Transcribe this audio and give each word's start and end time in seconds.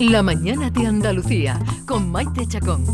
La 0.00 0.24
mañana 0.24 0.70
de 0.70 0.88
Andalucía 0.88 1.56
con 1.86 2.10
Maite 2.10 2.48
Chacón. 2.48 2.84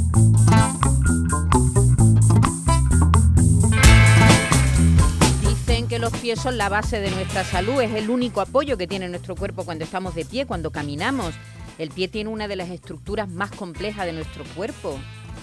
Dicen 5.41 5.89
que 5.89 5.99
los 5.99 6.13
pies 6.13 6.41
son 6.41 6.59
la 6.59 6.69
base 6.69 7.01
de 7.01 7.11
nuestra 7.11 7.43
salud, 7.43 7.81
es 7.81 7.95
el 7.95 8.11
único 8.11 8.43
apoyo 8.43 8.77
que 8.77 8.87
tiene 8.87 9.09
nuestro 9.09 9.35
cuerpo 9.35 9.65
cuando 9.65 9.85
estamos 9.85 10.15
de 10.15 10.27
pie, 10.27 10.45
cuando 10.45 10.71
caminamos. 10.71 11.35
El 11.79 11.89
pie 11.89 12.09
tiene 12.09 12.29
una 12.29 12.47
de 12.47 12.57
las 12.57 12.69
estructuras 12.69 13.31
más 13.31 13.51
complejas 13.53 14.05
de 14.05 14.13
nuestro 14.13 14.45
cuerpo 14.55 14.99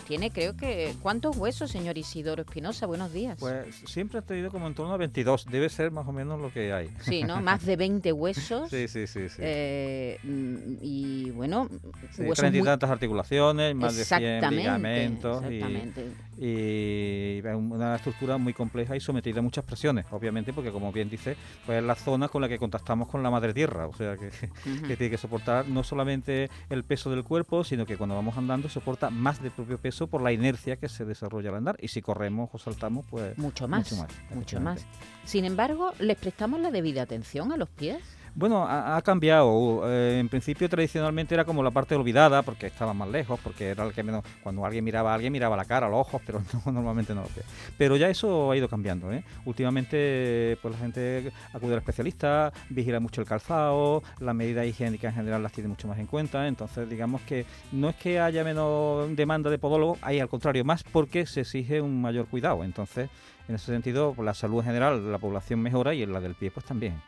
tiene, 0.07 0.31
creo 0.31 0.55
que. 0.55 0.95
¿Cuántos 1.01 1.37
huesos, 1.37 1.69
señor 1.69 1.97
Isidoro 1.97 2.41
Espinosa? 2.41 2.85
Buenos 2.85 3.11
días. 3.11 3.37
Pues 3.39 3.75
siempre 3.85 4.19
ha 4.19 4.21
tenido 4.21 4.49
como 4.49 4.67
en 4.67 4.73
torno 4.73 4.93
a 4.93 4.97
22. 4.97 5.45
Debe 5.45 5.69
ser 5.69 5.91
más 5.91 6.07
o 6.07 6.11
menos 6.11 6.39
lo 6.39 6.51
que 6.51 6.71
hay. 6.73 6.89
Sí, 7.01 7.23
¿no? 7.23 7.41
Más 7.41 7.65
de 7.65 7.75
20 7.75 8.11
huesos. 8.13 8.69
sí, 8.71 8.87
sí, 8.87 9.05
sí. 9.07 9.29
sí. 9.29 9.35
Eh, 9.39 10.19
y 10.23 11.29
bueno. 11.31 11.69
Sí, 12.15 12.23
huesos 12.23 12.53
y 12.53 12.61
tantas 12.61 12.89
articulaciones, 12.89 13.75
más 13.75 13.95
de 13.95 14.05
100 14.05 14.49
ligamentos. 14.51 15.43
Exactamente. 15.43 16.01
Y, 16.01 16.26
una 16.37 17.95
estructura 17.95 18.37
muy 18.37 18.53
compleja 18.53 18.95
y 18.95 18.99
sometida 18.99 19.39
a 19.39 19.41
muchas 19.41 19.63
presiones, 19.65 20.05
obviamente, 20.11 20.53
porque 20.53 20.71
como 20.71 20.91
bien 20.91 21.09
dice, 21.09 21.35
pues 21.65 21.79
es 21.79 21.83
la 21.83 21.95
zona 21.95 22.27
con 22.27 22.41
la 22.41 22.49
que 22.49 22.57
contactamos 22.57 23.07
con 23.07 23.23
la 23.23 23.29
madre 23.29 23.53
tierra. 23.53 23.87
O 23.87 23.93
sea, 23.93 24.15
que, 24.17 24.29
que 24.87 24.97
tiene 24.97 25.09
que 25.09 25.17
soportar 25.17 25.67
no 25.67 25.83
solamente 25.83 26.49
el 26.69 26.83
peso 26.83 27.09
del 27.09 27.23
cuerpo, 27.23 27.63
sino 27.63 27.85
que 27.85 27.97
cuando 27.97 28.15
vamos 28.15 28.37
andando 28.37 28.69
soporta 28.69 29.09
más 29.09 29.41
del 29.41 29.51
propio 29.51 29.77
peso 29.77 30.07
por 30.07 30.21
la 30.21 30.31
inercia 30.31 30.77
que 30.77 30.89
se 30.89 31.05
desarrolla 31.05 31.49
al 31.49 31.55
andar. 31.55 31.77
Y 31.81 31.87
si 31.87 32.01
corremos 32.01 32.49
o 32.53 32.57
saltamos, 32.57 33.05
pues... 33.09 33.37
Mucho 33.37 33.67
más. 33.67 33.91
Mucho 33.91 34.03
más. 34.03 34.35
Mucho 34.35 34.59
más. 34.59 34.85
Sin 35.25 35.45
embargo, 35.45 35.91
¿les 35.99 36.17
prestamos 36.17 36.59
la 36.59 36.71
debida 36.71 37.01
atención 37.01 37.51
a 37.51 37.57
los 37.57 37.69
pies? 37.69 38.16
Bueno, 38.37 38.67
ha, 38.69 39.01
cambiado. 39.01 39.81
Eh, 39.91 40.19
en 40.19 40.29
principio, 40.29 40.69
tradicionalmente 40.69 41.33
era 41.33 41.43
como 41.43 41.63
la 41.63 41.71
parte 41.71 41.95
olvidada, 41.95 42.43
porque 42.43 42.67
estaba 42.67 42.93
más 42.93 43.09
lejos, 43.09 43.39
porque 43.43 43.69
era 43.69 43.83
el 43.83 43.93
que 43.93 44.03
menos. 44.03 44.23
Cuando 44.43 44.63
alguien 44.63 44.83
miraba 44.83 45.11
a 45.11 45.15
alguien, 45.15 45.33
miraba 45.33 45.57
la 45.57 45.65
cara, 45.65 45.89
los 45.89 46.01
ojos, 46.01 46.21
pero 46.25 46.43
normalmente 46.67 47.15
no 47.15 47.21
lo 47.21 47.29
ve. 47.35 47.41
Pero 47.79 47.97
ya 47.97 48.09
eso 48.09 48.51
ha 48.51 48.55
ido 48.55 48.69
cambiando. 48.69 49.11
¿eh? 49.11 49.23
Últimamente, 49.45 50.55
pues 50.61 50.71
la 50.71 50.79
gente 50.79 51.31
acude 51.51 51.73
al 51.73 51.79
especialista, 51.79 52.53
vigila 52.69 52.99
mucho 52.99 53.21
el 53.21 53.27
calzado, 53.27 54.03
las 54.19 54.35
medidas 54.35 54.67
higiénicas 54.67 55.13
en 55.13 55.15
general 55.15 55.41
las 55.41 55.51
tiene 55.51 55.69
mucho 55.69 55.87
más 55.87 55.97
en 55.97 56.05
cuenta. 56.05 56.47
Entonces, 56.47 56.87
digamos 56.87 57.21
que 57.21 57.47
no 57.71 57.89
es 57.89 57.95
que 57.95 58.19
haya 58.19 58.43
menos 58.43 59.15
demanda 59.15 59.49
de 59.49 59.57
podólogo, 59.57 59.97
hay 60.03 60.19
al 60.19 60.29
contrario, 60.29 60.63
más 60.63 60.83
porque 60.83 61.25
se 61.25 61.41
exige 61.41 61.81
un 61.81 62.03
mayor 62.03 62.27
cuidado. 62.27 62.63
Entonces, 62.63 63.09
en 63.47 63.55
ese 63.55 63.67
sentido, 63.67 64.13
pues, 64.13 64.25
la 64.25 64.33
salud 64.33 64.59
en 64.59 64.65
general, 64.65 65.11
la 65.11 65.17
población 65.17 65.61
mejora 65.61 65.93
y 65.93 66.03
en 66.03 66.11
la 66.11 66.19
del 66.19 66.35
pie, 66.35 66.51
pues 66.51 66.65
también. 66.65 67.01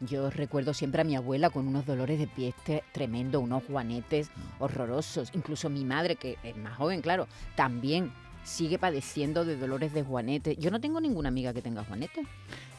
Yo 0.00 0.30
recuerdo 0.30 0.74
siempre 0.74 1.02
a 1.02 1.04
mi 1.04 1.16
abuela 1.16 1.50
con 1.50 1.68
unos 1.68 1.86
dolores 1.86 2.18
de 2.18 2.26
pie 2.26 2.54
tremendos, 2.92 3.42
unos 3.42 3.62
juanetes 3.64 4.30
mm. 4.30 4.62
horrorosos. 4.62 5.30
Incluso 5.34 5.70
mi 5.70 5.84
madre, 5.84 6.16
que 6.16 6.38
es 6.42 6.56
más 6.56 6.76
joven, 6.76 7.00
claro, 7.02 7.28
también 7.54 8.12
sigue 8.42 8.78
padeciendo 8.78 9.44
de 9.44 9.56
dolores 9.56 9.92
de 9.92 10.02
juanete. 10.02 10.56
Yo 10.56 10.70
no 10.70 10.80
tengo 10.80 11.00
ninguna 11.00 11.28
amiga 11.28 11.52
que 11.52 11.62
tenga 11.62 11.84
juanete. 11.84 12.22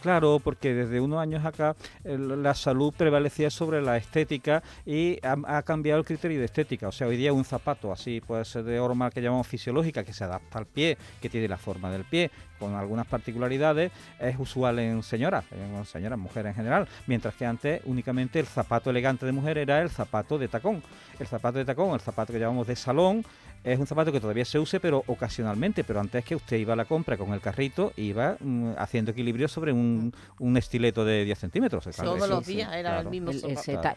Claro, 0.01 0.39
porque 0.43 0.73
desde 0.73 0.99
unos 0.99 1.19
años 1.19 1.45
acá 1.45 1.75
la 2.03 2.55
salud 2.55 2.91
prevalecía 2.97 3.51
sobre 3.51 3.83
la 3.83 3.97
estética 3.97 4.63
y 4.83 5.19
ha, 5.21 5.61
cambiado 5.61 5.99
el 5.99 6.05
criterio 6.05 6.39
de 6.39 6.45
estética. 6.45 6.87
O 6.87 6.91
sea, 6.91 7.05
hoy 7.05 7.17
día 7.17 7.31
un 7.31 7.45
zapato 7.45 7.91
así 7.91 8.19
puede 8.19 8.43
ser 8.45 8.63
de 8.63 8.79
horma 8.79 9.11
que 9.11 9.21
llamamos 9.21 9.45
fisiológica, 9.45 10.03
que 10.03 10.11
se 10.11 10.23
adapta 10.23 10.57
al 10.57 10.65
pie, 10.65 10.97
que 11.21 11.29
tiene 11.29 11.47
la 11.47 11.57
forma 11.57 11.91
del 11.91 12.03
pie, 12.03 12.31
con 12.57 12.73
algunas 12.73 13.05
particularidades, 13.05 13.91
es 14.19 14.35
usual 14.39 14.79
en 14.79 15.03
señoras, 15.03 15.45
en 15.51 15.85
señoras, 15.85 16.17
mujeres 16.17 16.51
en 16.51 16.55
general, 16.55 16.87
mientras 17.05 17.35
que 17.35 17.45
antes 17.45 17.81
únicamente 17.85 18.39
el 18.39 18.47
zapato 18.47 18.89
elegante 18.89 19.25
de 19.25 19.31
mujer 19.31 19.59
era 19.59 19.81
el 19.81 19.89
zapato 19.91 20.39
de 20.39 20.47
tacón. 20.47 20.81
El 21.19 21.27
zapato 21.27 21.59
de 21.59 21.65
tacón, 21.65 21.93
el 21.93 21.99
zapato 21.99 22.33
que 22.33 22.39
llamamos 22.39 22.65
de 22.65 22.75
salón, 22.75 23.23
es 23.63 23.79
un 23.79 23.85
zapato 23.85 24.11
que 24.11 24.19
todavía 24.19 24.45
se 24.45 24.57
use, 24.57 24.79
pero 24.79 25.03
ocasionalmente. 25.05 25.83
Pero 25.83 25.99
antes 25.99 26.25
que 26.25 26.35
usted 26.35 26.57
iba 26.57 26.73
a 26.73 26.75
la 26.75 26.85
compra 26.85 27.17
con 27.17 27.33
el 27.33 27.41
carrito, 27.41 27.93
iba 27.95 28.37
mm, 28.39 28.71
haciendo 28.77 29.11
equilibrio 29.11 29.47
sobre 29.47 29.71
un, 29.71 29.90
estileto 30.57 31.05
de 31.05 31.25
10 31.25 31.39
centímetros. 31.39 31.87
Todos 31.95 32.29
los 32.29 32.45
días 32.45 32.73
era 32.73 32.99
el 32.99 33.09
mismo 33.09 33.31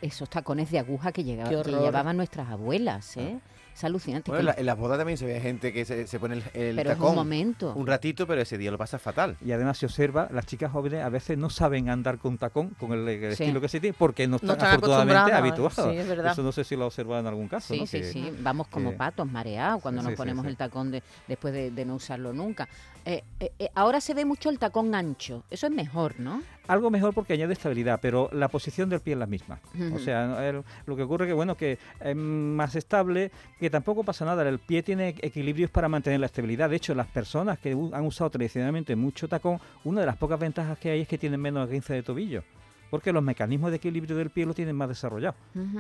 esos 0.03 0.29
tacones 0.29 0.71
de 0.71 0.79
aguja 0.79 1.13
que, 1.13 1.25
llevaban 1.25 2.17
nuestras 2.17 2.49
abuelas, 2.49 3.17
¿eh? 3.17 3.41
Es 3.75 3.83
alucinante. 3.83 4.31
en, 4.31 4.67
las 4.67 4.79
bodas 4.79 4.99
también 4.99 5.19
se 5.19 5.27
ve 5.27 5.41
gente 5.41 5.73
que 5.73 5.85
se, 5.85 6.21
pone 6.21 6.41
el, 6.55 6.77
pero 6.77 6.91
tacón 6.91 7.11
un 7.11 7.17
momento. 7.17 7.73
un 7.75 7.89
ratito, 7.89 8.25
pero 8.25 8.41
ese 8.41 8.57
día 8.57 8.71
lo 8.71 8.79
pasa 8.79 9.01
fatal. 9.01 9.37
Y 9.45 9.51
además 9.51 9.79
se 9.79 9.87
observa, 9.87 10.29
las 10.31 10.47
chicas 10.47 10.71
jóvenes 10.71 11.03
a 11.03 11.09
veces 11.09 11.37
no 11.37 11.51
saben 11.51 11.89
andar 11.89 12.19
con 12.19 12.39
tacón, 12.39 12.71
con 12.79 12.93
el, 12.93 13.09
estilo 13.09 13.61
que 13.61 13.69
se 13.69 13.81
tiene, 13.81 13.97
porque 13.99 14.29
no 14.29 14.37
están, 14.37 14.61
afortunadamente 14.61 15.33
habituados. 15.33 15.91
Sí, 15.91 15.99
es 15.99 16.07
verdad. 16.07 16.33
Eso 16.33 16.45
no 16.45 16.53
sé 16.53 16.63
si 16.63 16.77
lo 16.77 16.85
ha 16.85 16.87
observado 16.87 17.21
en 17.21 17.27
algún 17.27 17.49
caso. 17.49 17.75
Sí, 17.75 17.85
sí, 17.89 18.05
sí. 18.05 18.33
Vamos 18.41 18.69
como 18.69 18.93
patos, 18.97 19.29
mareados, 19.29 19.83
cuando 19.83 20.03
nos 20.03 20.13
ponemos 20.15 20.47
el 20.47 20.57
tacón 20.57 20.93
después 21.27 21.53
de, 21.53 21.85
no 21.85 21.97
usarlo 21.97 22.33
nunca. 22.33 22.69
Eh, 23.07 23.23
eh, 23.39 23.53
eh, 23.59 23.69
ahora 23.75 24.01
se 24.01 24.15
ve 24.15 24.25
mucho 24.25 24.49
el 24.49 24.59
tacón 24.59 24.95
ancho. 24.95 25.45
Eso 25.51 25.67
es 25.67 25.73
mejor, 25.73 26.19
¿no? 26.19 26.43
Algo 26.67 26.91
mejor 26.91 27.13
porque 27.13 27.35
añade 27.35 27.53
estabilidad, 27.53 27.99
pero 28.01 28.31
la 28.33 28.49
posición 28.49 28.89
del 28.89 29.01
pie 29.01 29.13
es 29.13 29.19
la 29.19 29.27
misma. 29.27 29.61
O 29.95 29.99
sea, 29.99 30.63
lo 30.87 30.97
que 30.97 31.03
ocurre 31.03 31.27
que, 31.27 31.35
bueno, 31.35 31.57
que 31.57 31.79
es 32.01 32.17
más 32.17 32.75
estable, 32.75 33.31
que 33.61 33.69
tampoco 33.69 34.03
pasa 34.03 34.25
nada. 34.25 34.49
El 34.49 34.59
pie 34.59 34.83
tiene 34.83 35.15
equilibrios 35.21 35.71
para 35.71 35.89
mantener 35.89 36.21
la 36.21 36.27
estabilidad. 36.27 36.71
De 36.71 36.77
hecho, 36.77 36.95
las 36.95 37.09
personas 37.09 37.59
que 37.59 37.73
han 37.73 38.07
usado 38.07 38.31
tradicionalmente 38.31 38.97
mucho 38.97 39.29
tacón, 39.29 39.61
una 39.85 40.01
de 40.01 40.07
las 40.07 40.17
pocas 40.17 40.41
ventajas 40.41 40.79
que 40.79 40.91
hay 40.91 41.03
es 41.03 41.09
que 41.09 41.19
tienen 41.19 41.41
menos 41.41 41.69
15 41.69 41.93
de 41.93 42.03
tobillo 42.03 42.43
porque 42.91 43.13
los 43.13 43.25
mecanismos 43.25 43.71
de 43.71 43.79
equilibrio 43.79 44.15
del 44.15 44.31
pie 44.31 44.47
lo 44.47 44.55
tienen 44.55 44.77
más 44.77 44.89
desarrollados. 44.89 45.35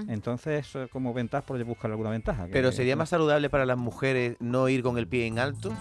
Entonces, 0.08 0.66
como 0.90 1.14
ventaja, 1.14 1.46
por 1.46 1.62
buscar 1.62 1.92
alguna 1.92 2.10
ventaja. 2.10 2.48
Pero 2.50 2.72
sería 2.72 2.96
más 2.96 3.10
saludable 3.10 3.48
para 3.50 3.64
las 3.66 3.78
mujeres 3.78 4.36
no 4.40 4.68
ir 4.68 4.82
con 4.82 4.98
el 4.98 5.06
pie 5.06 5.26
en 5.26 5.38
alto. 5.38 5.72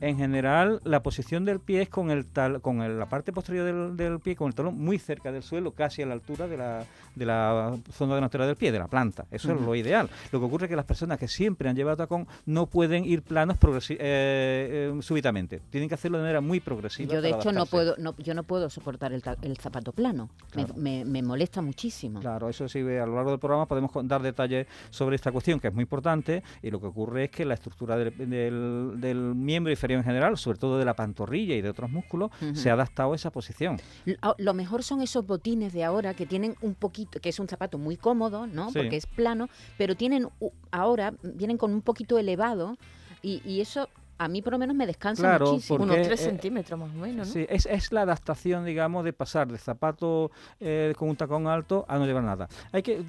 En 0.00 0.16
general, 0.16 0.80
la 0.84 1.02
posición 1.02 1.44
del 1.44 1.58
pie 1.58 1.82
es 1.82 1.88
con 1.88 2.10
el 2.10 2.24
tal, 2.26 2.60
con 2.60 2.98
la 2.98 3.06
parte 3.06 3.32
posterior 3.32 3.94
del, 3.94 4.20
pie, 4.20 4.36
con 4.36 4.48
el 4.48 4.54
talón 4.54 4.78
muy 4.78 4.98
cerca 4.98 5.32
del 5.32 5.42
suelo, 5.42 5.72
casi 5.72 6.02
a 6.02 6.06
la 6.06 6.14
altura 6.14 6.46
de 6.46 6.56
la, 6.56 6.84
de 7.16 7.26
la 7.26 7.76
zona 7.92 8.14
delantera 8.14 8.46
del 8.46 8.54
pie, 8.54 8.70
de 8.70 8.78
la 8.78 8.86
planta. 8.86 9.26
Eso 9.30 9.52
es 9.52 9.60
lo 9.60 9.74
ideal. 9.74 10.08
Lo 10.30 10.38
que 10.38 10.46
ocurre 10.46 10.66
es 10.66 10.70
que 10.70 10.76
las 10.76 10.84
personas 10.84 11.18
que 11.18 11.26
siempre 11.26 11.68
han 11.68 11.74
llevado 11.74 11.96
tacón 11.96 12.28
no 12.46 12.66
pueden 12.66 13.04
ir 13.04 13.22
planos 13.22 13.56
eh, 13.90 13.96
eh, 13.98 14.98
súbitamente. 15.00 15.60
Tienen 15.70 15.88
que 15.88 15.96
hacerlo 15.96 16.18
de 16.18 16.22
manera 16.22 16.40
muy 16.40 16.60
progresiva. 16.60 17.12
Yo 17.12 17.20
de 17.20 17.30
hecho 17.30 17.50
no 17.50 17.66
puedo, 17.66 17.96
yo 18.18 18.34
no 18.34 18.44
puedo 18.44 18.70
soportar 18.70 19.12
el, 19.12 19.22
zapato 19.58 19.92
plano. 19.92 20.30
Me, 20.76 21.22
molesta 21.22 21.60
muchísimo. 21.60 22.20
Claro, 22.20 22.48
eso 22.48 22.68
sí. 22.68 22.78
A 22.78 23.06
lo 23.06 23.16
largo 23.16 23.30
del 23.30 23.40
programa 23.40 23.66
podemos 23.66 23.90
dar 24.04 24.22
detalles 24.22 24.66
sobre 24.90 25.16
esta 25.16 25.32
cuestión 25.32 25.58
que 25.58 25.68
es 25.68 25.74
muy 25.74 25.82
importante 25.82 26.44
y 26.62 26.70
lo 26.70 26.80
que 26.80 26.86
ocurre 26.86 27.24
es 27.24 27.30
que 27.30 27.44
la 27.44 27.54
estructura 27.54 27.96
del, 27.96 28.16
del, 28.16 28.92
del 29.00 29.34
miembro 29.34 29.72
inferior 29.72 29.87
en 29.94 30.04
general, 30.04 30.36
sobre 30.36 30.58
todo 30.58 30.78
de 30.78 30.84
la 30.84 30.94
pantorrilla 30.94 31.54
y 31.54 31.62
de 31.62 31.70
otros 31.70 31.90
músculos, 31.90 32.30
se 32.54 32.70
ha 32.70 32.74
adaptado 32.74 33.12
a 33.12 33.16
esa 33.16 33.30
posición. 33.30 33.80
Ah, 34.22 34.34
lo 34.38 34.54
mejor 34.54 34.82
son 34.82 35.02
esos 35.02 35.26
botines 35.26 35.72
de 35.72 35.84
ahora 35.84 36.14
que 36.14 36.26
tienen 36.26 36.56
un 36.60 36.74
poquito, 36.74 37.20
que 37.20 37.28
es 37.28 37.38
un 37.38 37.48
zapato 37.48 37.78
muy 37.78 37.96
cómodo, 37.96 38.46
¿no? 38.46 38.70
Porque 38.72 38.96
es 38.96 39.06
plano, 39.06 39.48
pero 39.76 39.94
tienen 39.94 40.28
ahora, 40.70 41.14
vienen 41.22 41.58
con 41.58 41.72
un 41.72 41.82
poquito 41.82 42.18
elevado 42.18 42.76
y, 43.22 43.42
y 43.44 43.60
eso 43.60 43.88
a 44.18 44.28
mí 44.28 44.42
por 44.42 44.52
lo 44.52 44.58
menos 44.58 44.76
me 44.76 44.86
descansa 44.86 45.38
muchísimo. 45.38 45.84
Unos 45.84 45.96
3 45.96 46.10
eh, 46.10 46.16
centímetros 46.16 46.78
más 46.78 46.90
o 46.90 46.98
menos, 46.98 47.28
¿no? 47.28 47.32
Sí, 47.32 47.46
es, 47.48 47.66
es, 47.66 47.92
la 47.92 48.02
adaptación, 48.02 48.64
digamos, 48.64 49.04
de 49.04 49.12
pasar 49.12 49.48
de 49.48 49.58
zapato 49.58 50.30
eh, 50.60 50.92
con 50.96 51.08
un 51.08 51.16
tacón 51.16 51.46
alto 51.46 51.84
a 51.88 51.98
no 51.98 52.06
llevar 52.06 52.24
nada. 52.24 52.48
Hay 52.72 52.82
que 52.82 53.02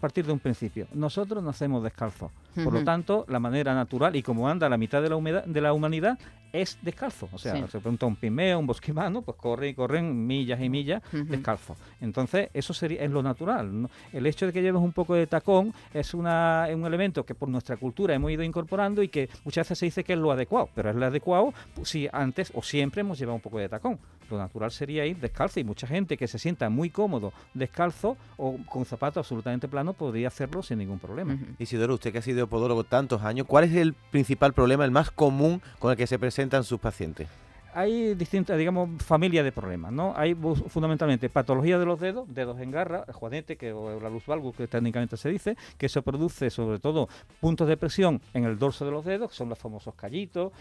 partir 0.00 0.26
de 0.26 0.32
un 0.32 0.38
principio. 0.38 0.86
Nosotros 0.92 1.42
nacemos 1.42 1.82
descalzos. 1.82 2.30
Por 2.54 2.72
lo 2.72 2.84
tanto, 2.84 3.24
la 3.28 3.38
manera 3.38 3.74
natural 3.74 4.16
y 4.16 4.22
como 4.22 4.48
anda 4.48 4.68
la 4.68 4.76
mitad 4.76 5.02
de 5.02 5.08
la, 5.08 5.16
humedad, 5.16 5.44
de 5.44 5.60
la 5.60 5.72
humanidad 5.72 6.18
es 6.52 6.78
descalzo. 6.82 7.28
O 7.32 7.38
sea, 7.38 7.54
se 7.68 7.80
pregunta 7.80 8.06
un 8.06 8.16
pimeo, 8.16 8.58
un 8.58 8.66
bosquimano, 8.66 9.22
pues 9.22 9.36
corre 9.36 9.68
y 9.68 9.74
corren 9.74 10.26
millas 10.26 10.60
y 10.60 10.68
millas 10.68 11.02
descalzo. 11.12 11.76
Entonces, 12.00 12.50
eso 12.52 12.74
sería 12.74 13.02
es 13.02 13.10
lo 13.10 13.22
natural. 13.22 13.88
El 14.12 14.26
hecho 14.26 14.46
de 14.46 14.52
que 14.52 14.62
lleves 14.62 14.82
un 14.82 14.92
poco 14.92 15.14
de 15.14 15.26
tacón 15.26 15.72
es, 15.94 16.14
una, 16.14 16.68
es 16.68 16.76
un 16.76 16.84
elemento 16.84 17.24
que 17.24 17.34
por 17.34 17.48
nuestra 17.48 17.76
cultura 17.76 18.14
hemos 18.14 18.30
ido 18.30 18.42
incorporando 18.42 19.02
y 19.02 19.08
que 19.08 19.28
muchas 19.44 19.66
veces 19.66 19.78
se 19.78 19.86
dice 19.86 20.04
que 20.04 20.12
es 20.12 20.18
lo 20.18 20.30
adecuado, 20.30 20.68
pero 20.74 20.90
es 20.90 20.96
lo 20.96 21.06
adecuado 21.06 21.54
si 21.84 22.08
antes 22.12 22.52
o 22.54 22.62
siempre 22.62 23.00
hemos 23.00 23.18
llevado 23.18 23.36
un 23.36 23.42
poco 23.42 23.58
de 23.58 23.68
tacón. 23.68 23.98
Lo 24.30 24.38
natural 24.38 24.70
sería 24.70 25.04
ir 25.04 25.18
descalzo 25.18 25.60
y 25.60 25.64
mucha 25.64 25.86
gente 25.86 26.16
que 26.16 26.26
se 26.26 26.38
sienta 26.38 26.70
muy 26.70 26.90
cómodo 26.90 27.32
descalzo 27.52 28.16
o 28.38 28.56
con 28.66 28.84
zapatos 28.84 29.18
absolutamente 29.18 29.68
plano 29.68 29.92
podría 29.92 30.28
hacerlo 30.28 30.62
sin 30.62 30.78
ningún 30.78 30.98
problema. 30.98 31.36
Isidoro, 31.58 31.94
usted 31.94 32.12
que 32.12 32.18
ha 32.18 32.22
sido 32.22 32.41
podólogo 32.48 32.84
tantos 32.84 33.22
años, 33.22 33.46
¿cuál 33.46 33.64
es 33.64 33.74
el 33.74 33.94
principal 33.94 34.52
problema, 34.52 34.84
el 34.84 34.90
más 34.90 35.10
común 35.10 35.62
con 35.78 35.90
el 35.90 35.96
que 35.96 36.06
se 36.06 36.18
presentan 36.18 36.64
sus 36.64 36.80
pacientes? 36.80 37.28
Hay 37.74 38.14
distintas, 38.14 38.58
digamos, 38.58 39.02
familias 39.02 39.44
de 39.44 39.52
problemas, 39.52 39.92
¿no? 39.92 40.12
Hay 40.16 40.34
fundamentalmente 40.34 41.28
patología 41.28 41.78
de 41.78 41.86
los 41.86 42.00
dedos, 42.00 42.32
dedos 42.32 42.60
en 42.60 42.70
garra, 42.70 43.04
el 43.06 43.14
juanete, 43.14 43.56
que, 43.56 43.72
o 43.72 44.00
la 44.00 44.10
luz 44.10 44.26
valgo, 44.26 44.52
que 44.52 44.68
técnicamente 44.68 45.16
se 45.16 45.28
dice, 45.30 45.56
que 45.78 45.86
eso 45.86 46.02
produce 46.02 46.50
sobre 46.50 46.78
todo 46.78 47.08
puntos 47.40 47.68
de 47.68 47.76
presión 47.76 48.20
en 48.34 48.44
el 48.44 48.58
dorso 48.58 48.84
de 48.84 48.90
los 48.90 49.04
dedos, 49.04 49.30
que 49.30 49.36
son 49.36 49.48
los 49.48 49.58
famosos 49.58 49.94
callitos, 49.94 50.52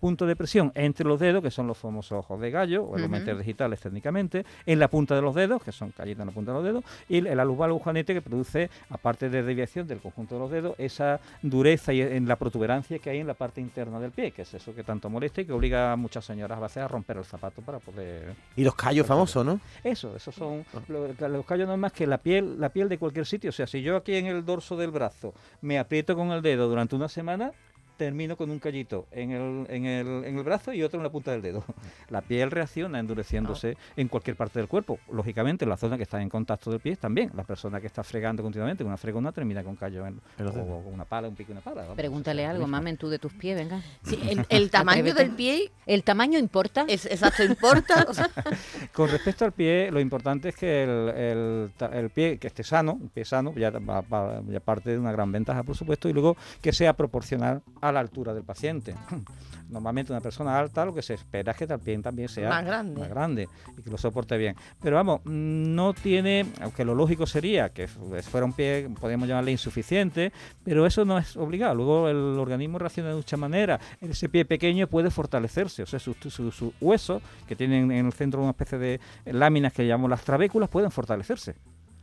puntos 0.00 0.28
de 0.28 0.36
presión 0.36 0.72
entre 0.74 1.06
los 1.06 1.20
dedos, 1.20 1.42
que 1.42 1.50
son 1.50 1.66
los 1.66 1.78
famosos 1.78 2.18
ojos 2.18 2.40
de 2.40 2.50
gallo, 2.50 2.84
o 2.84 2.96
los 2.96 3.10
uh 3.10 3.36
digitales 3.36 3.80
técnicamente, 3.80 4.44
en 4.64 4.78
la 4.78 4.88
punta 4.88 5.14
de 5.14 5.22
los 5.22 5.34
dedos, 5.34 5.62
que 5.62 5.72
son 5.72 5.90
callitos 5.90 6.20
en 6.20 6.26
la 6.26 6.32
punta 6.32 6.52
de 6.52 6.56
los 6.58 6.64
dedos, 6.64 6.84
y 7.08 7.18
el, 7.18 7.38
luz 7.38 7.58
valgo 7.58 7.78
juanete, 7.78 8.14
que 8.14 8.22
produce, 8.22 8.70
aparte 8.90 9.28
de 9.28 9.42
desviación 9.42 9.86
del 9.86 9.98
conjunto 9.98 10.36
de 10.36 10.40
los 10.40 10.50
dedos, 10.50 10.74
esa 10.78 11.20
dureza 11.42 11.92
y 11.92 12.00
en 12.00 12.26
la 12.28 12.36
protuberancia 12.36 12.98
que 12.98 13.10
hay 13.10 13.18
en 13.18 13.26
la 13.26 13.34
parte 13.34 13.60
interna 13.60 14.00
del 14.00 14.10
pie, 14.10 14.30
que 14.30 14.42
es 14.42 14.54
eso 14.54 14.74
que 14.74 14.84
tanto 14.84 15.10
molesta 15.10 15.40
y 15.40 15.44
que 15.44 15.52
obliga 15.52 15.92
a 15.92 15.96
muchas 15.96 16.24
señoras 16.24 16.45
a 16.52 16.60
veces 16.60 16.78
a 16.78 16.88
romper 16.88 17.18
el 17.18 17.24
zapato 17.24 17.62
para 17.62 17.78
poder... 17.78 18.34
Y 18.56 18.64
los 18.64 18.74
callos 18.74 19.06
famosos, 19.06 19.44
¿no? 19.44 19.60
Eso, 19.82 20.14
esos 20.16 20.34
son... 20.34 20.64
Ah. 20.74 20.80
Los, 20.88 21.46
callos 21.46 21.66
no 21.66 21.74
es 21.74 21.78
más 21.78 21.92
que 21.92 22.06
la 22.06 22.18
piel, 22.18 22.60
la 22.60 22.68
piel 22.68 22.88
de 22.88 22.98
cualquier 22.98 23.26
sitio. 23.26 23.50
O 23.50 23.52
sea, 23.52 23.66
si 23.66 23.82
yo 23.82 23.96
aquí 23.96 24.14
en 24.14 24.26
el 24.26 24.44
dorso 24.44 24.76
del 24.76 24.90
brazo 24.90 25.34
me 25.60 25.78
aprieto 25.78 26.14
con 26.14 26.32
el 26.32 26.42
dedo 26.42 26.68
durante 26.68 26.96
una 26.96 27.08
semana, 27.08 27.52
termino 27.96 28.36
con 28.36 28.50
un 28.50 28.58
callito 28.58 29.06
en 29.10 29.30
el, 29.32 29.66
en, 29.68 29.86
el, 29.86 30.24
en 30.24 30.38
el 30.38 30.44
brazo 30.44 30.72
y 30.72 30.82
otro 30.82 30.98
en 30.98 31.04
la 31.04 31.10
punta 31.10 31.32
del 31.32 31.42
dedo. 31.42 31.64
La 32.10 32.20
piel 32.20 32.50
reacciona 32.50 32.98
endureciéndose 32.98 33.76
ah. 33.76 33.92
en 33.96 34.08
cualquier 34.08 34.36
parte 34.36 34.58
del 34.58 34.68
cuerpo. 34.68 34.98
Lógicamente, 35.10 35.64
en 35.64 35.70
la 35.70 35.76
zona 35.76 35.96
que 35.96 36.04
está 36.04 36.20
en 36.20 36.28
contacto 36.28 36.70
del 36.70 36.80
pie 36.80 36.96
también. 36.96 37.30
La 37.34 37.44
persona 37.44 37.80
que 37.80 37.86
está 37.86 38.04
fregando 38.04 38.42
continuamente 38.42 38.84
con 38.84 38.88
una 38.88 38.96
fregona 38.96 39.32
termina 39.32 39.62
con 39.64 39.76
callo 39.76 40.06
en, 40.06 40.20
o 40.38 40.82
con 40.82 40.92
una 40.92 41.04
pala, 41.04 41.28
un 41.28 41.34
pico 41.34 41.50
y 41.50 41.52
una 41.52 41.60
pala. 41.60 41.94
Pregúntale 41.94 42.46
algo, 42.46 42.66
mamen, 42.66 42.96
tú 42.96 43.08
de 43.08 43.18
tus 43.18 43.32
pies, 43.32 43.56
venga. 43.56 43.82
Sí, 44.02 44.18
el, 44.48 44.70
tamaño 44.70 45.14
del 45.14 45.30
pie... 45.30 45.70
¿El 45.86 46.02
tamaño 46.02 46.38
importa? 46.38 46.84
Es, 46.88 47.06
exacto, 47.06 47.44
importa. 47.44 48.06
con 48.92 49.08
respecto 49.08 49.44
al 49.44 49.52
pie, 49.52 49.90
lo 49.90 50.00
importante 50.00 50.48
es 50.48 50.56
que 50.56 50.82
el, 50.82 51.70
el, 51.92 52.10
pie 52.10 52.38
que 52.38 52.48
esté 52.48 52.64
sano, 52.64 52.94
un 52.94 53.08
pie 53.08 53.24
sano, 53.24 53.54
ya, 53.54 53.72
ya 53.72 54.60
parte 54.60 54.90
de 54.90 54.98
una 54.98 55.12
gran 55.12 55.30
ventaja, 55.30 55.62
por 55.62 55.76
supuesto, 55.76 56.08
y 56.08 56.12
luego 56.12 56.36
que 56.60 56.72
sea 56.72 56.92
proporcional 56.94 57.62
a 57.80 57.85
la 57.92 58.00
altura 58.00 58.34
del 58.34 58.44
paciente. 58.44 58.94
Normalmente 59.68 60.12
una 60.12 60.20
persona 60.20 60.58
alta 60.58 60.84
lo 60.84 60.94
que 60.94 61.02
se 61.02 61.14
espera 61.14 61.52
es 61.52 61.58
que 61.58 61.66
también, 61.66 62.00
también 62.00 62.28
sea 62.28 62.48
más 62.48 62.64
grande. 62.64 63.00
más 63.00 63.08
grande 63.08 63.48
y 63.76 63.82
que 63.82 63.90
lo 63.90 63.98
soporte 63.98 64.36
bien. 64.36 64.54
Pero 64.80 64.96
vamos, 64.96 65.22
no 65.24 65.92
tiene, 65.92 66.46
aunque 66.60 66.84
lo 66.84 66.94
lógico 66.94 67.26
sería 67.26 67.70
que 67.70 67.88
fuera 67.88 68.46
un 68.46 68.52
pie, 68.52 68.88
podríamos 69.00 69.28
llamarle 69.28 69.50
insuficiente, 69.50 70.32
pero 70.62 70.86
eso 70.86 71.04
no 71.04 71.18
es 71.18 71.36
obligado. 71.36 71.74
Luego 71.74 72.08
el 72.08 72.38
organismo 72.38 72.78
reacciona 72.78 73.10
de 73.10 73.16
mucha 73.16 73.36
manera. 73.36 73.80
Ese 74.00 74.28
pie 74.28 74.44
pequeño 74.44 74.86
puede 74.86 75.10
fortalecerse, 75.10 75.82
o 75.82 75.86
sea, 75.86 75.98
sus 75.98 76.16
su, 76.30 76.72
huesos, 76.80 77.22
que 77.48 77.56
tienen 77.56 77.90
en 77.90 78.06
el 78.06 78.12
centro 78.12 78.40
una 78.40 78.50
especie 78.50 78.78
de 78.78 79.00
láminas 79.24 79.72
que 79.72 79.86
llamamos 79.86 80.10
las 80.10 80.22
trabéculas, 80.22 80.68
pueden 80.68 80.90
fortalecerse 80.90 81.56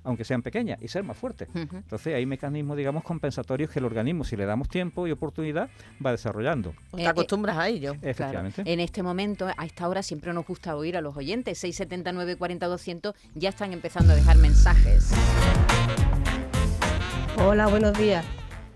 aunque 0.03 0.23
sean 0.25 0.41
pequeñas, 0.41 0.81
y 0.81 0.88
ser 0.88 1.03
más 1.03 1.17
fuertes. 1.17 1.47
Entonces 1.53 2.15
hay 2.15 2.25
mecanismos, 2.25 2.77
digamos, 2.77 3.03
compensatorios 3.03 3.69
que 3.69 3.79
el 3.79 3.85
organismo, 3.85 4.23
si 4.23 4.35
le 4.35 4.45
damos 4.45 4.69
tiempo 4.69 5.07
y 5.07 5.11
oportunidad, 5.11 5.69
va 6.03 6.11
desarrollando. 6.11 6.73
Te 6.95 7.07
acostumbras 7.07 7.57
a 7.57 7.67
ello. 7.67 7.94
Efectivamente. 8.01 8.63
En 8.65 8.79
este 8.79 9.03
momento, 9.03 9.47
a 9.55 9.65
esta 9.65 9.88
hora, 9.88 10.03
siempre 10.03 10.33
nos 10.33 10.45
gusta 10.45 10.75
oír 10.75 10.97
a 10.97 11.01
los 11.01 11.15
oyentes. 11.15 11.57
679 11.57 12.35
40 12.35 12.67
200 12.67 13.15
ya 13.35 13.50
están 13.50 13.73
empezando 13.73 14.13
a 14.13 14.15
dejar 14.15 14.38
mensajes. 14.38 15.11
Hola, 17.38 17.67
buenos 17.67 17.97
días. 17.97 18.25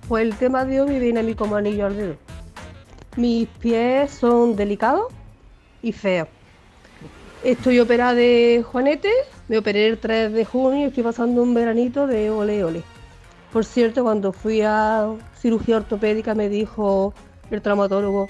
Pues 0.08 0.24
el 0.24 0.36
tema 0.36 0.66
de 0.66 0.82
hoy 0.82 0.90
me 0.90 1.00
viene 1.00 1.20
a 1.20 1.24
mí 1.24 1.36
como 1.36 1.56
anillo 1.56 1.86
al 1.86 1.98
dedo. 1.98 2.16
Mis 3.18 3.48
pies 3.48 4.12
son 4.12 4.56
delicados 4.56 5.12
y 5.82 5.92
feos. 5.92 6.28
Estoy 7.44 7.80
operada 7.80 8.16
de 8.16 8.66
Juanete, 8.66 9.12
me 9.48 9.58
operé 9.60 9.88
el 9.88 10.00
3 10.00 10.34
de 10.34 10.44
junio 10.44 10.82
y 10.82 10.84
estoy 10.86 11.04
pasando 11.04 11.44
un 11.44 11.54
veranito 11.54 12.08
de 12.08 12.32
ole 12.32 12.64
ole. 12.64 12.84
Por 13.54 13.64
cierto, 13.64 14.04
cuando 14.04 14.34
fui 14.34 14.62
a 14.62 15.14
cirugía 15.40 15.78
ortopédica 15.78 16.34
me 16.34 16.50
dijo 16.50 17.14
el 17.52 17.62
traumatólogo, 17.62 18.28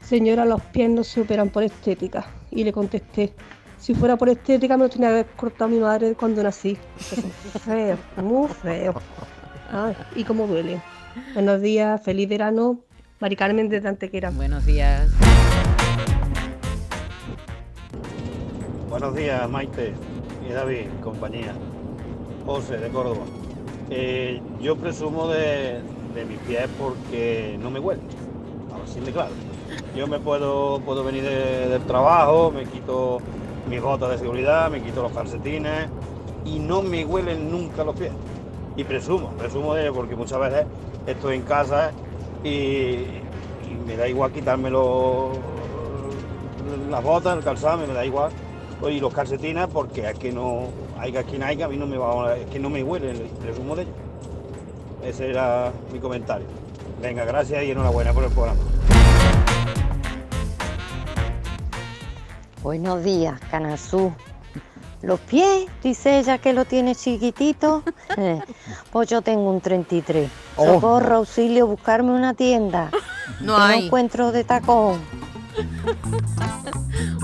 señora, 0.00 0.44
los 0.44 0.62
pies 0.62 0.88
no 0.88 1.04
se 1.04 1.20
operan 1.20 1.50
por 1.50 1.64
estética. 1.64 2.26
Y 2.50 2.64
le 2.64 2.72
contesté, 2.72 3.34
si 3.78 3.94
fuera 3.94 4.16
por 4.16 4.28
estética 4.28 4.76
me 4.76 4.84
lo 4.84 4.90
tenía 4.90 5.08
que 5.08 5.14
haber 5.14 5.26
cortado 5.36 5.68
mi 5.68 5.78
madre 5.78 6.14
cuando 6.14 6.42
nací. 6.42 6.78
Feo, 7.64 7.98
muy 8.16 8.48
feo. 8.48 8.94
y 10.14 10.24
cómo 10.24 10.46
duele. 10.46 10.80
Buenos 11.34 11.60
días, 11.60 12.02
feliz 12.02 12.28
verano. 12.28 12.80
Mari 13.20 13.36
Carmen 13.36 13.68
de 13.68 13.80
Tantequera. 13.80 14.30
Buenos 14.30 14.64
días. 14.64 15.10
Buenos 18.94 19.16
días, 19.16 19.50
Maite 19.50 19.92
y 20.48 20.52
David, 20.52 20.86
compañía. 21.02 21.52
José, 22.46 22.76
de 22.76 22.90
Córdoba. 22.90 23.24
Eh, 23.90 24.40
yo 24.60 24.76
presumo 24.76 25.26
de, 25.26 25.80
mis 26.28 26.38
pies 26.38 26.68
porque 26.78 27.58
no 27.60 27.72
me 27.72 27.80
huelen, 27.80 28.06
así 28.84 29.00
de 29.00 29.10
claro. 29.10 29.32
Yo 29.96 30.06
me 30.06 30.20
puedo, 30.20 30.78
puedo 30.78 31.02
venir 31.02 31.24
del 31.24 31.82
trabajo, 31.86 32.52
me 32.52 32.66
quito 32.66 33.18
mis 33.68 33.82
botas 33.82 34.10
de 34.10 34.18
seguridad, 34.18 34.70
me 34.70 34.80
quito 34.80 35.02
los 35.02 35.10
calcetines 35.10 35.88
y 36.44 36.60
no 36.60 36.80
me 36.80 37.04
huelen 37.04 37.50
nunca 37.50 37.82
los 37.82 37.96
pies. 37.96 38.12
Y 38.76 38.84
presumo, 38.84 39.30
presumo 39.30 39.74
de 39.74 39.90
porque 39.90 40.14
muchas 40.14 40.38
veces 40.38 40.66
estoy 41.08 41.34
en 41.34 41.42
casa 41.42 41.90
y, 42.44 42.48
y 42.48 43.76
me 43.88 43.96
da 43.96 44.06
igual 44.06 44.30
quitarme 44.30 44.70
las 44.70 44.80
botas, 47.02 47.36
el 47.36 47.42
calzado, 47.42 47.84
me 47.84 47.92
da 47.92 48.06
igual 48.06 48.30
y 48.82 49.00
los 49.00 49.12
calcetines 49.12 49.66
porque 49.72 50.10
es 50.10 50.18
que 50.18 50.32
no 50.32 50.68
hay 50.98 51.12
quien 51.12 51.42
haya, 51.42 51.66
a 51.66 51.68
mí 51.68 51.76
no 51.76 51.86
me 51.86 51.96
va 51.96 52.36
es 52.36 52.46
que 52.46 52.58
no 52.58 52.68
me 52.70 52.82
huele 52.82 53.10
el 53.10 53.18
presumo 53.18 53.74
de 53.76 53.82
ellos. 53.82 53.94
Ese 55.04 55.30
era 55.30 55.72
mi 55.92 55.98
comentario. 55.98 56.46
Venga, 57.00 57.24
gracias 57.24 57.64
y 57.64 57.70
enhorabuena 57.70 58.12
por 58.12 58.24
el 58.24 58.30
programa. 58.30 58.60
Buenos 62.62 63.04
días, 63.04 63.38
Canazú. 63.50 64.12
Los 65.02 65.20
pies, 65.20 65.66
dice 65.82 66.18
ella 66.18 66.38
que 66.38 66.54
lo 66.54 66.64
tiene 66.64 66.94
chiquitito. 66.94 67.82
Eh, 68.16 68.40
pues 68.92 69.08
yo 69.08 69.22
tengo 69.22 69.50
un 69.50 69.60
33. 69.60 70.30
Socorro, 70.54 71.16
auxilio, 71.16 71.66
buscarme 71.66 72.12
una 72.12 72.32
tienda. 72.32 72.90
No 73.40 73.56
hay. 73.56 73.80
No 73.80 73.86
encuentro 73.86 74.30
de 74.30 74.44
tacón. 74.44 75.00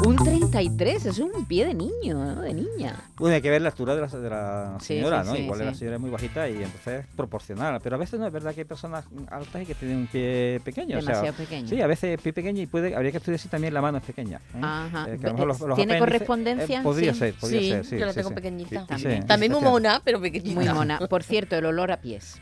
un 0.04 0.16
33, 0.16 0.39
es 0.58 1.18
un 1.18 1.44
pie 1.46 1.66
de 1.66 1.74
niño, 1.74 2.14
¿no? 2.14 2.42
de 2.42 2.54
niña. 2.54 3.00
Bueno, 3.16 3.36
hay 3.36 3.42
que 3.42 3.50
ver 3.50 3.62
la 3.62 3.68
altura 3.68 3.94
de 3.94 4.00
la, 4.00 4.78
señora, 4.80 5.24
¿no? 5.24 5.36
Igual 5.36 5.64
la 5.64 5.74
señora 5.74 5.96
es 5.96 6.00
muy 6.00 6.10
bajita 6.10 6.48
y 6.48 6.62
entonces 6.62 7.00
es 7.00 7.06
proporcional. 7.16 7.80
Pero 7.82 7.96
a 7.96 7.98
veces 7.98 8.18
no 8.18 8.26
es 8.26 8.32
verdad 8.32 8.54
que 8.54 8.60
hay 8.60 8.66
personas 8.66 9.04
altas 9.30 9.62
y 9.62 9.66
que 9.66 9.74
tienen 9.74 9.98
un 9.98 10.06
pie 10.06 10.60
pequeño. 10.64 10.96
Demasiado 10.96 11.34
pequeño. 11.34 11.68
Sí, 11.68 11.80
a 11.80 11.86
veces 11.86 12.20
pie 12.20 12.32
pequeño 12.32 12.62
y 12.62 12.66
puede, 12.66 12.94
habría 12.94 13.10
que 13.10 13.18
estudiar 13.18 13.38
si 13.38 13.48
también 13.48 13.74
la 13.74 13.82
mano 13.82 13.98
es 13.98 14.04
pequeña. 14.04 14.38
¿eh? 14.54 14.60
Ajá. 14.60 15.06
Eh, 15.08 15.18
¿Tiene 15.76 15.98
correspondencia? 15.98 16.80
Eh, 16.80 16.82
podría 16.82 17.14
ser, 17.14 17.34
podría 17.34 17.60
ser, 17.60 17.84
sí. 17.84 17.98
Yo 17.98 18.06
la 18.06 18.14
tengo 18.14 18.30
pequeñita. 18.30 18.86
También, 18.86 19.26
también 19.26 19.52
muy 19.52 19.60
mona, 19.60 20.00
pero 20.04 20.20
pequeñita. 20.20 20.54
Muy 20.54 20.68
mona. 20.68 20.98
Por 20.98 21.22
cierto, 21.22 21.56
el 21.56 21.66
olor 21.66 21.92
a 21.92 22.00
pies. 22.00 22.40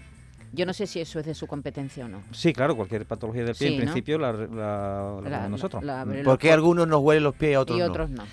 Yo 0.52 0.66
no 0.66 0.72
sé 0.72 0.86
si 0.86 1.00
eso 1.00 1.18
es 1.18 1.26
de 1.26 1.34
su 1.34 1.46
competencia 1.46 2.06
o 2.06 2.08
no. 2.08 2.22
Sí, 2.32 2.52
claro, 2.52 2.74
cualquier 2.76 3.06
patología 3.06 3.44
del 3.44 3.54
pie 3.54 3.68
en 3.68 3.76
principio 3.82 4.18
la, 4.18 4.32
la, 4.32 5.48
nosotros. 5.48 5.84
¿Por 6.24 6.38
qué 6.38 6.52
algunos 6.52 6.88
nos 6.88 7.00
huelen 7.02 7.24
los 7.24 7.34
pies 7.34 7.52
y 7.52 7.56
otros, 7.56 7.78
y 7.78 7.82
otros 7.82 8.10
no? 8.10 8.24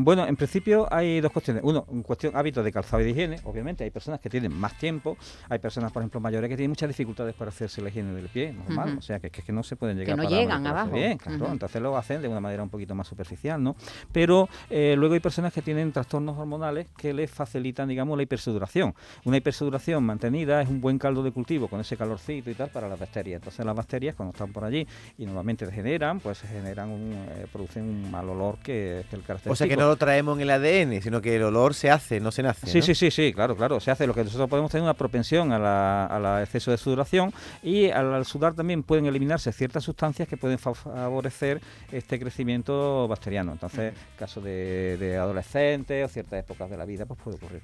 Bueno, 0.00 0.24
en 0.26 0.36
principio 0.36 0.86
hay 0.92 1.20
dos 1.20 1.32
cuestiones. 1.32 1.60
Uno, 1.64 1.84
en 1.90 2.04
cuestión 2.04 2.36
hábitos 2.36 2.64
de 2.64 2.70
calzado 2.70 3.02
y 3.02 3.04
de 3.06 3.10
higiene. 3.10 3.40
Obviamente 3.42 3.82
hay 3.82 3.90
personas 3.90 4.20
que 4.20 4.30
tienen 4.30 4.54
más 4.54 4.78
tiempo. 4.78 5.16
Hay 5.48 5.58
personas, 5.58 5.90
por 5.90 6.02
ejemplo, 6.02 6.20
mayores 6.20 6.48
que 6.48 6.56
tienen 6.56 6.70
muchas 6.70 6.88
dificultades 6.88 7.34
para 7.34 7.48
hacerse 7.48 7.82
la 7.82 7.88
higiene 7.88 8.12
del 8.12 8.28
pie, 8.28 8.52
normal. 8.52 8.96
O 8.96 9.02
sea, 9.02 9.18
que, 9.18 9.28
que, 9.28 9.52
no 9.52 9.64
se 9.64 9.74
pueden 9.74 9.98
llegar 9.98 10.16
que 10.16 10.22
no 10.22 10.30
llegan 10.30 10.64
abajo. 10.64 10.92
Bien, 10.92 11.18
claro. 11.18 11.48
Entonces 11.50 11.82
lo 11.82 11.96
hacen 11.96 12.22
de 12.22 12.28
una 12.28 12.38
manera 12.38 12.62
un 12.62 12.68
poquito 12.68 12.94
más 12.94 13.08
superficial, 13.08 13.60
¿no? 13.60 13.74
Pero 14.12 14.48
eh, 14.70 14.94
luego 14.96 15.14
hay 15.14 15.20
personas 15.20 15.52
que 15.52 15.62
tienen 15.62 15.90
trastornos 15.90 16.38
hormonales 16.38 16.86
que 16.96 17.12
les 17.12 17.28
facilitan, 17.28 17.88
digamos, 17.88 18.16
la 18.16 18.22
hipersuduración. 18.22 18.94
Una 19.24 19.38
hipersuduración 19.38 20.04
mantenida 20.04 20.62
es 20.62 20.68
un 20.68 20.80
buen 20.80 20.98
caldo 20.98 21.24
de 21.24 21.32
cultivo 21.32 21.66
con 21.66 21.80
ese 21.80 21.96
calorcito 21.96 22.50
y 22.50 22.54
tal 22.54 22.68
para 22.70 22.88
las 22.88 23.00
bacterias. 23.00 23.40
Entonces 23.40 23.66
las 23.66 23.74
bacterias 23.74 24.14
cuando 24.14 24.30
están 24.30 24.52
por 24.52 24.62
allí 24.62 24.86
y 25.18 25.26
normalmente 25.26 25.66
degeneran, 25.66 26.20
pues 26.20 26.40
generan 26.42 26.90
un, 26.90 27.12
eh, 27.30 27.46
producen 27.52 27.82
un 27.82 28.08
mal 28.12 28.28
olor 28.28 28.58
que, 28.58 29.00
es 29.00 29.12
el 29.12 29.22
característico. 29.22 29.52
O 29.52 29.56
sea 29.56 29.66
que 29.66 29.76
no 29.76 29.87
lo 29.88 29.96
traemos 29.96 30.36
en 30.36 30.42
el 30.42 30.50
ADN, 30.50 31.02
sino 31.02 31.20
que 31.20 31.36
el 31.36 31.42
olor 31.42 31.74
se 31.74 31.90
hace, 31.90 32.20
no 32.20 32.30
se 32.30 32.42
nace. 32.42 32.66
Sí, 32.66 32.82
sí, 32.82 32.94
sí, 32.94 33.10
sí, 33.10 33.32
claro, 33.32 33.56
claro, 33.56 33.80
se 33.80 33.90
hace. 33.90 34.06
Lo 34.06 34.14
que 34.14 34.24
nosotros 34.24 34.48
podemos 34.48 34.70
tener 34.70 34.82
una 34.82 34.94
propensión 34.94 35.52
a 35.52 35.58
la, 35.58 36.42
exceso 36.42 36.70
de 36.70 36.78
sudoración 36.78 37.32
y 37.62 37.90
al, 37.90 38.24
sudar 38.24 38.54
también 38.54 38.82
pueden 38.82 39.06
eliminarse 39.06 39.52
ciertas 39.52 39.84
sustancias 39.84 40.28
que 40.28 40.36
pueden 40.36 40.58
favorecer 40.58 41.60
este 41.90 42.18
crecimiento 42.18 43.08
bacteriano. 43.08 43.52
Entonces, 43.52 43.92
en 43.94 44.18
caso 44.18 44.40
de, 44.40 45.18
adolescentes 45.20 46.04
o 46.04 46.08
ciertas 46.08 46.40
épocas 46.40 46.70
de 46.70 46.76
la 46.76 46.84
vida, 46.84 47.06
pues 47.06 47.20
puede 47.20 47.36
ocurrir. 47.36 47.62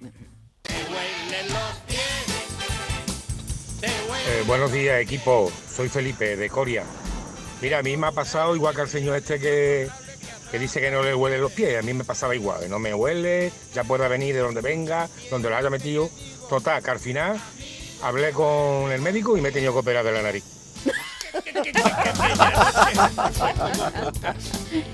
Eh, 3.82 4.42
buenos 4.46 4.72
días, 4.72 5.00
equipo. 5.00 5.52
Soy 5.68 5.88
Felipe 5.88 6.36
de 6.36 6.48
Coria. 6.48 6.84
Mira, 7.60 7.78
a 7.78 7.82
mí 7.82 7.96
me 7.96 8.06
ha 8.06 8.12
pasado 8.12 8.56
igual 8.56 8.74
que 8.74 8.82
al 8.82 8.88
señor 8.88 9.16
este 9.16 9.38
que 9.38 9.88
que 10.54 10.60
dice 10.60 10.80
que 10.80 10.88
no 10.88 11.02
le 11.02 11.12
huelen 11.16 11.40
los 11.40 11.50
pies. 11.50 11.76
A 11.80 11.82
mí 11.82 11.92
me 11.94 12.04
pasaba 12.04 12.32
igual, 12.32 12.70
no 12.70 12.78
me 12.78 12.94
huele, 12.94 13.50
ya 13.72 13.82
pueda 13.82 14.06
venir 14.06 14.36
de 14.36 14.40
donde 14.40 14.60
venga, 14.60 15.08
donde 15.28 15.50
lo 15.50 15.56
haya 15.56 15.68
metido. 15.68 16.08
Total, 16.48 16.80
que 16.80 16.92
al 16.92 17.00
final 17.00 17.40
hablé 18.00 18.30
con 18.30 18.92
el 18.92 19.00
médico 19.00 19.36
y 19.36 19.40
me 19.40 19.48
he 19.48 19.52
tenido 19.52 19.72
que 19.72 19.80
operar 19.80 20.04
de 20.04 20.12
la 20.12 20.22
nariz. 20.22 20.44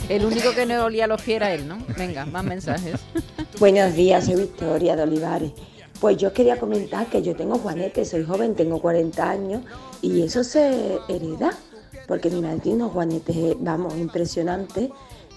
El 0.08 0.24
único 0.24 0.54
que 0.54 0.64
no 0.64 0.82
olía 0.82 1.06
los 1.06 1.20
pies 1.20 1.36
era 1.36 1.52
él, 1.52 1.68
¿no? 1.68 1.76
Venga, 1.94 2.24
más 2.24 2.42
mensajes. 2.42 2.94
Buenos 3.58 3.92
días, 3.92 4.24
soy 4.24 4.36
Victoria 4.36 4.96
de 4.96 5.02
Olivares. 5.02 5.52
Pues 6.00 6.16
yo 6.16 6.32
quería 6.32 6.58
comentar 6.58 7.06
que 7.08 7.20
yo 7.20 7.36
tengo 7.36 7.58
juanetes, 7.58 8.08
soy 8.08 8.24
joven, 8.24 8.54
tengo 8.54 8.80
40 8.80 9.28
años 9.28 9.62
y 10.00 10.22
eso 10.22 10.42
se 10.42 10.98
hereda, 11.10 11.52
porque 12.08 12.30
mi 12.30 12.40
madre 12.40 12.60
tiene 12.60 12.76
unos 12.76 12.92
juanetes, 12.92 13.56
vamos, 13.58 13.94
impresionantes 13.98 14.88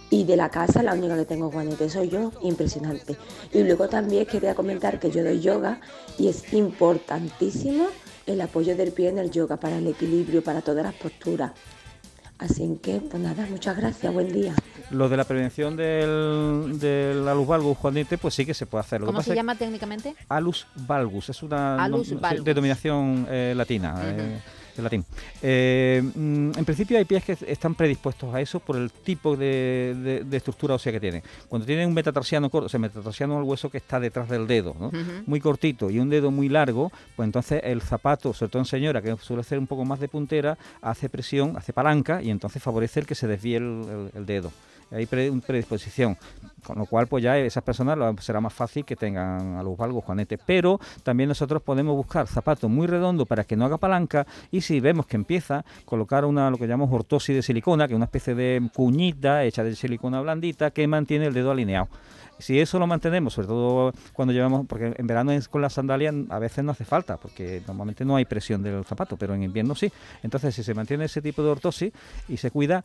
y 0.09 0.23
de 0.25 0.37
la 0.37 0.49
casa 0.49 0.83
la 0.83 0.93
única 0.93 1.15
que 1.15 1.25
tengo 1.25 1.51
juanetes 1.51 1.93
soy 1.93 2.09
yo, 2.09 2.31
impresionante. 2.41 3.17
Y 3.51 3.63
luego 3.63 3.87
también 3.87 4.25
quería 4.25 4.55
comentar 4.55 4.99
que 4.99 5.11
yo 5.11 5.23
doy 5.23 5.39
yoga 5.39 5.81
y 6.17 6.27
es 6.27 6.53
importantísimo 6.53 7.87
el 8.25 8.39
apoyo 8.41 8.75
del 8.75 8.91
pie 8.91 9.09
en 9.09 9.17
el 9.17 9.31
yoga 9.31 9.57
para 9.57 9.77
el 9.77 9.87
equilibrio, 9.87 10.43
para 10.43 10.61
todas 10.61 10.83
las 10.83 10.93
posturas. 10.93 11.51
Así 12.43 12.77
que, 12.81 12.99
pues 12.99 13.23
nada, 13.23 13.47
muchas 13.49 13.77
gracias, 13.77 14.11
buen 14.13 14.31
día. 14.33 14.53
Lo 14.91 15.07
de 15.07 15.15
la 15.15 15.23
prevención 15.23 15.77
del, 15.77 16.77
del 16.77 17.25
alus 17.25 17.47
valgus, 17.47 17.77
Juanete, 17.77 18.17
pues 18.17 18.33
sí 18.33 18.45
que 18.45 18.53
se 18.53 18.65
puede 18.65 18.81
hacer. 18.81 18.99
Lo 18.99 19.07
¿Cómo 19.07 19.21
se 19.21 19.33
llama 19.33 19.55
técnicamente? 19.55 20.13
Alus 20.27 20.67
valgus, 20.75 21.29
es 21.29 21.41
una 21.41 21.81
Alus 21.81 22.11
no- 22.11 22.19
valgus. 22.19 22.43
denominación 22.43 23.25
eh, 23.29 23.53
latina. 23.55 23.95
eh, 24.03 24.39
de 24.75 24.81
latín. 24.81 25.05
Eh, 25.43 26.01
mm, 26.15 26.57
en 26.57 26.65
principio 26.65 26.97
hay 26.97 27.05
pies 27.05 27.23
que 27.23 27.37
están 27.45 27.75
predispuestos 27.75 28.33
a 28.33 28.41
eso 28.41 28.59
por 28.59 28.75
el 28.75 28.89
tipo 28.89 29.37
de, 29.37 29.95
de- 30.03 30.23
de 30.23 30.37
estructura 30.37 30.73
ósea 30.73 30.91
que 30.91 30.99
tienen. 30.99 31.21
Cuando 31.47 31.67
tienen 31.67 31.87
un 31.89 31.93
metatarsiano 31.93 32.49
corto, 32.49 32.65
o 32.65 32.69
sea, 32.69 32.79
metatarsiano 32.79 33.35
es 33.35 33.39
el 33.43 33.43
hueso 33.47 33.69
que 33.69 33.77
está 33.77 33.99
detrás 33.99 34.27
del 34.29 34.47
dedo, 34.47 34.75
¿no? 34.79 34.89
Muy 35.27 35.39
cortito 35.39 35.91
y 35.91 35.99
un 35.99 36.09
dedo 36.09 36.31
muy 36.31 36.49
largo, 36.49 36.91
pues 37.15 37.27
entonces 37.27 37.61
el 37.63 37.83
zapato, 37.83 38.33
sobre 38.33 38.49
todo 38.51 38.63
en 38.63 38.65
señora, 38.65 38.99
que 39.03 39.15
suele 39.17 39.43
ser 39.43 39.59
un 39.59 39.67
poco 39.67 39.85
más 39.85 39.99
de 39.99 40.07
puntera, 40.07 40.57
hace 40.81 41.07
presión, 41.07 41.55
hace 41.55 41.71
palanca 41.71 42.23
y 42.23 42.31
entonces 42.33 42.61
favorece 42.61 42.99
el 42.99 43.05
que 43.05 43.15
se 43.15 43.27
desvíe 43.27 43.57
el, 43.57 44.25
dedo. 44.25 44.51
Hay 44.91 45.07
predisposición, 45.07 46.17
con 46.63 46.77
lo 46.77 46.85
cual 46.85 47.07
pues 47.07 47.23
ya 47.23 47.35
esas 47.37 47.63
personas 47.63 47.97
será 48.21 48.41
más 48.41 48.53
fácil 48.53 48.85
que 48.85 48.95
tengan 48.95 49.55
a 49.55 49.63
los 49.63 49.75
valgos 49.75 50.03
juanetes. 50.03 50.39
Pero 50.45 50.79
también 51.01 51.29
nosotros 51.29 51.63
podemos 51.63 51.95
buscar 51.95 52.27
zapatos 52.27 52.69
muy 52.69 52.85
redondos 52.85 53.27
para 53.27 53.43
que 53.43 53.55
no 53.55 53.65
haga 53.65 53.77
palanca 53.77 54.27
y 54.51 54.61
si 54.61 54.79
vemos 54.79 55.07
que 55.07 55.15
empieza, 55.15 55.65
colocar 55.85 56.25
una 56.25 56.51
lo 56.51 56.57
que 56.57 56.67
llamamos 56.67 56.93
ortosis 56.93 57.35
de 57.35 57.41
silicona, 57.41 57.87
que 57.87 57.93
es 57.93 57.95
una 57.95 58.05
especie 58.05 58.35
de 58.35 58.69
cuñita 58.73 59.43
hecha 59.45 59.63
de 59.63 59.75
silicona 59.75 60.21
blandita 60.21 60.69
que 60.69 60.85
mantiene 60.87 61.25
el 61.25 61.33
dedo 61.33 61.49
alineado. 61.49 61.87
Si 62.43 62.59
eso 62.59 62.77
lo 62.77 62.85
mantenemos, 62.87 63.33
sobre 63.33 63.47
todo 63.47 63.93
cuando 64.11 64.33
llevamos, 64.33 64.67
porque 64.67 64.93
en 64.97 65.07
verano 65.07 65.31
es 65.31 65.47
con 65.47 65.61
las 65.61 65.71
sandalias 65.71 66.13
a 66.27 66.39
veces 66.39 66.61
no 66.61 66.73
hace 66.73 66.83
falta, 66.83 67.15
porque 67.15 67.61
normalmente 67.65 68.03
no 68.03 68.17
hay 68.17 68.25
presión 68.25 68.61
del 68.61 68.83
zapato, 68.83 69.15
pero 69.15 69.33
en 69.33 69.43
invierno 69.43 69.75
sí. 69.75 69.89
Entonces, 70.23 70.53
si 70.53 70.61
se 70.61 70.73
mantiene 70.73 71.05
ese 71.05 71.21
tipo 71.21 71.41
de 71.41 71.49
ortosis 71.51 71.93
y 72.27 72.35
se 72.35 72.51
cuida, 72.51 72.83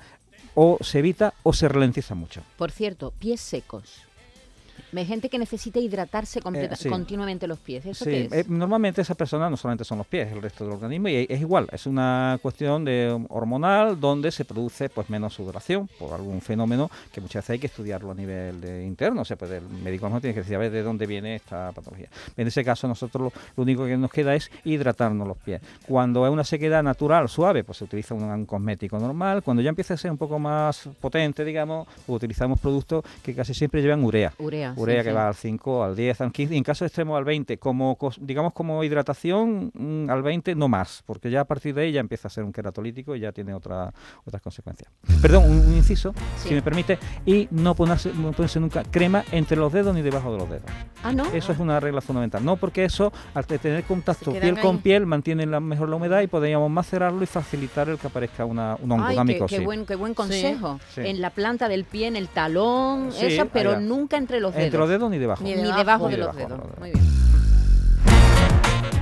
o 0.55 0.79
se 0.81 1.01
evita 1.01 1.35
o 1.43 1.53
se 1.53 1.69
ralentiza 1.69 2.15
mucho. 2.15 2.43
Por 2.57 2.71
cierto, 2.71 3.13
pies 3.19 3.41
secos. 3.41 4.03
Hay 4.95 5.05
gente 5.07 5.29
que 5.29 5.39
necesita 5.39 5.79
hidratarse 5.79 6.41
Eh, 6.55 6.71
sí. 6.77 6.89
continuamente 6.89 7.47
los 7.47 7.59
pies. 7.59 7.85
¿Eso 7.87 8.05
Sí, 8.05 8.11
qué 8.11 8.25
es? 8.25 8.33
eh, 8.33 8.45
normalmente 8.49 9.01
esas 9.03 9.17
personas 9.17 9.51
no 9.51 9.57
solamente 9.57 9.85
son 9.85 9.99
los 9.99 10.07
pies, 10.07 10.33
el 10.33 10.41
resto 10.43 10.65
del 10.65 10.73
organismo, 10.75 11.09
y 11.09 11.27
es 11.29 11.41
igual, 11.41 11.67
es 11.73 11.87
una 11.87 12.39
cuestión 12.41 12.85
de 12.85 13.13
um, 13.13 13.27
hormonal 13.29 13.99
donde 14.01 14.31
se 14.31 14.45
produce 14.45 14.89
pues 14.89 15.11
menos 15.11 15.35
sudoración 15.35 15.89
por 15.99 16.13
algún 16.15 16.41
fenómeno 16.41 16.91
que 17.13 17.21
muchas 17.21 17.43
veces 17.45 17.51
hay 17.51 17.59
que 17.59 17.67
estudiarlo 17.67 18.11
a 18.11 18.15
nivel 18.15 18.61
de 18.61 18.85
interno, 18.85 19.23
o 19.23 19.25
sea, 19.25 19.37
pues 19.37 19.51
el 19.51 19.63
médico 19.69 20.09
no 20.09 20.21
tiene 20.21 20.35
que 20.35 20.41
decir 20.41 20.57
a 20.57 20.59
ver 20.59 20.71
de 20.71 20.83
dónde 20.83 21.07
viene 21.07 21.37
esta 21.37 21.73
patología. 21.73 22.09
En 22.37 22.47
ese 22.47 22.65
caso 22.65 22.89
nosotros 22.89 23.33
lo, 23.35 23.41
lo 23.57 23.63
único 23.63 23.85
que 23.85 23.97
nos 23.97 24.11
queda 24.11 24.35
es 24.35 24.51
hidratarnos 24.65 25.27
los 25.29 25.37
pies. 25.39 25.61
Cuando 25.87 26.27
es 26.27 26.33
una 26.33 26.45
sequedad 26.45 26.83
natural, 26.83 27.29
suave, 27.29 27.65
pues 27.65 27.79
se 27.79 27.85
utiliza 27.85 28.15
un, 28.15 28.23
un 28.25 28.47
cosmético 28.47 28.99
normal. 28.99 29.43
Cuando 29.43 29.63
ya 29.63 29.69
empieza 29.71 29.95
a 29.95 29.97
ser 29.97 30.11
un 30.11 30.19
poco 30.19 30.39
más 30.39 30.89
potente, 31.01 31.45
digamos, 31.45 31.87
pues 32.07 32.17
utilizamos 32.17 32.59
productos 32.61 33.05
que 33.23 33.35
casi 33.35 33.55
siempre 33.55 33.83
llevan 33.83 34.03
urea. 34.05 34.33
Urea, 34.39 34.75
sí, 34.79 34.83
Urea 34.83 35.03
que 35.03 35.11
sí. 35.11 35.15
va 35.15 35.29
al 35.29 35.35
5, 35.35 35.85
al 35.85 35.97
10, 35.97 36.21
al 36.21 36.33
15 36.33 36.55
y 36.55 36.59
en 36.59 36.65
caso 36.65 36.85
extremo 36.85 37.17
al 37.17 37.25
20. 37.25 37.59
Como, 37.59 37.97
digamos, 38.21 38.53
como 38.53 38.83
hidratación 38.85 39.71
mm, 39.75 40.11
al 40.11 40.23
20 40.23 40.55
no 40.55 40.69
más, 40.69 41.03
porque 41.07 41.31
ya 41.31 41.41
a 41.43 41.45
partir 41.45 41.75
de 41.75 41.83
ahí 41.83 41.93
ya 41.93 42.01
empieza 42.01 42.29
a 42.29 42.31
ser 42.31 42.45
un 42.45 42.53
queratolítico 42.53 43.15
y 43.17 43.21
ya 43.21 43.33
tiene 43.33 43.55
otra, 43.55 43.93
otras 44.25 44.43
consecuencias. 44.43 44.91
Perdón, 45.23 45.45
un, 45.45 45.59
un 45.61 45.75
inciso, 45.75 46.13
Sí. 46.37 46.49
si 46.51 46.55
me 46.55 46.63
permite, 46.63 46.99
y 47.27 47.49
no 47.51 47.75
ponerse, 47.75 48.13
no 48.15 48.33
ponerse 48.33 48.61
nunca 48.61 48.83
crema 48.85 49.25
entre 49.33 49.57
los 49.57 49.73
dedos 49.73 49.95
ni 49.95 50.03
debajo 50.03 50.33
de 50.33 50.39
los 50.39 50.49
dedos. 50.51 50.71
Ah, 51.03 51.13
¿no? 51.13 51.25
Eso 51.33 51.53
es 51.53 51.59
una 51.59 51.81
regla 51.81 52.01
fundamental. 52.01 52.45
No, 52.45 52.57
porque 52.57 52.85
eso, 52.85 53.13
al 53.35 53.47
te- 53.47 53.59
tener 53.59 53.85
contacto 53.85 54.33
piel 54.33 54.59
con 54.61 54.79
piel, 54.79 55.07
mantiene 55.07 55.47
la, 55.47 55.61
mejor 55.61 55.89
la 55.89 55.97
humedad 55.97 56.21
y 56.23 56.27
podríamos 56.27 56.71
macerarlo 56.71 57.23
y 57.23 57.27
facilitar 57.27 57.89
el 57.89 57.99
que 57.99 58.07
aparezca 58.07 58.45
una, 58.45 58.77
un 58.81 58.93
hongo, 58.93 59.05
Ay, 59.07 59.17
una 59.19 59.47
qué, 59.47 59.61
buen, 59.61 59.87
qué 59.87 59.95
buen 59.95 60.15
consejo. 60.15 60.81
Sí. 60.95 61.03
En 61.05 61.21
la 61.21 61.31
planta 61.31 61.69
del 61.69 61.85
pie, 61.85 62.07
en 62.09 62.17
el 62.17 62.29
talón, 62.29 63.13
Sí, 63.13 63.27
eso, 63.27 63.47
pero 63.53 63.71
allá. 63.73 63.81
nunca 63.81 64.17
entre 64.17 64.41
los 64.41 64.55
dedos. 64.55 64.68
Entre 64.69 64.79
los 64.81 64.89
dedos 64.89 65.11
ni 65.11 65.19
debajo. 65.19 65.43
Ni 65.43 65.51
Ni 65.55 65.63
debajo, 65.63 65.79
debajo. 65.79 66.05
de 66.09 66.11
Ni 66.13 66.17
los 66.23 66.37
debajo, 66.37 66.55
dedos. 66.55 66.71
no. 66.75 66.81
Muy 66.81 66.91
bien. 66.93 67.05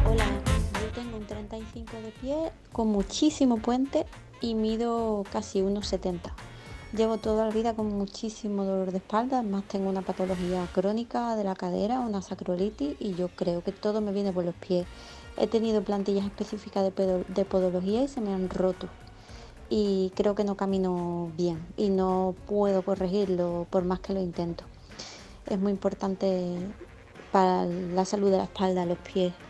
Hola, 0.08 0.24
yo 0.80 0.88
tengo 0.94 1.16
un 1.16 1.26
35 1.26 1.92
de 2.02 2.10
pie 2.20 2.36
con 2.72 2.88
muchísimo 2.88 3.58
puente 3.58 4.06
y 4.40 4.54
mido 4.54 5.24
casi 5.32 5.62
unos 5.62 5.86
70. 5.88 6.32
Llevo 6.96 7.18
toda 7.18 7.46
la 7.46 7.52
vida 7.52 7.74
con 7.74 7.88
muchísimo 7.92 8.64
dolor 8.64 8.92
de 8.92 8.98
espalda, 8.98 9.40
además 9.40 9.64
tengo 9.68 9.90
una 9.90 10.02
patología 10.02 10.66
crónica 10.72 11.34
de 11.36 11.44
la 11.44 11.54
cadera, 11.54 12.00
una 12.00 12.22
sacrolitis 12.22 12.96
y 13.00 13.14
yo 13.14 13.28
creo 13.28 13.62
que 13.62 13.72
todo 13.72 14.00
me 14.00 14.12
viene 14.12 14.32
por 14.32 14.44
los 14.44 14.54
pies. 14.54 14.86
He 15.36 15.46
tenido 15.48 15.82
plantillas 15.82 16.24
específicas 16.24 16.84
de, 16.84 16.92
pedo- 16.92 17.24
de 17.28 17.44
podología 17.44 18.04
y 18.04 18.08
se 18.08 18.20
me 18.20 18.32
han 18.32 18.48
roto. 18.48 18.88
Y 19.68 20.12
creo 20.14 20.34
que 20.36 20.44
no 20.44 20.54
camino 20.56 21.30
bien 21.36 21.58
y 21.76 21.90
no 21.90 22.34
puedo 22.46 22.82
corregirlo 22.82 23.66
por 23.68 23.84
más 23.84 23.98
que 23.98 24.14
lo 24.14 24.22
intento. 24.22 24.64
Es 25.46 25.58
muy 25.58 25.72
importante 25.72 26.74
para 27.30 27.64
la 27.66 28.04
salud 28.04 28.30
de 28.30 28.38
la 28.38 28.44
espalda, 28.44 28.84
los 28.86 28.98
pies. 28.98 29.45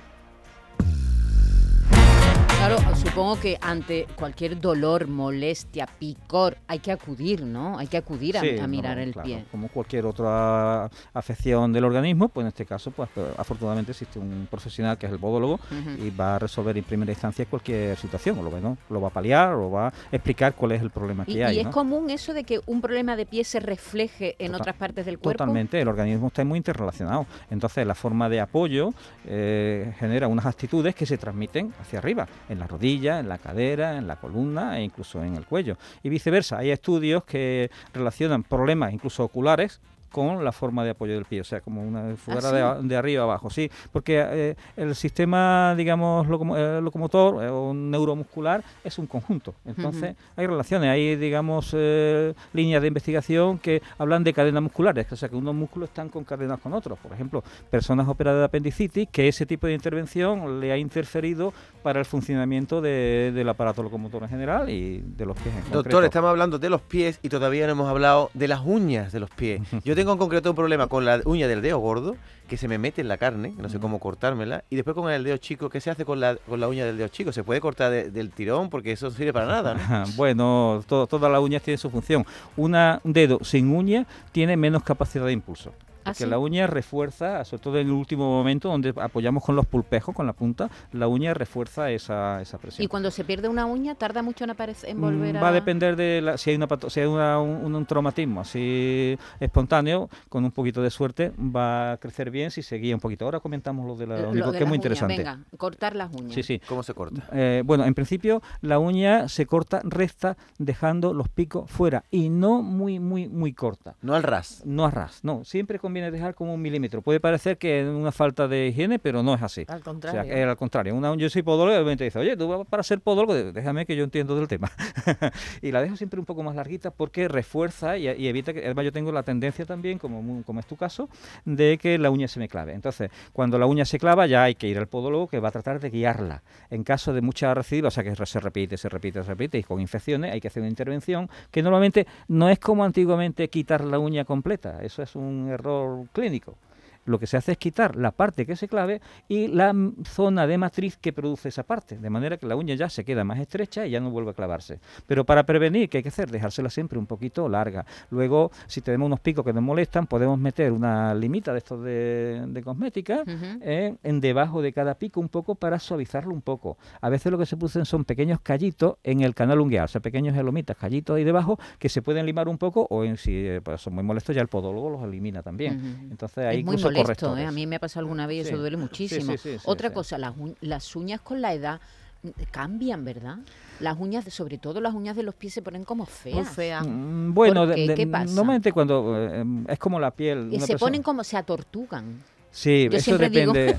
Claro, 2.66 2.96
supongo 2.96 3.38
que 3.38 3.56
ante 3.60 4.08
cualquier 4.16 4.58
dolor, 4.60 5.06
molestia, 5.06 5.86
picor, 5.86 6.56
hay 6.66 6.80
que 6.80 6.90
acudir, 6.90 7.44
¿no? 7.44 7.78
Hay 7.78 7.86
que 7.86 7.96
acudir 7.96 8.36
a, 8.36 8.40
Sí, 8.40 8.58
a 8.58 8.66
mirar 8.66 8.96
no, 8.96 9.04
el 9.04 9.12
claro, 9.12 9.24
pie. 9.28 9.44
Como 9.52 9.68
cualquier 9.68 10.04
otra 10.04 10.90
afección 11.14 11.72
del 11.72 11.84
organismo, 11.84 12.28
pues 12.28 12.42
en 12.42 12.48
este 12.48 12.66
caso, 12.66 12.90
pues 12.90 13.08
eh, 13.14 13.24
afortunadamente 13.38 13.92
existe 13.92 14.18
un 14.18 14.48
profesional 14.50 14.98
que 14.98 15.06
es 15.06 15.12
el 15.12 15.18
podólogo 15.20 15.60
y 16.04 16.10
va 16.10 16.34
a 16.34 16.38
resolver 16.40 16.76
en 16.76 16.82
primera 16.82 17.12
instancia 17.12 17.46
cualquier 17.46 17.96
situación, 17.98 18.36
o 18.40 18.42
lo, 18.42 18.50
menos 18.50 18.76
lo 18.90 19.00
va 19.00 19.08
a 19.08 19.12
paliar 19.12 19.52
o 19.54 19.70
va 19.70 19.86
a 19.86 19.92
explicar 20.10 20.54
cuál 20.54 20.72
es 20.72 20.82
el 20.82 20.90
problema 20.90 21.22
Y, 21.28 21.34
que 21.34 21.38
y 21.38 21.42
hay. 21.42 21.58
es 21.60 21.66
¿no? 21.66 21.70
común 21.70 22.10
eso 22.10 22.34
de 22.34 22.42
que 22.42 22.60
un 22.66 22.80
problema 22.80 23.14
de 23.14 23.26
pie 23.26 23.44
se 23.44 23.60
refleje 23.60 24.34
en 24.40 24.48
Total- 24.48 24.60
otras 24.62 24.76
partes 24.76 25.06
del 25.06 25.20
cuerpo. 25.20 25.38
Totalmente, 25.38 25.80
el 25.80 25.86
organismo 25.86 26.26
está 26.26 26.44
muy 26.44 26.56
interrelacionado. 26.56 27.26
Entonces, 27.48 27.86
la 27.86 27.94
forma 27.94 28.28
de 28.28 28.40
apoyo 28.40 28.92
eh, 29.24 29.94
genera 30.00 30.26
unas 30.26 30.46
actitudes 30.46 30.96
que 30.96 31.06
se 31.06 31.16
transmiten 31.16 31.72
hacia 31.80 32.00
arriba, 32.00 32.26
en 32.48 32.55
la 32.58 32.66
rodilla, 32.66 33.18
en 33.18 33.28
la 33.28 33.38
cadera, 33.38 33.96
en 33.96 34.06
la 34.06 34.16
columna 34.16 34.78
e 34.78 34.82
incluso 34.82 35.22
en 35.22 35.36
el 35.36 35.46
cuello. 35.46 35.76
Y 36.02 36.08
viceversa, 36.08 36.58
hay 36.58 36.70
estudios 36.70 37.24
que 37.24 37.70
relacionan 37.92 38.42
problemas 38.42 38.92
incluso 38.92 39.24
oculares 39.24 39.80
con 40.10 40.44
la 40.44 40.52
forma 40.52 40.84
de 40.84 40.90
apoyo 40.90 41.14
del 41.14 41.24
pie, 41.24 41.40
o 41.40 41.44
sea, 41.44 41.60
como 41.60 41.82
una 41.82 42.16
fuera 42.16 42.50
de, 42.52 42.62
a- 42.62 42.74
de 42.80 42.96
arriba 42.96 43.24
abajo, 43.24 43.50
sí, 43.50 43.70
porque 43.92 44.24
eh, 44.26 44.56
el 44.76 44.94
sistema, 44.94 45.74
digamos, 45.76 46.26
locomo- 46.28 46.56
eh, 46.56 46.80
locomotor 46.80 47.42
eh, 47.44 47.48
o 47.48 47.72
neuromuscular 47.74 48.62
es 48.84 48.98
un 48.98 49.06
conjunto, 49.06 49.54
entonces 49.64 50.14
hay 50.36 50.46
relaciones, 50.46 50.90
hay, 50.90 51.16
digamos, 51.16 51.70
eh, 51.76 52.34
líneas 52.52 52.82
de 52.82 52.88
investigación 52.88 53.58
que 53.58 53.82
hablan 53.98 54.24
de 54.24 54.32
cadenas 54.32 54.62
musculares, 54.62 55.10
o 55.12 55.16
sea, 55.16 55.28
que 55.28 55.36
unos 55.36 55.54
músculos 55.54 55.88
están 55.90 56.08
concadenados 56.08 56.60
con 56.60 56.72
otros, 56.72 56.98
por 56.98 57.12
ejemplo, 57.12 57.42
personas 57.70 58.06
operadas 58.08 58.40
de 58.40 58.44
apendicitis, 58.44 59.08
que 59.10 59.28
ese 59.28 59.46
tipo 59.46 59.66
de 59.66 59.74
intervención 59.74 60.60
le 60.60 60.72
ha 60.72 60.76
interferido 60.78 61.52
para 61.82 61.98
el 62.00 62.04
funcionamiento 62.06 62.80
de- 62.80 63.32
del 63.34 63.48
aparato 63.48 63.82
locomotor 63.82 64.22
en 64.24 64.28
general 64.28 64.68
y 64.70 65.02
de 65.04 65.26
los 65.26 65.36
pies 65.36 65.54
en 65.54 65.62
Doctor, 65.64 65.82
concreto. 65.84 66.04
estamos 66.04 66.30
hablando 66.30 66.58
de 66.58 66.70
los 66.70 66.80
pies 66.82 67.18
y 67.22 67.28
todavía 67.28 67.66
no 67.66 67.72
hemos 67.72 67.88
hablado 67.88 68.30
de 68.34 68.48
las 68.48 68.60
uñas 68.64 69.12
de 69.12 69.20
los 69.20 69.30
pies. 69.30 69.60
Yo 69.84 69.94
tengo 69.96 70.12
en 70.12 70.18
concreto 70.18 70.50
un 70.50 70.54
problema 70.56 70.86
con 70.86 71.04
la 71.04 71.20
uña 71.24 71.48
del 71.48 71.60
dedo 71.62 71.78
gordo, 71.78 72.14
que 72.48 72.56
se 72.56 72.68
me 72.68 72.78
mete 72.78 73.00
en 73.00 73.08
la 73.08 73.16
carne, 73.16 73.52
no 73.58 73.68
sé 73.68 73.80
cómo 73.80 73.98
cortármela, 73.98 74.62
y 74.70 74.76
después 74.76 74.94
con 74.94 75.10
el 75.10 75.24
dedo 75.24 75.36
chico, 75.38 75.68
¿qué 75.68 75.80
se 75.80 75.90
hace 75.90 76.04
con 76.04 76.20
la, 76.20 76.36
con 76.48 76.60
la 76.60 76.68
uña 76.68 76.84
del 76.84 76.96
dedo 76.96 77.08
chico? 77.08 77.32
¿Se 77.32 77.42
puede 77.42 77.60
cortar 77.60 77.90
de- 77.90 78.10
del 78.12 78.30
tirón? 78.30 78.70
Porque 78.70 78.92
eso 78.92 79.06
no 79.06 79.12
sirve 79.12 79.32
para 79.32 79.46
nada, 79.46 79.74
¿no? 79.74 80.04
Bueno, 80.16 80.84
to- 80.86 81.08
todas 81.08 81.32
las 81.32 81.40
uñas 81.40 81.62
tienen 81.62 81.78
su 81.78 81.90
función. 81.90 82.24
Una, 82.56 83.00
un 83.02 83.12
dedo 83.12 83.40
sin 83.42 83.74
uña 83.74 84.06
tiene 84.30 84.56
menos 84.56 84.84
capacidad 84.84 85.24
de 85.26 85.32
impulso. 85.32 85.72
¿Ah, 86.06 86.10
porque 86.12 86.24
sí? 86.24 86.30
la 86.30 86.38
uña 86.38 86.66
refuerza, 86.66 87.44
sobre 87.44 87.62
todo 87.62 87.78
en 87.78 87.86
el 87.86 87.92
último 87.92 88.28
momento, 88.30 88.68
donde 88.68 88.92
apoyamos 89.00 89.44
con 89.44 89.56
los 89.56 89.66
pulpejos, 89.66 90.14
con 90.14 90.26
la 90.26 90.32
punta, 90.32 90.70
la 90.92 91.08
uña 91.08 91.34
refuerza 91.34 91.90
esa, 91.90 92.40
esa 92.40 92.58
presión. 92.58 92.84
Y 92.84 92.88
cuando 92.88 93.10
se 93.10 93.24
pierde 93.24 93.48
una 93.48 93.66
uña, 93.66 93.94
tarda 93.94 94.22
mucho 94.22 94.44
en, 94.44 94.50
aparecer, 94.50 94.90
en 94.90 95.00
volver 95.00 95.34
Mm, 95.34 95.38
a... 95.38 95.40
Va 95.40 95.48
a 95.48 95.52
depender 95.52 95.96
de 95.96 96.20
la- 96.22 96.38
si 96.38 96.50
hay, 96.50 96.56
una, 96.56 96.68
si 96.88 97.00
hay 97.00 97.06
una- 97.06 97.40
un, 97.40 97.74
un 97.74 97.86
traumatismo 97.86 98.40
así 98.40 99.18
espontáneo, 99.40 100.08
con 100.28 100.44
un 100.44 100.50
poquito 100.52 100.82
de 100.82 100.90
suerte 100.90 101.32
va 101.38 101.92
a 101.92 101.96
crecer 101.98 102.30
bien 102.30 102.50
si 102.50 102.62
se 102.62 102.76
guía 102.76 102.94
un 102.94 103.00
poquito. 103.00 103.24
Ahora 103.24 103.40
comentamos 103.40 103.86
lo 103.86 103.96
de 103.96 104.06
la 104.06 104.18
Lo- 104.20 104.34
lo 104.34 104.52
de 104.52 104.58
que 104.58 104.64
es 104.64 104.68
muy 104.68 104.76
uñas, 104.78 104.84
interesante. 104.86 105.16
Venga, 105.18 105.38
cortar 105.56 105.96
las 105.96 106.10
uñas. 106.14 106.32
Sí, 106.34 106.42
sí. 106.42 106.60
¿Cómo 106.68 106.82
se 106.82 106.94
corta? 106.94 107.26
Eh, 107.32 107.62
bueno, 107.64 107.84
en 107.84 107.94
principio 107.94 108.42
la 108.60 108.78
uña 108.78 109.28
se 109.28 109.46
corta 109.46 109.80
recta 109.84 110.36
dejando 110.58 111.12
los 111.14 111.28
picos 111.28 111.70
fuera 111.70 112.04
y 112.10 112.28
no 112.28 112.62
muy, 112.62 112.98
muy, 112.98 113.28
muy 113.28 113.52
corta. 113.52 113.94
No 114.02 114.14
al 114.14 114.22
ras. 114.22 114.62
No 114.64 114.84
a 114.86 114.90
ras, 114.90 115.20
no. 115.22 115.44
Siempre 115.44 115.78
conviene 115.96 116.10
dejar 116.10 116.34
como 116.34 116.52
un 116.52 116.60
milímetro. 116.60 117.00
Puede 117.00 117.20
parecer 117.20 117.56
que 117.56 117.80
es 117.80 117.88
una 117.88 118.12
falta 118.12 118.46
de 118.46 118.68
higiene, 118.68 118.98
pero 118.98 119.22
no 119.22 119.34
es 119.34 119.42
así. 119.42 119.64
Al 119.66 119.80
O 119.80 119.84
contrario. 119.84 120.22
sea, 120.22 120.30
que 120.30 120.42
al 120.42 120.56
contrario. 120.56 120.94
Una, 120.94 121.14
yo 121.16 121.30
soy 121.30 121.42
podólogo 121.42 121.74
y 121.74 121.80
obviamente 121.80 122.04
dice, 122.04 122.18
oye, 122.18 122.36
tú 122.36 122.48
vas 122.48 122.66
para 122.66 122.82
ser 122.82 123.00
podólogo, 123.00 123.34
déjame 123.34 123.86
que 123.86 123.96
yo 123.96 124.04
entiendo 124.04 124.36
del 124.36 124.46
tema. 124.46 124.70
y 125.62 125.72
la 125.72 125.80
dejo 125.80 125.96
siempre 125.96 126.20
un 126.20 126.26
poco 126.26 126.42
más 126.42 126.54
larguita 126.54 126.90
porque 126.90 127.28
refuerza 127.28 127.96
y, 127.96 128.08
y 128.08 128.28
evita 128.28 128.52
que, 128.52 128.62
además 128.64 128.84
yo 128.84 128.92
tengo 128.92 129.10
la 129.10 129.22
tendencia 129.22 129.64
también, 129.64 129.98
como, 129.98 130.42
como 130.44 130.60
es 130.60 130.66
tu 130.66 130.76
caso, 130.76 131.08
de 131.46 131.78
que 131.78 131.96
la 131.96 132.10
uña 132.10 132.28
se 132.28 132.40
me 132.40 132.48
clave. 132.48 132.74
Entonces, 132.74 133.10
cuando 133.32 133.58
la 133.58 133.64
uña 133.64 133.86
se 133.86 133.98
clava 133.98 134.26
ya 134.26 134.42
hay 134.42 134.54
que 134.54 134.68
ir 134.68 134.76
al 134.76 134.88
podólogo 134.88 135.28
que 135.28 135.40
va 135.40 135.48
a 135.48 135.52
tratar 135.52 135.80
de 135.80 135.88
guiarla. 135.88 136.42
En 136.68 136.84
caso 136.84 137.14
de 137.14 137.22
mucha 137.22 137.54
recidiva, 137.54 137.88
o 137.88 137.90
sea 137.90 138.04
que 138.04 138.14
se 138.14 138.40
repite, 138.40 138.76
se 138.76 138.90
repite, 138.90 139.22
se 139.22 139.30
repite 139.30 139.58
y 139.58 139.62
con 139.62 139.80
infecciones 139.80 140.32
hay 140.32 140.42
que 140.42 140.48
hacer 140.48 140.60
una 140.60 140.68
intervención 140.68 141.30
que 141.50 141.62
normalmente 141.62 142.06
no 142.28 142.50
es 142.50 142.58
como 142.58 142.84
antiguamente 142.84 143.48
quitar 143.48 143.82
la 143.82 143.98
uña 143.98 144.26
completa. 144.26 144.82
Eso 144.82 145.02
es 145.02 145.16
un 145.16 145.48
error 145.48 145.85
or 145.86 146.08
clinical. 146.14 146.56
Lo 147.06 147.18
que 147.18 147.26
se 147.26 147.36
hace 147.36 147.52
es 147.52 147.58
quitar 147.58 147.96
la 147.96 148.10
parte 148.10 148.46
que 148.46 148.56
se 148.56 148.68
clave 148.68 149.00
y 149.28 149.48
la 149.48 149.74
zona 150.04 150.46
de 150.46 150.58
matriz 150.58 150.96
que 150.96 151.12
produce 151.12 151.48
esa 151.48 151.62
parte, 151.62 151.98
de 151.98 152.10
manera 152.10 152.36
que 152.36 152.46
la 152.46 152.56
uña 152.56 152.74
ya 152.74 152.88
se 152.88 153.04
queda 153.04 153.24
más 153.24 153.38
estrecha 153.38 153.86
y 153.86 153.90
ya 153.90 154.00
no 154.00 154.10
vuelve 154.10 154.30
a 154.30 154.34
clavarse. 154.34 154.80
Pero 155.06 155.24
para 155.24 155.44
prevenir, 155.44 155.88
¿qué 155.88 155.98
hay 155.98 156.02
que 156.02 156.10
hacer? 156.10 156.30
Dejársela 156.30 156.70
siempre 156.70 156.98
un 156.98 157.06
poquito 157.06 157.48
larga. 157.48 157.86
Luego, 158.10 158.50
si 158.66 158.80
tenemos 158.80 159.06
unos 159.06 159.20
picos 159.20 159.44
que 159.44 159.52
nos 159.52 159.62
molestan, 159.62 160.06
podemos 160.06 160.38
meter 160.38 160.72
una 160.72 161.14
limita 161.14 161.52
de 161.52 161.58
estos 161.58 161.82
de, 161.82 162.44
de 162.46 162.62
cosmética 162.62 163.22
eh, 163.60 163.96
en 164.02 164.20
debajo 164.20 164.62
de 164.62 164.72
cada 164.72 164.94
pico 164.94 165.20
un 165.20 165.28
poco 165.28 165.54
para 165.54 165.78
suavizarlo 165.78 166.32
un 166.32 166.42
poco. 166.42 166.76
A 167.00 167.08
veces 167.08 167.32
lo 167.32 167.38
que 167.38 167.46
se 167.46 167.56
producen 167.56 167.84
son 167.84 168.04
pequeños 168.04 168.40
callitos 168.40 168.96
en 169.02 169.20
el 169.20 169.34
canal 169.34 169.60
ungueal, 169.60 169.84
o 169.84 169.88
sea, 169.88 170.00
pequeños 170.00 170.36
elomitas, 170.36 170.76
callitos 170.76 171.16
ahí 171.16 171.24
debajo 171.24 171.58
que 171.78 171.88
se 171.88 172.02
pueden 172.02 172.26
limar 172.26 172.48
un 172.48 172.58
poco 172.58 172.86
o 172.90 173.04
en, 173.04 173.16
si 173.16 173.46
eh, 173.46 173.60
pues, 173.62 173.80
son 173.80 173.94
muy 173.94 174.04
molestos 174.04 174.34
ya 174.34 174.42
el 174.42 174.48
podólogo 174.48 174.90
los 174.90 175.04
elimina 175.04 175.42
también. 175.42 176.08
Entonces 176.10 176.44
es 176.44 176.64
muy 176.64 176.74
incluso 176.74 176.90
molesto, 177.02 177.36
¿eh? 177.36 177.44
a 177.46 177.50
mí 177.52 177.66
me 177.66 177.76
ha 177.76 177.80
pasado 177.80 178.00
alguna 178.00 178.26
vez 178.26 178.38
y 178.38 178.42
Sí. 178.44 178.48
eso 178.50 178.58
duele 178.58 178.76
Sí, 178.76 178.80
sí, 178.80 178.82
muchísimo. 178.82 179.32
sí, 179.36 179.38
sí, 179.38 179.56
Otra 179.64 179.88
sí. 179.88 179.94
cosa, 179.94 180.18
las, 180.18 180.34
las 180.60 180.96
uñas 180.96 181.20
con 181.20 181.40
la 181.40 181.52
edad 181.54 181.80
mm, 182.22 182.28
cambian, 182.50 183.04
¿verdad? 183.04 183.38
Las 183.80 183.96
uñas, 183.98 184.24
de- 184.24 184.30
sobre 184.30 184.58
todo 184.58 184.80
las 184.80 184.94
uñas 184.94 185.16
de 185.16 185.22
los 185.22 185.34
pies 185.34 185.52
se 185.54 185.62
ponen 185.62 185.84
como 185.84 186.06
feas. 186.06 186.36
Muy 186.36 186.44
fea. 186.46 186.82
Mm, 186.82 187.34
Bueno, 187.34 187.60
¿Por 187.60 187.68
de- 187.68 187.74
qué? 187.74 187.86
de- 187.88 187.94
¿Qué 187.94 188.06
pasa? 188.06 188.24
normalmente 188.34 188.72
cuando 188.72 189.14
eh, 189.16 189.44
es 189.68 189.78
como 189.78 190.00
la 190.00 190.10
piel. 190.10 190.48
Y 190.50 190.56
una 190.56 190.66
se 190.66 190.72
persona- 190.72 190.78
ponen 190.78 191.02
como 191.02 191.22
se 191.24 191.36
atortugan. 191.36 192.22
Sí, 192.50 192.88
Yo 192.90 192.96
eso 192.96 193.04
siempre 193.16 193.28
digo, 193.28 193.52
de- 193.52 193.76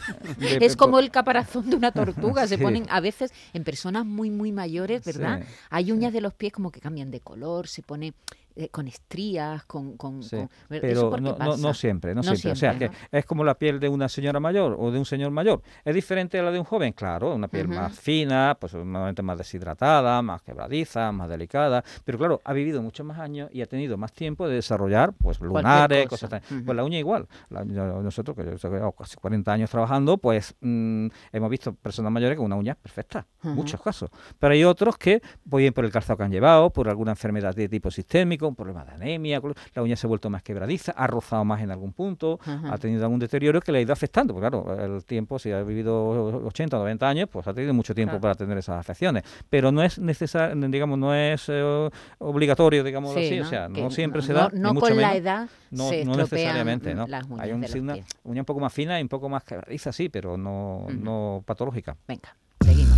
es 0.62 0.76
como 0.76 1.00
el 1.00 1.10
caparazón 1.10 1.68
de 1.68 1.76
una 1.76 1.92
tortuga. 1.92 2.46
Se 2.48 2.58
Sí. 2.58 2.64
ponen 2.64 2.86
a 2.90 3.00
veces 3.00 3.32
en 3.54 3.64
personas 3.64 4.06
muy, 4.06 4.30
muy 4.30 4.52
mayores, 4.52 5.04
¿verdad? 5.04 5.42
Sí, 5.42 5.48
Hay 5.72 5.92
uñas 5.92 6.14
de 6.14 6.22
los 6.22 6.34
pies 6.36 6.54
como 6.54 6.72
que 6.72 6.80
cambian 6.80 7.10
de 7.10 7.20
color, 7.20 7.68
se 7.68 7.82
pone 7.82 8.14
eh, 8.58 8.70
con 8.70 8.88
estrías, 8.88 9.64
con... 9.66 9.96
con, 9.98 10.24
Sí, 10.24 10.36
con- 10.36 10.46
¿Eso 10.46 10.82
pero 10.82 11.10
por 11.10 11.20
qué 11.20 11.24
no, 11.24 11.32
no, 11.32 11.38
pasa? 11.38 11.62
no 11.62 11.74
siempre, 11.74 12.16
no, 12.16 12.22
No 12.22 12.36
siempre. 12.36 12.52
O 12.52 12.56
sea, 12.56 12.78
que 12.78 12.90
es 13.12 13.26
como 13.26 13.44
la 13.44 13.56
piel 13.56 13.80
de 13.80 13.88
una 13.90 14.10
señora 14.10 14.40
mayor 14.40 14.76
o 14.80 14.92
de 14.92 15.00
un 15.00 15.06
señor 15.06 15.32
mayor. 15.32 15.62
¿Es 15.86 15.94
diferente 15.94 16.40
a 16.40 16.44
la 16.44 16.52
de 16.52 16.60
un 16.60 16.66
joven? 16.66 16.94
Claro, 16.94 17.36
una 17.36 17.48
piel 17.48 17.68
más 17.68 18.00
fina, 18.00 18.58
pues 18.60 18.74
normalmente 18.74 19.22
más 19.22 19.38
deshidratada, 19.38 20.22
más 20.22 20.42
quebradiza, 20.42 21.12
más 21.12 21.30
delicada. 21.30 21.84
Pero 22.04 22.18
claro, 22.18 22.42
ha 22.44 22.54
vivido 22.54 22.82
muchos 22.82 23.06
más 23.06 23.20
años 23.20 23.50
y 23.54 23.62
ha 23.62 23.66
tenido 23.68 23.98
más 23.98 24.12
tiempo 24.14 24.48
de 24.48 24.56
desarrollar 24.56 25.14
pues 25.14 25.40
lunares, 25.40 26.08
cosa. 26.08 26.28
cosas. 26.28 26.52
Ujú. 26.52 26.66
Pues 26.66 26.76
la 26.76 26.84
uña 26.84 26.98
igual. 27.00 27.28
La- 27.50 27.64
nosotros, 27.64 28.36
que 28.36 28.44
yo 28.44 28.70
llevo 28.72 28.92
casi 28.94 29.16
40 29.18 29.52
años 29.54 29.70
trabajando, 29.70 30.18
pues 30.18 30.56
mm, 30.62 31.08
hemos 31.32 31.50
visto 31.50 31.74
personas 31.76 32.12
mayores 32.12 32.38
con 32.38 32.46
una 32.48 32.56
uña 32.56 32.76
perfecta, 32.76 33.26
muchos 33.44 33.82
casos. 33.82 34.10
Pero 34.40 34.54
hay 34.54 34.64
otros 34.64 34.98
que, 34.98 35.22
pues 35.50 35.62
bien 35.62 35.74
por 35.74 35.86
el 35.86 35.92
calzado 35.92 36.18
que 36.18 36.24
han 36.24 36.32
llevado, 36.32 36.70
por 36.72 36.90
alguna 36.90 37.12
enfermedad 37.12 37.56
de 37.56 37.70
tipo 37.70 37.92
sistémico, 37.92 38.47
un 38.50 38.56
problema 38.56 38.84
de 38.86 38.92
anemia, 38.92 39.42
la 39.74 39.82
uña 39.82 39.96
se 39.96 40.08
ha 40.08 40.10
vuelto 40.10 40.30
más 40.30 40.44
quebradiza, 40.44 40.92
ha 40.94 41.08
rozado 41.08 41.44
más 41.46 41.62
en 41.62 41.72
algún 41.72 41.94
punto, 41.94 42.40
Ajá. 42.46 42.74
ha 42.74 42.78
tenido 42.78 43.04
algún 43.04 43.20
deterioro 43.20 43.62
que 43.62 43.72
le 43.72 43.80
ha 43.80 43.82
ido 43.82 43.94
afectando. 43.94 44.34
Porque 44.34 44.50
claro, 44.50 44.96
el 44.96 45.04
tiempo, 45.06 45.40
si 45.40 45.52
ha 45.52 45.62
vivido 45.64 46.44
80 46.46 46.76
o 46.78 46.80
90 46.80 47.08
años, 47.10 47.30
pues 47.32 47.48
ha 47.48 47.54
tenido 47.54 47.74
mucho 47.74 47.94
tiempo 47.96 48.12
Claro. 48.12 48.22
para 48.22 48.36
tener 48.36 48.58
esas 48.58 48.80
afecciones. 48.80 49.24
Pero 49.50 49.72
no 49.72 49.84
es 49.84 50.00
necesario, 50.00 50.56
digamos, 50.70 50.98
no 50.98 51.14
es 51.14 51.46
eh, 51.50 51.90
obligatorio, 52.20 52.84
digamos 52.84 53.14
Sí, 53.14 53.26
así. 53.26 53.40
O 53.40 53.44
¿no? 53.44 53.50
sea, 53.50 53.68
Que 53.70 53.82
no 53.82 53.92
siempre 53.92 54.22
no- 54.22 54.28
se 54.28 54.34
da. 54.34 54.44
no- 54.44 54.50
ni 54.54 54.60
no 54.62 54.74
mucho 54.74 54.88
con 54.88 54.98
la 55.02 55.16
edad 55.16 55.50
No, 55.72 55.90
se 55.90 56.06
no 56.06 56.12
estropean 56.14 56.18
necesariamente, 56.20 56.96
¿no? 56.96 57.08
las 57.08 57.26
uñas 57.26 57.40
Hay 57.42 57.52
un- 57.54 57.62
de 57.62 57.80
una 57.80 57.94
pies. 57.94 58.06
uña 58.24 58.42
un 58.42 58.46
poco 58.46 58.60
más 58.60 58.74
fina 58.74 59.00
y 59.00 59.04
un 59.04 59.10
poco 59.10 59.30
más 59.30 59.44
quebradiza, 59.44 59.92
sí, 59.92 60.10
pero 60.10 60.38
no, 60.38 60.88
no 60.90 61.44
patológica. 61.46 61.96
Venga, 62.08 62.36
seguimos. 62.66 62.98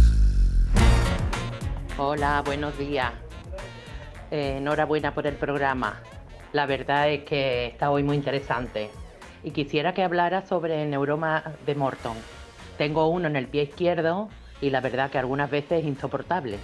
Hola, 1.98 2.42
buenos 2.46 2.78
días. 2.78 3.12
Eh, 4.32 4.58
enhorabuena 4.58 5.14
por 5.14 5.26
el 5.26 5.36
programa. 5.36 6.00
La 6.54 6.68
verdad 6.68 7.10
es 7.10 7.24
que 7.24 7.68
está 7.68 7.90
hoy 7.90 8.04
muy 8.04 8.16
interesante. 8.16 8.92
Y 9.44 9.52
quisiera 9.52 9.94
que 9.94 10.04
hablara 10.04 10.46
sobre 10.46 10.84
el 10.84 10.90
neuroma 10.92 11.44
de 11.66 11.74
Morton. 11.74 12.16
Tengo 12.78 13.08
uno 13.08 13.28
en 13.28 13.36
el 13.36 13.48
pie 13.48 13.64
izquierdo 13.64 14.30
y 14.62 14.70
la 14.70 14.82
verdad 14.82 15.10
que 15.10 15.18
algunas 15.18 15.50
veces 15.50 15.80
es 15.80 15.86
insoportable. 15.86 16.60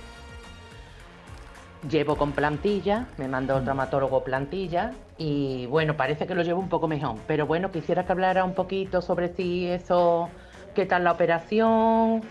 Llevo 1.90 2.16
con 2.16 2.34
plantilla, 2.34 3.08
me 3.18 3.28
mandó 3.28 3.58
el 3.58 3.64
traumatólogo 3.64 4.24
plantilla 4.24 4.92
y 5.18 5.66
bueno, 5.68 5.96
parece 5.96 6.26
que 6.26 6.36
lo 6.36 6.42
llevo 6.44 6.60
un 6.60 6.70
poco 6.70 6.88
mejor. 6.88 7.18
Pero 7.28 7.48
bueno, 7.48 7.72
quisiera 7.72 8.06
que 8.06 8.12
hablara 8.12 8.44
un 8.44 8.54
poquito 8.54 9.02
sobre 9.02 9.34
si 9.36 9.68
eso, 9.68 10.30
qué 10.74 10.86
tal 10.86 11.04
la 11.04 11.12
operación, 11.12 12.22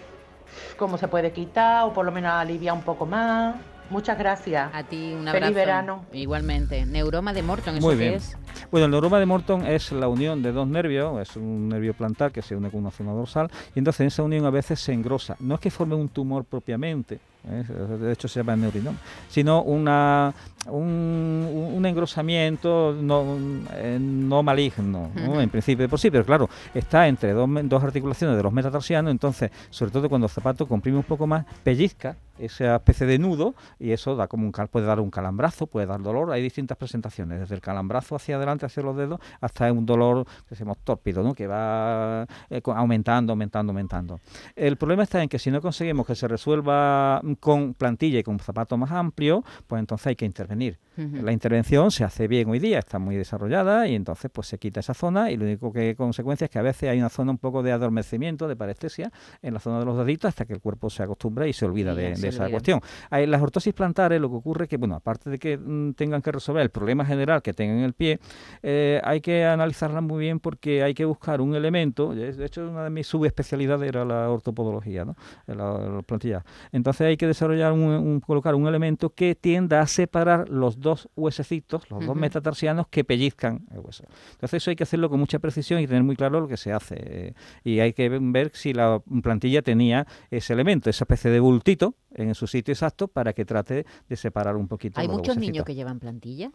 cómo 0.77 0.99
se 0.99 1.09
puede 1.09 1.33
quitar 1.33 1.85
o 1.85 1.93
por 1.93 2.05
lo 2.05 2.13
menos 2.13 2.33
aliviar 2.33 2.75
un 2.75 2.83
poco 2.83 3.07
más. 3.07 3.57
Muchas 3.91 4.19
gracias. 4.19 4.71
A 4.73 4.83
ti 4.83 5.13
un 5.13 5.25
Feliz 5.25 5.35
abrazo. 5.35 5.55
verano. 5.55 6.05
Igualmente. 6.13 6.87
Neuroma 6.87 7.33
de 7.33 7.43
Morton, 7.43 7.77
¿eso 7.77 7.87
Muy 7.87 7.97
qué 7.97 8.03
bien. 8.03 8.15
es? 8.15 8.37
Bueno, 8.71 8.87
el 8.87 8.91
neuroma 8.91 9.19
de 9.19 9.27
Morton 9.27 9.67
es 9.67 9.93
la 9.93 10.09
unión 10.09 10.43
de 10.43 10.53
dos 10.53 10.67
nervios, 10.67 11.21
es 11.21 11.37
un 11.37 11.69
nervio 11.69 11.95
plantar 11.95 12.33
que 12.33 12.43
se 12.43 12.57
une 12.57 12.71
con 12.71 12.81
una 12.81 12.91
zona 12.91 13.13
dorsal 13.13 13.51
y 13.75 13.79
entonces 13.79 14.01
en 14.01 14.07
esa 14.09 14.23
unión 14.23 14.45
a 14.47 14.51
veces 14.51 14.81
se 14.81 14.93
engrosa. 14.93 15.37
No 15.41 15.55
es 15.55 15.61
que 15.61 15.71
forme 15.71 15.95
un 15.95 16.09
tumor 16.09 16.45
propiamente, 16.45 17.21
¿eh? 17.49 17.65
de 18.01 18.13
hecho 18.13 18.27
se 18.27 18.41
llama 18.41 18.57
neurinoma, 18.57 18.99
sino 19.29 19.63
una, 19.63 20.33
un, 20.67 21.83
engrosamiento 21.85 22.97
no, 22.99 23.37
eh, 23.75 23.99
no 24.01 24.43
maligno, 24.43 25.11
¿no? 25.15 25.41
En 25.41 25.51
principio 25.51 25.85
de 25.85 25.89
por 25.89 25.99
sí, 25.99 26.11
pero 26.11 26.25
claro, 26.25 26.49
está 26.75 27.07
entre 27.07 27.33
dos, 27.33 27.49
dos 27.65 27.83
articulaciones 27.83 28.37
de 28.37 28.43
los 28.43 28.53
metatarsianos, 28.53 29.11
entonces, 29.11 29.51
sobre 29.71 29.93
todo 29.93 30.09
cuando 30.09 30.27
el 30.27 30.31
zapato 30.31 30.67
comprime 30.67 30.97
un 30.97 31.05
poco 31.05 31.27
más, 31.27 31.45
pellizca 31.63 32.17
esa 32.39 32.77
especie 32.77 33.07
de 33.07 33.19
nudo 33.19 33.55
y 33.79 33.93
eso 33.93 34.17
da 34.17 34.27
como 34.29 34.45
un 34.47 34.53
cal- 34.53 34.69
puede 34.69 34.87
dar 34.87 35.01
un 35.01 35.11
calambrazo, 35.11 35.67
puede 35.67 35.87
dar 35.87 36.03
dolor, 36.03 36.31
hay 36.33 36.43
distintas 36.43 36.77
presentaciones, 36.77 37.41
desde 37.41 37.55
el 37.55 37.61
calambrazo 37.61 38.17
hacia 38.17 38.37
adelante, 38.37 38.67
hacia 38.67 38.83
los 38.83 38.97
dedos, 38.97 39.21
hasta 39.41 39.71
un 39.73 39.87
dolor 39.87 40.25
que 40.25 40.51
decimos 40.51 40.79
tórpido, 40.85 41.23
¿no? 41.23 41.35
que 41.35 41.47
va 41.47 42.27
eh, 42.51 42.61
aumentando, 42.65 43.33
aumentando, 43.33 43.71
aumentando. 43.71 44.21
El 44.57 44.77
problema 44.77 45.03
está 45.05 45.23
en 45.23 45.29
que 45.29 45.39
si 45.39 45.51
no 45.51 45.61
conseguimos 45.61 46.07
que 46.07 46.15
se 46.15 46.27
resuelva 46.29 47.21
con 47.41 47.75
plantilla 47.75 48.19
y 48.19 48.23
con 48.23 48.39
zapato 48.39 48.77
más 48.77 48.91
amplio, 48.93 49.45
pues 49.67 49.81
entonces 49.81 50.09
hay 50.09 50.17
que 50.17 50.25
intervenir. 50.25 50.79
La 50.97 51.33
intervención 51.33 51.91
se 51.91 52.05
hace 52.05 52.29
bien 52.29 52.49
hoy 52.49 52.61
día, 52.61 52.79
está 52.79 53.01
muy 53.01 53.17
desarrollada 53.17 53.89
y 53.89 53.97
entonces 53.97 54.31
pues 54.33 54.47
se 54.47 54.59
quita 54.59 54.79
esa 54.79 54.95
zona 54.95 55.33
y 55.33 55.37
lo 55.37 55.45
único 55.45 55.73
que 55.73 55.97
consecuencia 55.97 56.45
es 56.45 56.51
que 56.53 56.61
a 56.61 56.63
veces 56.63 56.89
hay 56.89 57.01
una 57.01 57.09
zona 57.09 57.33
un 57.33 57.39
poco 57.39 57.65
de 57.65 57.73
adormecimiento, 57.73 58.47
de 58.47 58.55
parestesia 58.55 59.11
en 59.43 59.55
la 59.55 59.59
zona 59.61 59.81
de 59.81 59.87
los 59.87 59.99
deditos 59.99 60.29
hasta 60.29 60.45
que 60.45 60.53
el 60.53 60.61
cuerpo 60.61 60.91
se 60.91 61.03
acostumbra 61.03 61.49
y 61.49 61.53
se 61.53 61.65
olvida 61.67 61.95
ya 61.95 61.97
de, 62.11 62.15
de 62.25 62.31
esa 62.31 62.45
cuestión. 62.51 62.81
Hay, 63.11 63.27
las 63.27 63.41
ortosis 63.43 63.73
plantares 63.75 64.21
lo 64.21 64.29
que 64.31 64.37
ocurre 64.37 64.65
es 64.65 64.69
que, 64.69 64.77
bueno, 64.77 64.95
aparte 64.97 65.31
de 65.31 65.39
que 65.39 65.57
mm, 65.59 65.93
tengan 65.95 66.23
que 66.23 66.33
resolver 66.33 66.63
el 66.63 66.71
problema 66.71 67.05
general 67.05 67.43
que 67.43 67.53
tengan 67.53 67.79
en 67.79 67.85
el 67.85 67.93
pie, 67.95 68.19
eh, 68.63 69.01
hay 69.05 69.21
que 69.21 69.45
analizarlas 69.45 70.03
muy 70.03 70.21
bien 70.21 70.41
porque 70.41 70.83
hay 70.83 70.95
que 70.95 71.05
buscar 71.05 71.41
un 71.41 71.55
elemento, 71.55 72.15
de 72.15 72.45
hecho 72.45 72.69
una 72.69 72.85
de 72.85 72.91
mis 72.91 73.07
subespecialidades 73.07 73.89
era 73.89 74.05
la 74.05 74.31
ortopodología, 74.31 75.05
¿no? 75.05 75.17
la, 75.47 75.55
la 75.79 76.03
plantilla. 76.03 76.45
Entonces 76.73 77.07
hay 77.07 77.17
que 77.17 77.27
desarrollar 77.27 77.73
un, 77.73 77.81
un- 77.81 78.21
colocar 78.21 78.55
un 78.55 78.67
elemento 78.67 79.11
que 79.11 79.35
tienda 79.35 79.81
a 79.81 79.87
separar 79.87 80.49
los 80.49 80.81
dos 80.81 81.09
huesecitos, 81.17 81.91
los 81.91 82.01
dos 82.07 82.17
metatarsianos 82.17 82.87
que 82.89 83.05
pellizcan 83.05 83.67
el 83.73 83.81
hueso. 83.81 84.05
Entonces 84.33 84.63
eso 84.63 84.71
hay 84.71 84.77
que 84.77 84.83
hacerlo 84.85 85.11
con 85.11 85.19
mucha 85.21 85.39
precisión 85.39 85.81
y 85.81 85.87
tener 85.87 86.03
muy 86.03 86.17
claro 86.17 86.41
lo 86.41 86.49
que 86.49 86.57
se 86.57 86.73
hace. 86.73 86.95
eh, 86.99 87.35
y 87.65 87.81
hay 87.81 87.93
que 87.93 88.09
ver 88.09 88.51
si 88.55 88.73
la 88.73 89.01
plantilla 89.23 89.63
tenía 89.63 90.07
ese 90.31 90.53
elemento, 90.53 90.91
esa 90.91 91.05
especie 91.05 91.31
de 91.31 91.41
bultito 91.41 91.95
en 92.15 92.35
su 92.35 92.47
sitio 92.47 92.73
exacto 92.73 93.09
para 93.09 93.33
que 93.33 93.45
trate 93.45 93.85
de 94.09 94.17
separar 94.17 94.57
un 94.57 94.69
poquito 94.69 95.01
¿Hay 95.01 95.09
muchos 95.09 95.37
niños 95.37 95.65
que 95.65 95.75
llevan 95.75 95.99
plantillas? 96.01 96.53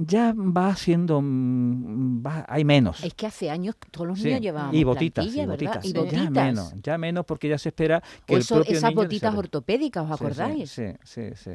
ya 0.00 0.32
va 0.36 0.76
siendo, 0.76 1.20
mm, 1.20 2.24
va, 2.24 2.46
hay 2.48 2.64
menos. 2.64 3.02
Es 3.02 3.14
que 3.14 3.26
hace 3.26 3.50
años 3.50 3.74
todos 3.90 4.06
los 4.06 4.18
Sí, 4.20 4.28
niños 4.28 4.42
llevaban 4.42 4.72
y 4.74 4.84
botitas, 4.84 5.24
y 5.24 5.28
plantilla, 5.28 5.46
¿verdad? 5.46 5.72
botitas, 5.74 5.84
Y 5.84 5.88
sí, 5.88 5.94
botitas. 5.94 6.22
ya 6.22 6.30
menos, 6.30 6.72
ya 6.82 6.98
menos 6.98 7.24
porque 7.26 7.48
ya 7.48 7.58
se 7.58 7.70
espera 7.70 8.00
que 8.24 8.34
O 8.34 8.36
el 8.36 8.42
eso- 8.42 8.54
propio 8.54 8.76
esas 8.78 8.90
niño 8.90 9.02
botitas 9.02 9.34
ortopédicas, 9.34 10.04
¿os 10.04 10.08
Sí, 10.10 10.14
sí, 10.16 10.24
acordáis? 10.24 10.70
Sí, 10.70 10.84
sí, 11.02 11.22
sí. 11.34 11.50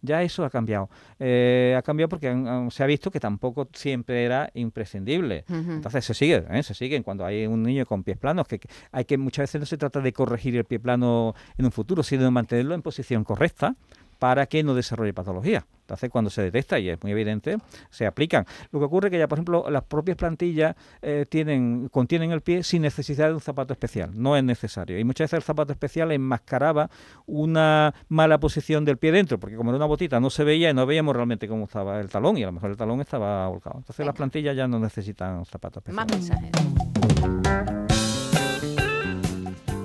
Ya 0.00 0.22
eso 0.22 0.44
ha 0.44 0.50
cambiado. 0.50 0.88
Eh, 1.18 1.74
ha 1.76 1.82
cambiado 1.82 2.08
porque 2.08 2.28
se 2.70 2.82
ha 2.82 2.86
visto 2.86 3.10
que 3.10 3.20
tampoco 3.20 3.68
siempre 3.72 4.24
era 4.24 4.50
imprescindible. 4.54 5.44
Entonces 5.48 6.04
se 6.04 6.14
sigue, 6.14 6.44
¿eh? 6.50 6.62
se 6.62 6.74
siguen 6.74 7.02
cuando 7.02 7.24
hay 7.24 7.46
un 7.46 7.62
niño 7.62 7.84
con 7.84 8.04
pies 8.04 8.16
planos, 8.16 8.46
que, 8.46 8.58
que 8.58 8.68
hay 8.92 9.04
que 9.04 9.18
muchas 9.18 9.44
veces 9.44 9.60
no 9.60 9.66
se 9.66 9.76
trata 9.76 10.00
de 10.00 10.12
corregir 10.12 10.56
el 10.56 10.64
pie 10.64 10.78
plano 10.78 11.34
en 11.56 11.64
un 11.64 11.72
futuro, 11.72 12.02
sino 12.02 12.24
de 12.24 12.30
mantenerlo 12.30 12.74
en 12.74 12.82
posición 12.82 13.24
correcta 13.24 13.74
para 14.18 14.46
que 14.46 14.62
no 14.62 14.74
desarrolle 14.74 15.12
patología. 15.12 15.64
Entonces, 15.88 16.10
cuando 16.10 16.28
se 16.28 16.42
detecta, 16.42 16.78
y 16.78 16.90
es 16.90 17.02
muy 17.02 17.12
evidente, 17.12 17.56
se 17.88 18.04
aplican. 18.04 18.44
Lo 18.72 18.78
que 18.78 18.84
ocurre 18.84 19.08
es 19.08 19.12
que 19.12 19.18
ya, 19.18 19.26
por 19.26 19.38
ejemplo, 19.38 19.70
las 19.70 19.84
propias 19.84 20.18
plantillas 20.18 20.76
eh, 21.00 21.24
tienen, 21.26 21.88
contienen 21.88 22.30
el 22.30 22.42
pie 22.42 22.62
sin 22.62 22.82
necesidad 22.82 23.28
de 23.28 23.34
un 23.34 23.40
zapato 23.40 23.72
especial. 23.72 24.10
No 24.12 24.36
es 24.36 24.44
necesario. 24.44 24.98
Y 24.98 25.04
muchas 25.04 25.24
veces 25.26 25.38
el 25.38 25.42
zapato 25.44 25.72
especial 25.72 26.12
enmascaraba 26.12 26.90
una 27.24 27.94
mala 28.08 28.38
posición 28.38 28.84
del 28.84 28.98
pie 28.98 29.12
dentro, 29.12 29.40
porque 29.40 29.56
como 29.56 29.70
era 29.70 29.78
una 29.78 29.86
botita 29.86 30.20
no 30.20 30.28
se 30.28 30.44
veía 30.44 30.68
y 30.68 30.74
no 30.74 30.84
veíamos 30.84 31.16
realmente 31.16 31.48
cómo 31.48 31.64
estaba 31.64 31.98
el 32.00 32.10
talón, 32.10 32.36
y 32.36 32.42
a 32.42 32.46
lo 32.46 32.52
mejor 32.52 32.70
el 32.70 32.76
talón 32.76 33.00
estaba 33.00 33.48
volcado. 33.48 33.78
Entonces, 33.78 34.04
las 34.04 34.14
plantillas 34.14 34.54
ya 34.54 34.68
no 34.68 34.78
necesitan 34.78 35.46
zapatos 35.46 35.82
especiales. 35.86 36.06
Más 36.06 36.18
mensajes. 36.18 36.50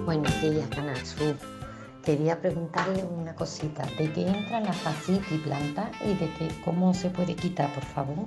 Buenos 0.05 0.41
días, 0.41 0.67
Canal 0.67 0.97
Sur. 0.97 1.62
Quería 2.03 2.41
preguntarle 2.41 3.01
una 3.05 3.33
cosita. 3.33 3.85
¿De 3.97 4.11
qué 4.11 4.27
entra 4.27 4.59
la 4.59 4.73
fascitis 4.73 5.39
planta 5.39 5.89
y 6.03 6.13
de 6.15 6.29
qué, 6.33 6.49
cómo 6.65 6.93
se 6.93 7.09
puede 7.09 7.33
quitar, 7.33 7.73
por 7.73 7.85
favor? 7.85 8.25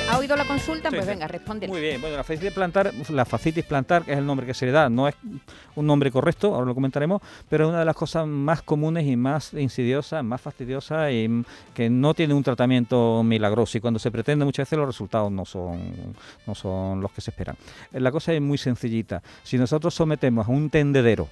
Ha, 0.00 0.02
oí- 0.02 0.08
ha 0.14 0.18
oído 0.18 0.36
la 0.36 0.44
consulta? 0.44 0.90
Sí, 0.90 0.96
pues 0.96 1.06
venga, 1.06 1.26
responde. 1.28 1.68
Muy 1.68 1.80
bien, 1.80 2.00
bueno, 2.00 2.16
la 2.16 2.24
fascitis 2.24 2.52
plantar, 2.52 2.92
la 3.10 3.24
fascitis 3.24 3.64
plantar, 3.64 4.04
que 4.04 4.12
es 4.12 4.18
el 4.18 4.26
nombre 4.26 4.46
que 4.46 4.54
se 4.54 4.66
le 4.66 4.72
da, 4.72 4.88
no 4.88 5.08
es 5.08 5.14
un 5.76 5.86
nombre 5.86 6.10
correcto, 6.10 6.54
ahora 6.54 6.66
lo 6.66 6.74
comentaremos, 6.74 7.20
pero 7.48 7.64
es 7.64 7.70
una 7.70 7.80
de 7.80 7.84
las 7.84 7.96
cosas 7.96 8.26
más 8.26 8.62
comunes 8.62 9.06
y 9.06 9.16
más 9.16 9.52
insidiosas, 9.54 10.22
más 10.24 10.40
fastidiosas 10.40 11.10
y 11.12 11.44
que 11.74 11.90
no 11.90 12.14
tiene 12.14 12.34
un 12.34 12.42
tratamiento 12.42 13.22
milagroso 13.22 13.78
y 13.78 13.80
cuando 13.80 13.98
se 13.98 14.10
pretende 14.10 14.44
muchas 14.44 14.66
veces 14.66 14.78
los 14.78 14.86
resultados 14.86 15.30
no 15.30 15.44
son, 15.44 15.80
no 16.46 16.54
son 16.54 17.00
los 17.00 17.12
que 17.12 17.20
se 17.20 17.30
esperan. 17.30 17.56
Eh, 17.92 18.00
La 18.00 18.10
cosa 18.12 18.32
es 18.32 18.40
muy 18.40 18.58
sencillita. 18.58 19.22
Si 19.42 19.58
nosotros 19.58 19.94
sometemos 19.94 20.46
a 20.46 20.50
un 20.50 20.70
tendedero 20.70 21.28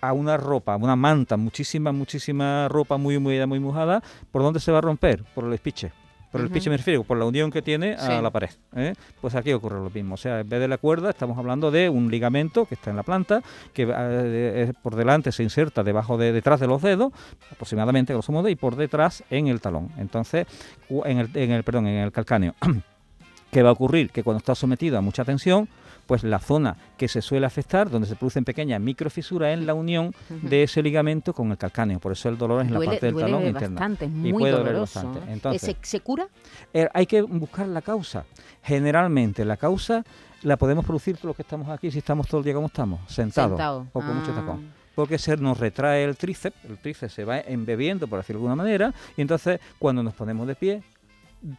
a 0.00 0.12
una 0.12 0.36
ropa, 0.36 0.74
a 0.74 0.76
una 0.76 0.96
manta, 0.96 1.38
muchísima, 1.38 1.90
muchísima 1.90 2.68
ropa 2.68 2.98
muy 2.98 3.18
muy 3.18 3.58
mojada, 3.60 4.02
¿por 4.30 4.42
dónde 4.42 4.60
se 4.60 4.70
va 4.70 4.78
a 4.78 4.80
romper? 4.82 5.24
Por 5.34 5.44
el 5.46 5.52
espiche. 5.54 5.92
Por 6.34 6.40
el 6.40 6.46
Ujú. 6.48 6.54
piche 6.54 6.68
me 6.68 6.76
refiero, 6.76 7.04
por 7.04 7.16
la 7.16 7.26
unión 7.26 7.52
que 7.52 7.62
tiene 7.62 7.96
Sí. 7.96 8.10
a 8.10 8.20
la 8.20 8.28
pared. 8.30 8.50
¿eh? 8.74 8.94
Pues 9.20 9.36
aquí 9.36 9.52
ocurre 9.52 9.76
lo 9.78 9.88
mismo. 9.88 10.14
O 10.14 10.18
sea, 10.18 10.40
en 10.40 10.48
vez 10.48 10.58
de 10.58 10.66
la 10.66 10.78
cuerda, 10.78 11.10
estamos 11.10 11.38
hablando 11.38 11.70
de 11.70 11.88
un 11.88 12.10
ligamento 12.10 12.66
que 12.66 12.74
está 12.74 12.90
en 12.90 12.96
la 12.96 13.04
planta, 13.04 13.40
que 13.72 13.86
eh, 13.88 14.72
por 14.82 14.96
delante 14.96 15.30
se 15.30 15.44
inserta 15.44 15.84
debajo 15.84 16.18
de 16.18 16.32
detrás 16.32 16.58
de 16.58 16.66
los 16.66 16.82
dedos, 16.82 17.12
aproximadamente, 17.52 18.12
grosso 18.14 18.32
modo, 18.32 18.48
y 18.48 18.56
por 18.56 18.74
detrás 18.74 19.22
en 19.30 19.46
el 19.46 19.60
talón. 19.60 19.90
Entonces, 19.96 20.48
en 20.88 21.18
el, 21.18 21.30
en 21.34 21.52
el 21.52 21.62
perdón, 21.62 21.86
en 21.86 21.98
el 22.02 22.10
calcáneo. 22.10 22.56
¿Qué 23.52 23.62
va 23.62 23.68
a 23.68 23.72
ocurrir? 23.72 24.10
Que 24.10 24.24
cuando 24.24 24.38
está 24.38 24.56
sometido 24.56 24.98
a 24.98 25.02
mucha 25.02 25.24
tensión, 25.24 25.68
pues 26.06 26.22
la 26.24 26.38
zona 26.38 26.76
que 26.96 27.08
se 27.08 27.22
suele 27.22 27.46
afectar, 27.46 27.88
donde 27.90 28.06
se 28.08 28.16
producen 28.16 28.44
pequeñas 28.44 28.80
microfisuras, 28.80 29.58
es 29.58 29.64
la 29.64 29.74
unión 29.74 30.12
de 30.42 30.62
ese 30.64 30.82
ligamento 30.82 31.32
con 31.32 31.50
el 31.50 31.58
calcáneo. 31.58 31.98
Por 32.00 32.12
eso 32.12 32.28
el 32.28 32.36
dolor 32.38 32.62
es 32.62 32.68
en 32.68 32.74
la 32.74 32.80
parte 32.80 33.06
del 33.06 33.16
talón 33.16 33.52
bastante, 33.52 34.04
es 34.06 34.10
Y 34.10 34.14
muy 34.14 34.32
puede 34.32 34.52
doler 34.52 34.66
doloroso. 34.72 35.02
bastante. 35.02 35.30
¿eh? 35.30 35.32
Entonces, 35.32 35.76
¿Se, 35.82 36.00
cura? 36.00 36.26
eh, 36.72 36.88
hay 36.92 37.06
que 37.06 37.22
buscar 37.22 37.66
la 37.68 37.82
causa. 37.82 38.24
Generalmente 38.62 39.44
la 39.44 39.56
causa 39.56 40.04
la 40.42 40.56
podemos 40.56 40.84
producir 40.84 41.16
todos 41.16 41.28
los 41.28 41.36
que 41.36 41.42
estamos 41.42 41.68
aquí 41.68 41.90
si 41.90 41.98
estamos 41.98 42.26
todo 42.26 42.38
el 42.40 42.44
día 42.44 42.54
como 42.54 42.66
estamos, 42.66 43.00
sentados 43.12 43.52
Sentado. 43.52 43.86
o 43.92 44.00
con 44.00 44.16
mucho 44.16 44.32
Ah. 44.32 44.40
tacón. 44.40 44.72
Porque 44.94 45.18
se 45.18 45.36
nos 45.36 45.58
retrae 45.58 46.04
el 46.04 46.16
tríceps, 46.16 46.56
el 46.68 46.78
tríceps 46.78 47.12
se 47.12 47.24
va 47.24 47.40
embebiendo, 47.40 48.06
por 48.06 48.18
decirlo 48.20 48.40
de 48.42 48.46
alguna 48.48 48.62
manera, 48.62 48.94
y 49.16 49.22
entonces 49.22 49.58
cuando 49.78 50.02
nos 50.02 50.14
ponemos 50.14 50.46
de 50.46 50.54
pie, 50.54 50.82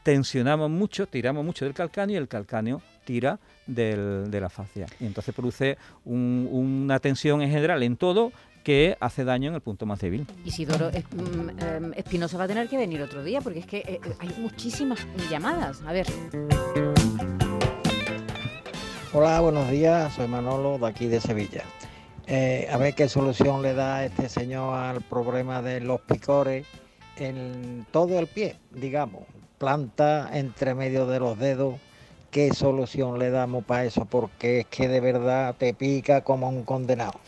tensionamos 0.04 0.70
mucho, 0.70 1.08
tiramos 1.08 1.46
mucho 1.46 1.66
del 1.66 1.74
calcáneo 1.74 2.16
y 2.16 2.18
el 2.18 2.28
calcáneo 2.28 2.82
tira 3.06 3.40
del- 3.68 4.30
de 4.32 4.42
la 4.42 4.50
fascia. 4.50 4.88
Y 5.00 5.06
entonces 5.06 5.34
produce 5.36 5.78
un- 6.06 6.48
una 6.52 7.00
tensión 7.00 7.42
en 7.42 7.50
general 7.52 7.84
en 7.84 7.96
todo 7.98 8.32
que 8.64 8.98
hace 9.00 9.24
daño 9.24 9.50
en 9.50 9.56
el 9.56 9.62
punto 9.62 9.86
más 9.86 10.00
débil. 10.00 10.26
Isidoro 10.44 10.90
es- 10.90 11.04
mm, 11.14 11.50
em, 11.60 11.94
Espinosa 11.96 12.38
va 12.38 12.46
a 12.46 12.48
tener 12.48 12.68
que 12.68 12.78
venir 12.78 13.00
otro 13.02 13.24
día 13.24 13.42
porque 13.42 13.60
es 13.60 13.68
que 13.68 13.78
eh, 13.78 14.00
eh, 14.04 14.14
hay 14.20 14.34
muchísimas 14.40 15.06
llamadas. 15.30 15.82
A 15.86 15.92
ver. 15.94 16.08
Hola, 19.14 19.40
buenos 19.40 19.70
días. 19.70 20.14
Soy 20.16 20.28
Manolo 20.28 20.78
de 20.80 20.88
aquí 20.88 21.08
de 21.08 21.22
Sevilla. 21.22 21.64
Eh, 22.28 22.68
a 22.72 22.78
ver 22.78 22.96
qué 22.96 23.08
solución 23.08 23.62
le 23.62 23.74
da 23.76 24.04
este 24.04 24.30
señor 24.30 24.74
al 24.76 25.02
problema 25.02 25.62
de 25.62 25.80
los 25.80 26.02
picores 26.02 26.66
en 27.18 27.86
todo 27.92 28.20
el 28.20 28.26
pie, 28.28 28.56
digamos. 28.72 29.24
Planta 29.58 30.30
entre 30.38 30.76
medio 30.76 31.06
de 31.08 31.20
los 31.20 31.38
dedos. 31.38 31.80
¿Qué 32.30 32.54
solución 32.54 33.20
le 33.20 33.30
damos 33.30 33.64
para 33.66 33.86
eso? 33.86 34.06
Porque 34.06 34.60
es 34.62 34.66
que 34.68 34.88
de 34.90 35.00
verdad 35.00 35.56
te 35.58 35.74
pica 35.74 36.22
como 36.22 36.50
un 36.50 36.64
condenado. 36.66 37.22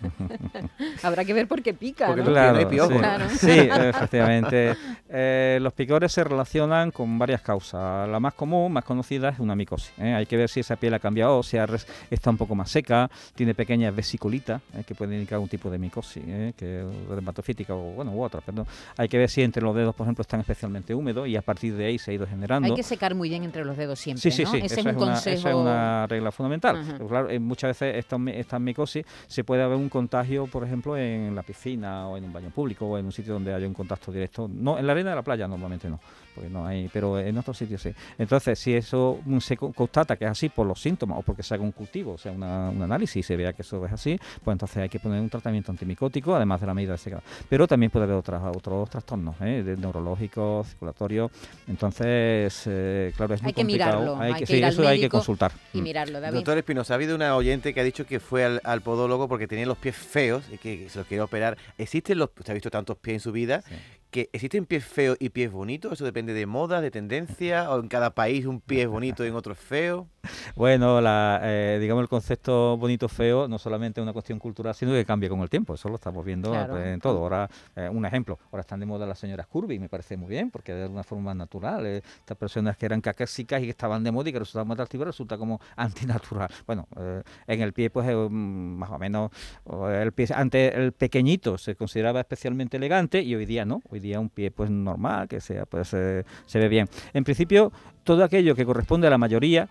Habrá 1.02 1.24
que 1.24 1.32
ver 1.32 1.46
por 1.48 1.62
qué 1.62 1.74
pica, 1.74 2.06
Porque 2.08 2.22
¿no? 2.22 2.32
pies 2.32 2.52
no 2.52 2.58
hay 2.58 2.66
piojo. 2.66 2.90
sí, 2.92 2.98
Claro. 2.98 3.28
sí, 3.30 3.50
efectivamente. 3.50 4.74
Eh, 5.08 5.58
los 5.60 5.72
picores 5.72 6.12
se 6.12 6.24
relacionan 6.24 6.90
con 6.90 7.18
varias 7.18 7.40
causas. 7.42 8.08
La 8.08 8.20
más 8.20 8.34
común, 8.34 8.72
más 8.72 8.84
conocida, 8.84 9.30
es 9.30 9.38
una 9.38 9.54
micosis. 9.54 9.92
¿eh? 9.98 10.14
Hay 10.14 10.26
que 10.26 10.36
ver 10.36 10.48
si 10.48 10.60
esa 10.60 10.76
piel 10.76 10.94
ha 10.94 10.98
cambiado, 10.98 11.42
si 11.42 11.56
ha 11.56 11.66
res- 11.66 11.86
está 12.10 12.30
un 12.30 12.36
poco 12.36 12.54
más 12.54 12.70
seca, 12.70 13.10
tiene 13.34 13.54
pequeñas 13.54 13.94
vesiculitas 13.94 14.60
¿eh? 14.74 14.84
que 14.86 14.94
pueden 14.94 15.14
indicar 15.14 15.38
un 15.38 15.48
tipo 15.48 15.70
de 15.70 15.78
micosis, 15.78 16.22
¿eh? 16.26 16.52
que 16.56 16.84
dermatofítica 17.08 17.74
o 17.74 17.92
bueno, 17.92 18.12
u 18.12 18.22
otra. 18.22 18.40
Perdón. 18.40 18.66
Hay 18.96 19.08
que 19.08 19.18
ver 19.18 19.28
si 19.30 19.42
entre 19.42 19.62
los 19.62 19.74
dedos, 19.74 19.94
por 19.94 20.04
ejemplo, 20.06 20.22
están 20.22 20.40
especialmente 20.40 20.94
húmedos 20.94 21.26
y 21.28 21.36
a 21.36 21.42
partir 21.42 21.74
de 21.74 21.86
ahí 21.86 21.98
se 21.98 22.10
ha 22.10 22.14
ido 22.14 22.26
generando. 22.26 22.66
Hay 22.68 22.74
que 22.74 22.82
secar 22.82 23.14
muy 23.14 23.28
bien 23.28 23.44
entre 23.44 23.64
los 23.64 23.76
dedos 23.76 23.98
siempre, 23.98 24.20
Sí, 24.22 24.30
sí, 24.30 24.44
¿no? 24.44 24.50
sí, 24.52 24.56
Ese 24.58 24.66
eso 24.80 24.88
es 24.90 24.96
un 24.96 25.02
una, 25.02 25.12
consejo. 25.12 25.36
eso 25.38 25.48
es 25.48 25.54
una 25.54 26.06
regla 26.06 26.30
fundamental. 26.32 26.98
Claro, 27.08 27.30
eh, 27.30 27.38
muchas 27.38 27.78
veces 27.80 28.04
estas 28.36 28.60
micosis 28.60 29.04
se 29.26 29.44
puede 29.44 29.62
haber 29.62 29.76
un 29.76 29.87
contagio, 29.88 30.46
por 30.46 30.64
ejemplo, 30.64 30.96
en 30.96 31.34
la 31.34 31.42
piscina 31.42 32.08
o 32.08 32.16
en 32.16 32.24
un 32.24 32.32
baño 32.32 32.50
público 32.50 32.86
o 32.86 32.98
en 32.98 33.06
un 33.06 33.12
sitio 33.12 33.34
donde 33.34 33.52
haya 33.52 33.66
un 33.66 33.74
contacto 33.74 34.12
directo. 34.12 34.48
No, 34.48 34.78
en 34.78 34.86
la 34.86 34.92
arena 34.92 35.10
de 35.10 35.16
la 35.16 35.22
playa 35.22 35.46
normalmente 35.48 35.88
no, 35.88 36.00
porque 36.38 36.50
no 36.52 36.64
hay, 36.66 36.88
pero 36.92 37.18
en 37.18 37.36
otros 37.36 37.58
sitios 37.58 37.82
sí. 37.82 37.90
Entonces, 38.16 38.58
si 38.58 38.74
eso 38.74 39.20
se 39.40 39.56
co- 39.56 39.72
constata 39.72 40.16
que 40.16 40.24
es 40.24 40.30
así 40.30 40.48
por 40.48 40.66
los 40.66 40.80
síntomas 40.80 41.18
o 41.18 41.22
porque 41.22 41.42
se 41.42 41.54
haga 41.54 41.64
un 41.64 41.72
cultivo, 41.72 42.12
o 42.12 42.18
sea, 42.18 42.30
una- 42.32 42.70
un 42.70 42.80
análisis 42.82 43.16
y 43.16 43.22
se 43.22 43.36
vea 43.36 43.52
que 43.52 43.62
eso 43.62 43.84
es 43.84 43.92
así, 43.92 44.18
pues 44.44 44.54
entonces 44.54 44.76
hay 44.78 44.88
que 44.88 45.00
poner 45.00 45.20
un 45.20 45.28
tratamiento 45.28 45.72
antimicótico, 45.72 46.34
además 46.34 46.60
de 46.60 46.66
la 46.68 46.74
medida 46.74 46.92
de 46.92 46.98
secado. 46.98 47.22
Pero 47.48 47.66
también 47.66 47.90
puede 47.90 48.04
haber 48.04 48.16
otras, 48.16 48.40
otros 48.54 48.88
trastornos, 48.88 49.34
¿eh? 49.40 49.62
de 49.62 49.76
neurológicos, 49.76 50.68
circulatorios. 50.68 51.30
Entonces, 51.66 52.62
eh, 52.66 53.12
claro, 53.16 53.34
es 53.34 53.42
muy 53.42 53.48
Hay 53.50 53.54
que 53.54 53.60
complicado. 53.62 54.00
mirarlo, 54.00 54.20
hay 54.20 54.34
que 54.34 54.46
sí, 54.46 54.56
ir 54.56 54.64
al 54.64 54.72
eso 54.72 54.86
hay 54.86 55.00
que 55.00 55.08
consultar. 55.08 55.52
y 55.72 55.80
Mm. 55.80 55.82
mirarlo, 55.82 56.20
David. 56.20 56.34
Doctor 56.36 56.58
Espinosa, 56.58 56.94
ha 56.94 56.96
habido 56.96 57.14
una 57.14 57.34
oyente 57.36 57.72
que 57.72 57.80
ha 57.80 57.84
dicho 57.84 58.04
que 58.06 58.20
fue 58.20 58.44
al, 58.44 58.60
al 58.64 58.80
podólogo 58.82 59.28
porque 59.28 59.46
tenía 59.46 59.66
los 59.66 59.78
pies 59.78 59.96
feos 59.96 60.44
y 60.52 60.58
que 60.58 60.88
se 60.88 60.98
los 60.98 61.06
quería 61.06 61.24
operar. 61.24 61.56
¿Existen 61.78 62.18
los, 62.18 62.30
usted 62.36 62.50
ha 62.50 62.54
visto 62.54 62.70
tantos 62.70 62.96
pies 62.98 63.14
en 63.14 63.20
su 63.20 63.32
vida, 63.32 63.62
que 64.10 64.30
existen 64.32 64.66
pies 64.66 64.84
feos 64.84 65.16
y 65.20 65.28
pies 65.30 65.50
bonitos? 65.52 65.92
¿Eso 65.92 66.04
depende 66.04 66.32
de 66.32 66.46
moda, 66.46 66.80
de 66.80 66.90
tendencia? 66.90 67.70
¿O 67.70 67.80
en 67.80 67.88
cada 67.88 68.10
país 68.14 68.46
un 68.46 68.60
pie 68.60 68.82
es 68.82 68.88
bonito 68.88 69.24
y 69.24 69.28
en 69.28 69.34
otro 69.34 69.52
es 69.52 69.58
feo? 69.58 70.08
Bueno, 70.56 71.00
la, 71.00 71.40
eh, 71.42 71.78
digamos 71.80 72.02
el 72.02 72.08
concepto 72.08 72.76
bonito 72.76 73.08
feo 73.08 73.48
no 73.48 73.58
solamente 73.58 74.00
es 74.00 74.02
una 74.02 74.12
cuestión 74.12 74.38
cultural, 74.38 74.74
sino 74.74 74.92
que 74.92 75.04
cambia 75.04 75.28
con 75.28 75.40
el 75.40 75.48
tiempo. 75.50 75.74
Eso 75.74 75.88
lo 75.88 75.94
estamos 75.96 76.24
viendo 76.24 76.50
Claro. 76.50 76.74
pues, 76.74 76.86
en 76.86 77.00
todo. 77.00 77.18
Ahora, 77.18 77.48
eh, 77.76 77.88
un 77.90 78.04
ejemplo, 78.04 78.38
ahora 78.50 78.60
están 78.62 78.80
de 78.80 78.86
moda 78.86 79.06
las 79.06 79.18
señoras 79.18 79.46
curvy, 79.46 79.78
me 79.78 79.88
parece 79.88 80.16
muy 80.16 80.28
bien, 80.28 80.50
porque 80.50 80.72
de 80.74 80.86
una 80.88 81.02
forma 81.04 81.34
natural. 81.34 81.86
eh, 81.86 82.02
estas 82.20 82.36
personas 82.36 82.76
que 82.76 82.86
eran 82.86 83.00
cacásicas 83.00 83.60
y 83.60 83.64
que 83.64 83.70
estaban 83.70 84.02
de 84.04 84.10
moda 84.12 84.28
y 84.28 84.32
que 84.32 84.38
resultaban 84.38 84.70
atractivas, 84.72 85.06
resulta 85.06 85.36
como 85.38 85.60
antinatural. 85.76 86.48
Bueno, 86.66 86.86
eh, 86.96 87.22
en 87.46 87.60
el 87.62 87.72
pie, 87.72 87.90
pues 87.90 88.06
más 88.30 88.90
o 88.90 88.98
menos, 88.98 89.30
o 89.64 89.88
el 89.88 90.12
pie, 90.12 90.26
antes 90.34 90.74
el 90.74 90.92
pequeñito 90.92 91.58
se 91.58 91.74
consideraba 91.76 92.20
especialmente 92.20 92.76
elegante 92.76 93.22
y 93.22 93.34
hoy 93.34 93.46
día 93.46 93.64
no. 93.64 93.82
Hoy 93.90 93.97
un 94.20 94.28
pie 94.28 94.50
pues 94.50 94.70
normal, 94.70 95.28
que 95.28 95.40
sea, 95.40 95.66
pues 95.66 95.92
eh, 95.94 96.24
se 96.46 96.58
ve 96.58 96.68
bien. 96.68 96.88
En 97.12 97.24
principio, 97.24 97.72
todo 98.04 98.24
aquello 98.24 98.54
que 98.54 98.64
corresponde 98.64 99.06
a 99.06 99.10
la 99.10 99.18
mayoría 99.18 99.68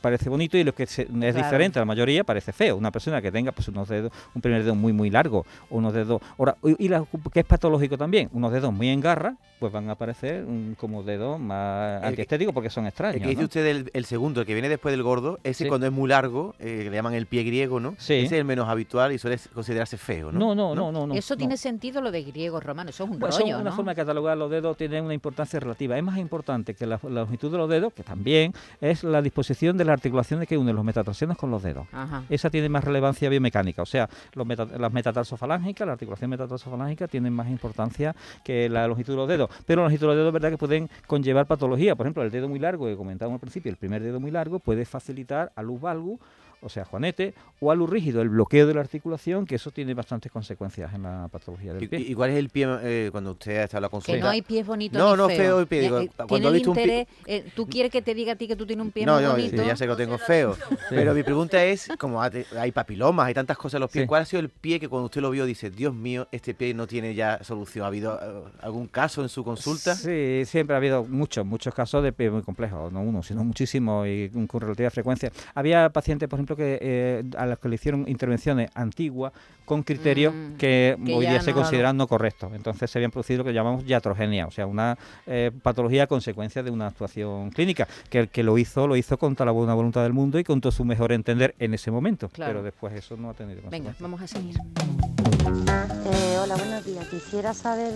parece 0.00 0.28
bonito 0.30 0.56
y 0.56 0.64
lo 0.64 0.74
que 0.74 0.86
se- 0.86 1.02
es 1.22 1.34
diferente 1.34 1.78
a 1.78 1.82
la 1.82 1.86
mayoría 1.86 2.24
parece 2.24 2.52
feo. 2.52 2.76
Una 2.76 2.90
persona 2.90 3.20
que 3.20 3.30
tenga 3.30 3.52
pues 3.52 3.68
unos 3.68 3.88
dedos, 3.88 4.12
un 4.34 4.40
primer 4.42 4.62
dedo 4.64 4.74
muy 4.74 4.92
muy 4.92 5.10
largo, 5.10 5.44
unos 5.70 5.92
dedos, 5.92 6.20
ahora, 6.38 6.56
y 6.64 6.86
y 6.86 6.88
la- 6.88 7.04
que 7.32 7.40
es 7.40 7.46
patológico 7.46 7.96
también, 7.98 8.28
unos 8.32 8.52
dedos 8.52 8.72
muy 8.72 8.88
en 8.88 9.00
garra, 9.00 9.36
pues 9.58 9.70
van 9.72 9.88
a 9.90 9.92
aparecer 9.92 10.44
mm, 10.44 10.74
como 10.74 11.02
dedos 11.02 11.38
más 11.38 12.02
antiestéticos 12.02 12.54
porque 12.54 12.70
son 12.70 12.86
extraños. 12.86 13.16
El 13.16 13.22
que 13.22 13.28
dice 13.28 13.40
¿no? 13.42 13.44
usted 13.46 13.66
el, 13.66 13.90
el 13.92 14.04
segundo, 14.06 14.40
el 14.40 14.46
que 14.46 14.54
viene 14.54 14.68
después 14.70 14.92
del 14.92 15.02
gordo, 15.02 15.38
ese 15.44 15.64
Sí. 15.64 15.68
cuando 15.68 15.86
es 15.86 15.92
muy 15.92 16.08
largo, 16.08 16.54
eh, 16.58 16.80
que 16.84 16.90
le 16.90 16.96
llaman 16.96 17.12
el 17.12 17.26
pie 17.26 17.42
griego, 17.44 17.78
¿no? 17.80 17.94
Sí. 17.98 18.14
Ese 18.14 18.24
es 18.26 18.32
el 18.32 18.44
menos 18.46 18.66
habitual 18.68 19.12
y 19.12 19.18
suele 19.18 19.38
considerarse 19.52 19.98
feo, 19.98 20.32
¿no? 20.32 20.38
No, 20.38 20.54
no, 20.54 20.74
no, 20.74 20.90
no, 20.90 21.06
no. 21.06 21.14
eso 21.14 21.34
no. 21.34 21.38
tiene 21.38 21.58
sentido 21.58 22.00
lo 22.00 22.10
de 22.10 22.22
griego 22.22 22.58
romano, 22.60 22.88
eso 22.88 23.04
es 23.04 23.10
un 23.10 23.20
son 23.20 23.30
rollo, 23.42 23.56
una 23.60 23.70
¿no? 23.70 23.76
forma 23.76 23.92
de 23.92 23.96
catalogar 23.96 24.38
los 24.38 24.50
dedos 24.50 24.76
tiene 24.78 25.02
una 25.02 25.12
importancia 25.12 25.60
relativa. 25.60 25.98
Es 25.98 26.02
más 26.02 26.16
importante 26.16 26.72
que 26.74 26.86
la, 26.86 26.98
la 27.02 27.20
longitud 27.20 27.52
de 27.52 27.58
los 27.58 27.68
dedos, 27.68 27.92
que 27.92 28.02
también 28.02 28.54
es 28.80 29.04
la 29.04 29.20
disposición 29.20 29.49
de 29.76 29.84
la 29.84 29.92
articulación 29.92 30.44
que 30.46 30.56
une 30.56 30.72
los 30.72 30.84
metatarsianos 30.84 31.36
con 31.36 31.50
los 31.50 31.62
dedos. 31.62 31.86
Ajá. 31.92 32.22
Esa 32.28 32.50
tiene 32.50 32.68
más 32.68 32.84
relevancia 32.84 33.28
biomecánica, 33.28 33.82
o 33.82 33.86
sea, 33.86 34.08
los 34.34 34.46
meta- 34.46 34.66
las 34.66 34.92
metatarsofalángicas, 34.92 35.86
la 35.86 35.92
articulación 35.94 36.30
metatarsofalángicas 36.30 37.10
tienen 37.10 37.32
más 37.32 37.48
importancia 37.48 38.14
que 38.44 38.68
la 38.68 38.86
longitud 38.86 39.12
de 39.12 39.16
los 39.16 39.28
dedos. 39.28 39.50
Pero 39.66 39.82
la 39.82 39.88
longitud 39.88 40.02
de 40.02 40.06
los 40.08 40.16
dedos 40.16 40.32
verdad 40.32 40.50
que 40.50 40.58
pueden 40.58 40.88
conllevar 41.06 41.46
patología. 41.46 41.96
Por 41.96 42.06
ejemplo, 42.06 42.22
el 42.22 42.30
dedo 42.30 42.48
muy 42.48 42.58
largo, 42.58 42.86
que 42.86 42.96
comentábamos 42.96 43.36
al 43.36 43.40
principio, 43.40 43.70
el 43.70 43.76
primer 43.76 44.02
dedo 44.02 44.20
muy 44.20 44.30
largo 44.30 44.58
puede 44.58 44.84
facilitar 44.84 45.52
a 45.56 45.62
luz 45.62 45.80
valgus 45.80 46.18
o 46.62 46.68
sea, 46.68 46.84
Juanete, 46.84 47.34
o 47.60 47.70
algo 47.70 47.86
rígido, 47.86 48.22
el 48.22 48.28
bloqueo 48.28 48.66
de 48.66 48.74
la 48.74 48.80
articulación, 48.80 49.46
que 49.46 49.54
eso 49.56 49.70
tiene 49.70 49.94
bastantes 49.94 50.30
consecuencias 50.30 50.92
en 50.94 51.02
la 51.04 51.28
patología 51.30 51.72
del 51.74 51.82
¿Y, 51.84 51.88
pie. 51.88 52.00
y 52.00 52.14
cuál 52.14 52.30
es 52.30 52.36
el 52.36 52.48
pie 52.50 52.66
eh, 52.82 53.08
cuando 53.12 53.32
usted 53.32 53.62
está 53.62 53.78
en 53.78 53.82
la 53.82 53.88
consulta? 53.88 54.16
Que 54.16 54.22
no 54.22 54.28
hay 54.28 54.42
pies 54.42 54.66
bonitos 54.66 54.98
No, 54.98 55.12
ni 55.12 55.22
no, 55.22 55.28
feo 55.28 55.60
el 55.60 55.66
pie. 55.66 55.80
Digo, 55.80 55.98
eh, 56.00 56.10
cuando 56.28 56.48
el 56.48 56.54
visto 56.54 56.70
un 56.72 56.76
pie- 56.76 57.06
eh, 57.26 57.44
¿Tú 57.54 57.66
quieres 57.66 57.90
que 57.90 58.02
te 58.02 58.14
diga 58.14 58.32
a 58.32 58.36
ti 58.36 58.46
que 58.48 58.56
tú 58.56 58.66
tienes 58.66 58.84
un 58.84 58.92
pie 58.92 59.06
No, 59.06 59.14
muy 59.14 59.22
no, 59.24 59.30
bonito? 59.32 59.62
ya 59.64 59.76
sé 59.76 59.84
que 59.84 59.88
lo 59.88 59.96
tengo 59.96 60.18
feo. 60.18 60.56
Pero 60.88 61.14
mi 61.14 61.22
pregunta 61.22 61.64
es, 61.64 61.88
como 61.98 62.22
ha- 62.22 62.30
hay 62.58 62.72
papilomas, 62.72 63.26
hay 63.26 63.34
tantas 63.34 63.56
cosas 63.56 63.74
en 63.74 63.80
los 63.82 63.90
pies, 63.90 64.04
Sí. 64.04 64.08
¿cuál 64.08 64.22
ha 64.22 64.24
sido 64.26 64.40
el 64.40 64.48
pie 64.48 64.78
que 64.80 64.88
cuando 64.88 65.06
usted 65.06 65.20
lo 65.20 65.30
vio 65.30 65.44
dice, 65.46 65.70
Dios 65.70 65.94
mío, 65.94 66.28
este 66.32 66.54
pie 66.54 66.74
no 66.74 66.86
tiene 66.86 67.14
ya 67.14 67.42
solución? 67.42 67.84
¿Ha 67.84 67.88
habido 67.88 68.18
eh, 68.22 68.50
algún 68.62 68.86
caso 68.86 69.22
en 69.22 69.28
su 69.28 69.44
consulta? 69.44 69.94
Sí, 69.94 70.42
siempre 70.46 70.74
ha 70.74 70.76
habido 70.78 71.04
muchos, 71.04 71.44
muchos 71.46 71.74
casos 71.74 72.02
de 72.02 72.12
pie 72.12 72.30
muy 72.30 72.42
complejos, 72.42 72.92
no 72.92 73.00
uno, 73.02 73.22
sino 73.22 73.44
muchísimos 73.44 74.06
y 74.08 74.30
con 74.46 74.60
relativa 74.60 74.90
frecuencia. 74.90 75.30
Había 75.54 75.88
pacientes, 75.90 76.28
por 76.28 76.38
ejemplo, 76.38 76.49
que 76.56 76.78
eh, 76.80 77.24
a 77.36 77.46
los 77.46 77.58
que 77.58 77.68
le 77.68 77.74
hicieron 77.76 78.08
intervenciones 78.08 78.70
antiguas 78.74 79.32
con 79.64 79.82
criterios 79.82 80.10
Mm, 80.28 80.56
que, 80.56 80.96
que 81.04 81.14
hoy 81.14 81.26
día 81.26 81.40
se 81.40 81.52
consideran 81.52 81.96
no 81.96 82.06
correctos. 82.06 82.52
Entonces 82.54 82.90
se 82.90 82.98
habían 82.98 83.10
producido 83.10 83.38
lo 83.38 83.44
que 83.44 83.52
llamamos 83.52 83.84
iatrogenia, 83.86 84.46
o 84.46 84.50
sea, 84.50 84.66
una 84.66 84.98
eh, 85.26 85.50
patología 85.62 86.04
a 86.04 86.06
consecuencia 86.06 86.62
de 86.62 86.70
una 86.70 86.88
actuación 86.88 87.50
clínica, 87.50 87.86
que 88.08 88.20
el 88.20 88.28
que 88.28 88.42
lo 88.42 88.58
hizo, 88.58 88.86
lo 88.86 88.96
hizo 88.96 89.18
con 89.18 89.34
toda 89.34 89.46
la 89.46 89.52
buena 89.52 89.74
voluntad 89.74 90.02
del 90.02 90.12
mundo 90.12 90.38
y 90.38 90.44
con 90.44 90.60
todo 90.60 90.72
su 90.72 90.84
mejor 90.84 91.12
entender 91.12 91.54
en 91.58 91.74
ese 91.74 91.90
momento. 91.90 92.28
Claro. 92.28 92.52
Pero 92.52 92.62
después 92.62 92.94
eso 92.94 93.16
no 93.16 93.30
ha 93.30 93.34
tenido 93.34 93.62
Venga, 93.70 93.94
vamos 93.98 94.20
a 94.20 94.26
seguir. 94.26 94.56
Eh, 94.56 96.38
hola, 96.42 96.56
buenos 96.56 96.84
días. 96.84 97.06
Quisiera 97.06 97.54
saber 97.54 97.94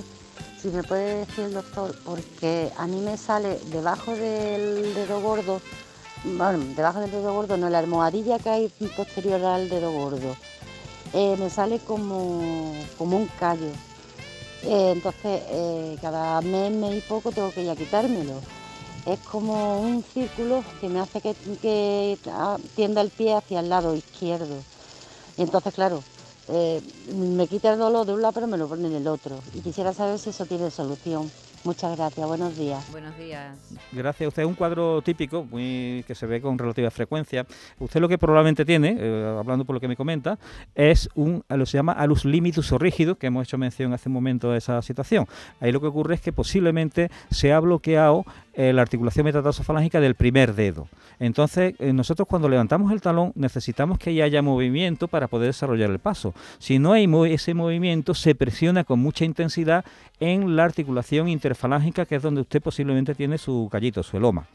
si 0.59 0.69
me 0.69 0.83
puede 0.83 1.19
decir 1.19 1.45
el 1.45 1.55
doctor, 1.55 1.95
porque 2.05 2.71
a 2.79 2.87
mí 2.87 3.01
me 3.01 3.17
sale 3.17 3.59
debajo 3.71 4.13
del 4.13 4.95
dedo 4.95 5.21
gordo, 5.21 5.61
bueno, 6.25 6.65
debajo 6.75 7.01
del 7.01 7.11
dedo 7.11 7.35
gordo, 7.35 7.57
no, 7.57 7.69
la 7.69 7.79
almohadilla 7.81 8.39
que 8.39 8.49
hay 8.49 8.69
posterior 8.97 9.45
al 9.45 9.69
dedo 9.69 9.93
gordo, 9.93 10.37
eh, 11.13 11.37
me 11.39 11.51
sale 11.51 11.79
como, 11.81 12.73
como 12.97 13.19
un 13.19 13.29
callo. 13.39 13.71
Eh, 14.65 14.93
entonces, 14.93 15.43
eh, 15.51 15.99
cada 16.01 16.41
mes, 16.41 16.73
mes 16.73 16.97
y 16.97 17.01
poco 17.03 17.31
tengo 17.31 17.51
que 17.51 17.63
ir 17.63 17.71
a 17.71 17.77
quitármelo. 17.77 18.41
Es 19.05 19.19
como 19.21 19.81
un 19.81 20.03
círculo 20.03 20.65
que 20.81 20.89
me 20.89 20.99
hace 20.99 21.21
que, 21.21 21.35
que 21.61 22.19
tienda 22.75 23.03
el 23.03 23.11
pie 23.11 23.35
hacia 23.35 23.61
el 23.61 23.69
lado 23.69 23.95
izquierdo. 23.95 24.57
Y 25.37 25.43
entonces, 25.43 25.75
claro, 25.75 26.03
me 27.15 27.47
quita 27.47 27.75
el 27.75 27.79
dolor 27.79 28.07
de 28.07 28.15
un 28.15 28.23
lado, 28.23 28.33
pero 28.33 28.47
me 28.47 28.57
lo 28.57 28.67
pone 28.67 28.87
en 28.87 28.95
el 28.95 29.07
otro. 29.07 29.37
Y 29.55 29.61
quisiera 29.61 29.93
saber 29.93 30.19
si 30.19 30.31
eso 30.31 30.47
tiene 30.47 30.71
solución. 30.71 31.31
Muchas 31.65 31.97
gracias, 31.97 32.27
buenos 32.27 32.59
días. 32.59 32.91
Buenos 32.93 33.17
días. 33.17 33.57
Gracias. 33.91 34.29
Usted 34.29 34.43
es 34.43 34.49
un 34.49 34.55
cuadro 34.55 35.01
típico 35.01 35.45
muy 35.45 36.05
que 36.07 36.15
se 36.15 36.27
ve 36.27 36.43
con 36.43 36.59
relativa 36.59 36.91
frecuencia. 36.91 37.47
Usted 37.79 38.01
lo 38.01 38.09
que 38.09 38.19
probablemente 38.19 38.67
tiene, 38.67 38.95
eh, 38.99 39.37
hablando 39.39 39.65
por 39.65 39.73
lo 39.73 39.81
que 39.81 39.89
me 39.89 39.97
comenta, 39.97 40.39
es 40.75 41.09
un 41.15 41.43
lo 41.49 41.61
que 41.61 41.67
se 41.67 41.79
llama 41.79 41.93
alus 41.93 42.27
limitus 42.27 42.71
o 42.73 42.77
rígido, 42.77 43.17
que 43.17 43.29
hemos 43.29 43.49
hecho 43.49 43.57
mención 43.57 43.95
hace 43.95 44.11
un 44.11 44.13
momento 44.13 44.51
de 44.51 44.59
esa 44.59 44.83
situación. 44.83 45.27
Ahí 45.59 45.73
lo 45.73 45.81
que 45.81 45.87
ocurre 45.87 46.17
es 46.17 46.21
que 46.21 46.33
posiblemente 46.33 47.11
se 47.31 47.55
ha 47.55 47.61
bloqueado 47.61 48.27
eh, 48.57 48.73
la 48.73 48.83
articulación 48.83 49.25
metatarsofalágica 49.25 50.01
del 50.01 50.15
primer 50.15 50.55
dedo. 50.55 50.89
Entonces, 51.19 51.75
eh, 51.79 51.93
nosotros 51.93 52.29
cuando 52.29 52.49
levantamos 52.49 52.93
el 52.93 53.01
talón 53.01 53.33
necesitamos 53.35 53.99
que 53.99 54.23
haya 54.23 54.43
movimiento 54.43 55.09
para 55.09 55.29
poder 55.29 55.49
desarrollar 55.49 55.91
el 55.91 55.99
paso. 55.99 56.35
Si 56.59 56.79
no 56.79 56.93
hay 56.93 57.09
ese 57.33 57.55
movimiento, 57.55 58.15
se 58.15 58.35
presiona 58.35 58.85
con 58.85 58.99
mucha 58.99 59.25
intensidad 59.25 59.85
en 60.21 60.57
la 60.57 60.65
articulación 60.65 61.29
interfalángica, 61.29 62.07
que 62.07 62.17
es 62.17 62.23
donde 62.23 62.41
usted 62.43 62.63
posiblemente 62.63 63.15
tiene 63.15 63.39
su 63.39 63.69
callito, 63.71 64.03
su 64.03 64.17
eloma. 64.17 64.47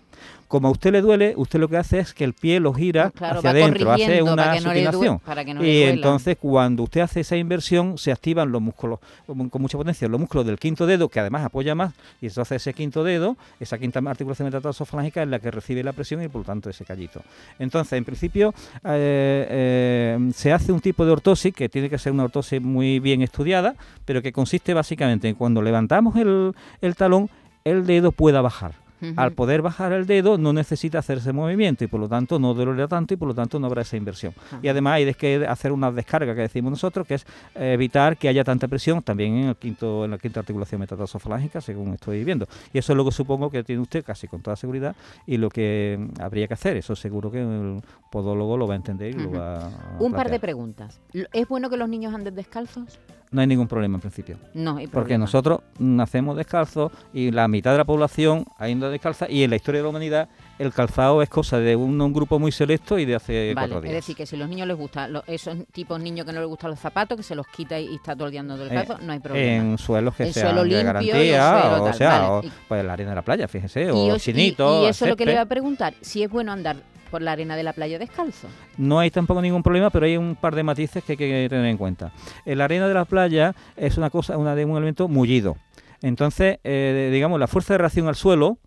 Como 0.48 0.67
a 0.67 0.72
usted 0.72 0.91
le 0.91 1.02
duele, 1.02 1.36
usted 1.38 1.60
lo 1.60 1.67
que 1.67 1.78
hace 1.78 2.00
es 2.00 2.12
que 2.12 2.24
el 2.24 2.34
pie 2.34 2.60
lo 2.60 2.74
gira 2.74 3.12
claro, 3.12 3.38
hacia 3.38 3.52
adentro, 3.52 3.91
hace 3.91 4.24
una 4.24 4.36
para 4.36 4.54
que 4.56 4.62
no 4.62 4.74
le 4.74 4.82
due- 4.82 4.91
supinación. 4.91 5.56
no 5.56 5.63
y 5.63 5.84
entonces 5.84 6.38
cuando 6.41 6.82
usted 6.84 7.02
hace 7.02 7.19
esa 7.19 7.38
inversión, 7.38 8.00
se 8.00 8.12
activan 8.12 8.52
los 8.52 8.60
músculos 8.60 8.98
con 9.28 9.62
mucha 9.62 9.78
potencia, 9.78 10.08
los 10.08 10.19
músculos 10.19 10.48
del 10.48 10.58
quinto 10.58 10.88
dedo, 10.88 11.08
que 11.08 11.19
además 11.19 11.45
apoya 11.45 11.76
más, 11.76 11.93
y 12.19 12.28
hace 12.28 12.56
ese 12.56 12.74
quinto 12.74 13.04
dedo, 13.04 13.38
esa 13.60 13.78
quinta 13.78 14.00
articulación 14.00 14.48
metatarsofalágica 14.48 15.22
es 15.22 15.30
la 15.30 15.38
que 15.38 15.52
recibe 15.52 15.84
la 15.84 15.93
presión 15.93 16.24
y 16.24 16.28
por 16.30 16.41
lo 16.41 16.45
tanto 16.45 16.67
ese 16.72 16.84
callito. 16.84 17.22
Entonces, 17.60 17.93
en 17.93 18.06
principio, 18.06 18.56
eh, 18.86 19.48
eh, 19.52 20.32
se 20.34 20.52
hace 20.52 20.72
un 20.72 20.80
tipo 20.80 21.06
de 21.06 21.12
ortosis 21.12 21.54
que 21.54 21.69
tiene 21.69 21.91
que 21.91 22.00
ser 22.00 22.12
una 22.12 22.24
ortosis 22.24 22.60
muy 22.60 23.00
bien 23.00 23.22
estudiada, 23.22 23.76
pero 24.04 24.24
que 24.24 24.32
consiste 24.32 24.74
básicamente 24.74 25.28
en 25.30 25.36
cuando 25.36 25.62
levantamos 25.62 26.15
el, 26.15 26.56
el 26.82 26.95
talón, 26.95 27.30
el 27.65 27.86
dedo 27.86 28.12
pueda 28.12 28.41
bajar. 28.41 28.74
Al 29.16 29.32
poder 29.32 29.62
bajar 29.62 29.94
el 29.94 30.06
dedo 30.06 30.38
no 30.38 30.54
necesita 30.54 31.00
hacer 31.00 31.20
ese 31.20 31.32
movimiento 31.32 31.84
y 31.84 31.88
por 31.88 32.00
lo 32.00 32.10
tanto 32.10 32.40
no 32.40 32.54
dolerá 32.54 32.88
tanto 32.88 33.14
y 33.14 33.18
por 33.18 33.30
lo 33.30 33.36
tanto 33.36 33.60
no 33.60 33.68
habrá 33.68 33.82
esa 33.82 33.98
inversión. 33.98 34.34
Y 34.62 34.68
además 34.68 34.94
hay 34.94 35.06
de 35.06 35.14
que 35.14 35.46
hacer 35.48 35.72
una 35.72 35.92
descarga 35.92 36.36
que 36.36 36.42
decimos 36.42 36.72
nosotros, 36.72 37.08
que 37.08 37.16
es 37.16 37.26
eh, 37.56 37.74
evitar 37.74 38.18
que 38.18 38.28
haya 38.28 38.44
tanta 38.44 38.68
presión 38.68 39.02
también 39.02 39.36
en 39.36 39.48
el 39.50 39.56
quinto 39.56 40.06
en 40.06 40.12
la 40.12 40.18
quinta 40.18 40.42
articulación 40.42 40.82
metatarsofalágica, 40.82 41.62
según 41.62 41.94
estoy 41.94 42.24
viendo. 42.24 42.48
Y 42.74 42.78
eso 42.78 42.94
es 42.94 42.98
lo 42.98 43.06
que 43.06 43.12
supongo 43.12 43.50
que 43.50 43.64
tiene 43.64 43.82
usted 43.82 44.04
casi 44.04 44.28
con 44.28 44.42
toda 44.42 44.56
seguridad 44.56 44.96
y 45.26 45.38
lo 45.38 45.50
que 45.50 45.98
mm, 46.00 46.22
habría 46.22 46.48
que 46.48 46.54
hacer. 46.54 46.78
Eso 46.78 46.96
seguro 46.96 47.32
que 47.32 47.42
el 47.42 47.82
podólogo 48.12 48.58
lo 48.58 48.68
va 48.68 48.74
a 48.74 48.78
entender 48.78 49.16
y 49.16 49.20
lo 49.20 49.32
va 49.32 49.68
a 49.68 49.98
Un 50.00 50.14
par 50.14 50.30
de 50.30 50.40
preguntas. 50.40 51.00
¿Es 51.14 51.48
bueno 51.48 51.70
que 51.70 51.78
los 51.78 51.90
niños 51.90 52.14
anden 52.14 52.36
descalzos? 52.36 53.00
No 53.32 53.42
hay 53.42 53.48
ningún 53.48 53.68
problema 53.68 53.98
en 53.98 54.02
principio. 54.02 54.38
No 54.56 54.78
hay 54.78 54.88
Porque 54.88 55.15
nosotros 55.18 55.60
nacemos 55.78 56.36
descalzos 56.36 56.92
y 57.13 57.30
la 57.30 57.48
mitad 57.48 57.72
de 57.74 57.78
la 57.78 57.86
población 57.86 58.44
anda 58.58 58.89
descalza 58.89 59.30
y 59.30 59.44
en 59.44 59.52
la 59.52 59.56
historia 59.56 59.80
de 59.80 59.84
la 59.84 59.89
humanidad 59.89 60.30
el 60.58 60.74
calzado 60.74 61.22
es 61.22 61.30
cosa 61.30 61.60
de 61.60 61.76
un, 61.76 62.02
un 62.02 62.12
grupo 62.12 62.39
muy 62.39 62.52
selecto 62.52 62.98
y 62.98 63.06
de 63.06 63.13
hace 63.15 63.54
Vale, 63.54 63.68
cuatro 63.70 63.78
es 63.78 63.84
días. 63.84 63.94
decir, 63.94 64.15
que 64.15 64.26
si 64.26 64.36
a 64.36 64.39
los 64.39 64.50
niños 64.50 64.68
les 64.68 64.76
gustan 64.76 65.13
lo- 65.13 65.24
esos 65.28 65.58
tipos 65.72 66.00
niños 66.02 66.26
que 66.26 66.34
no 66.34 66.39
les 66.39 66.50
gustan 66.50 66.72
los 66.72 66.80
zapatos, 66.80 67.18
que 67.18 67.24
se 67.24 67.36
los 67.36 67.46
quita 67.48 67.80
y, 67.80 67.86
y 67.92 67.96
está 67.96 68.15
todo 68.15 68.26
el 68.26 68.32
día 68.32 68.39
andando 68.42 68.65
Eh, 68.65 68.70
descalzo, 68.70 69.04
no 69.06 69.13
hay 69.13 69.20
problema. 69.20 69.54
En 69.72 69.78
suelos 69.78 70.15
que 70.15 70.34
sean 70.34 70.48
suelo 70.48 70.63
de 70.63 70.84
garantía, 70.84 71.13
suelo 71.62 71.82
o 71.84 71.86
tal, 71.86 71.94
sea, 71.94 72.10
vale. 72.30 72.48
o, 72.48 72.52
pues 72.68 72.84
la 72.84 72.94
arena 72.94 73.12
de 73.12 73.15
la 73.15 73.22
playa, 73.22 73.48
fíjese, 73.48 73.84
Y 73.84 73.89
o 73.89 74.15
os- 74.15 74.28
y- 74.28 74.56
eso 74.88 75.06
es 75.06 75.10
lo 75.10 75.15
que 75.15 75.26
le 75.28 75.34
iba 75.34 75.42
a 75.42 75.46
preguntar, 75.46 75.94
si 76.02 76.24
es 76.24 76.30
bueno 76.32 76.52
andar 76.52 76.78
por 77.10 77.22
la 77.22 77.32
arena 77.34 77.56
de 77.56 77.63
la 77.63 77.74
playa 77.74 78.00
descalzo. 78.00 78.48
No 78.78 79.00
hay 79.00 79.12
tampoco 79.12 79.41
ningún 79.41 79.63
problema, 79.63 79.89
pero 79.89 80.06
hay 80.06 80.17
un 80.17 80.36
par 80.36 80.56
de 80.56 80.63
matices 80.63 81.04
que 81.04 81.13
hay 81.13 81.17
que 81.17 81.48
tener 81.50 81.65
en 81.65 81.78
cuenta. 81.78 82.12
Eh, 82.45 82.56
La 82.56 82.65
arena 82.65 82.88
de 82.88 82.93
la 82.93 83.06
playa 83.06 83.54
es 83.76 83.98
una 83.98 84.10
cosa, 84.10 84.38
una 84.38 84.56
de 84.56 84.65
un 84.65 84.78
elemento 84.78 85.08
mullido. 85.08 85.58
Entonces, 86.02 86.60
eh, 86.63 87.10
digamos, 87.12 87.39
la 87.39 87.48
fuerza 87.48 87.74
de 87.74 87.80
reacción 87.80 88.08
al 88.08 88.15
suelo 88.15 88.58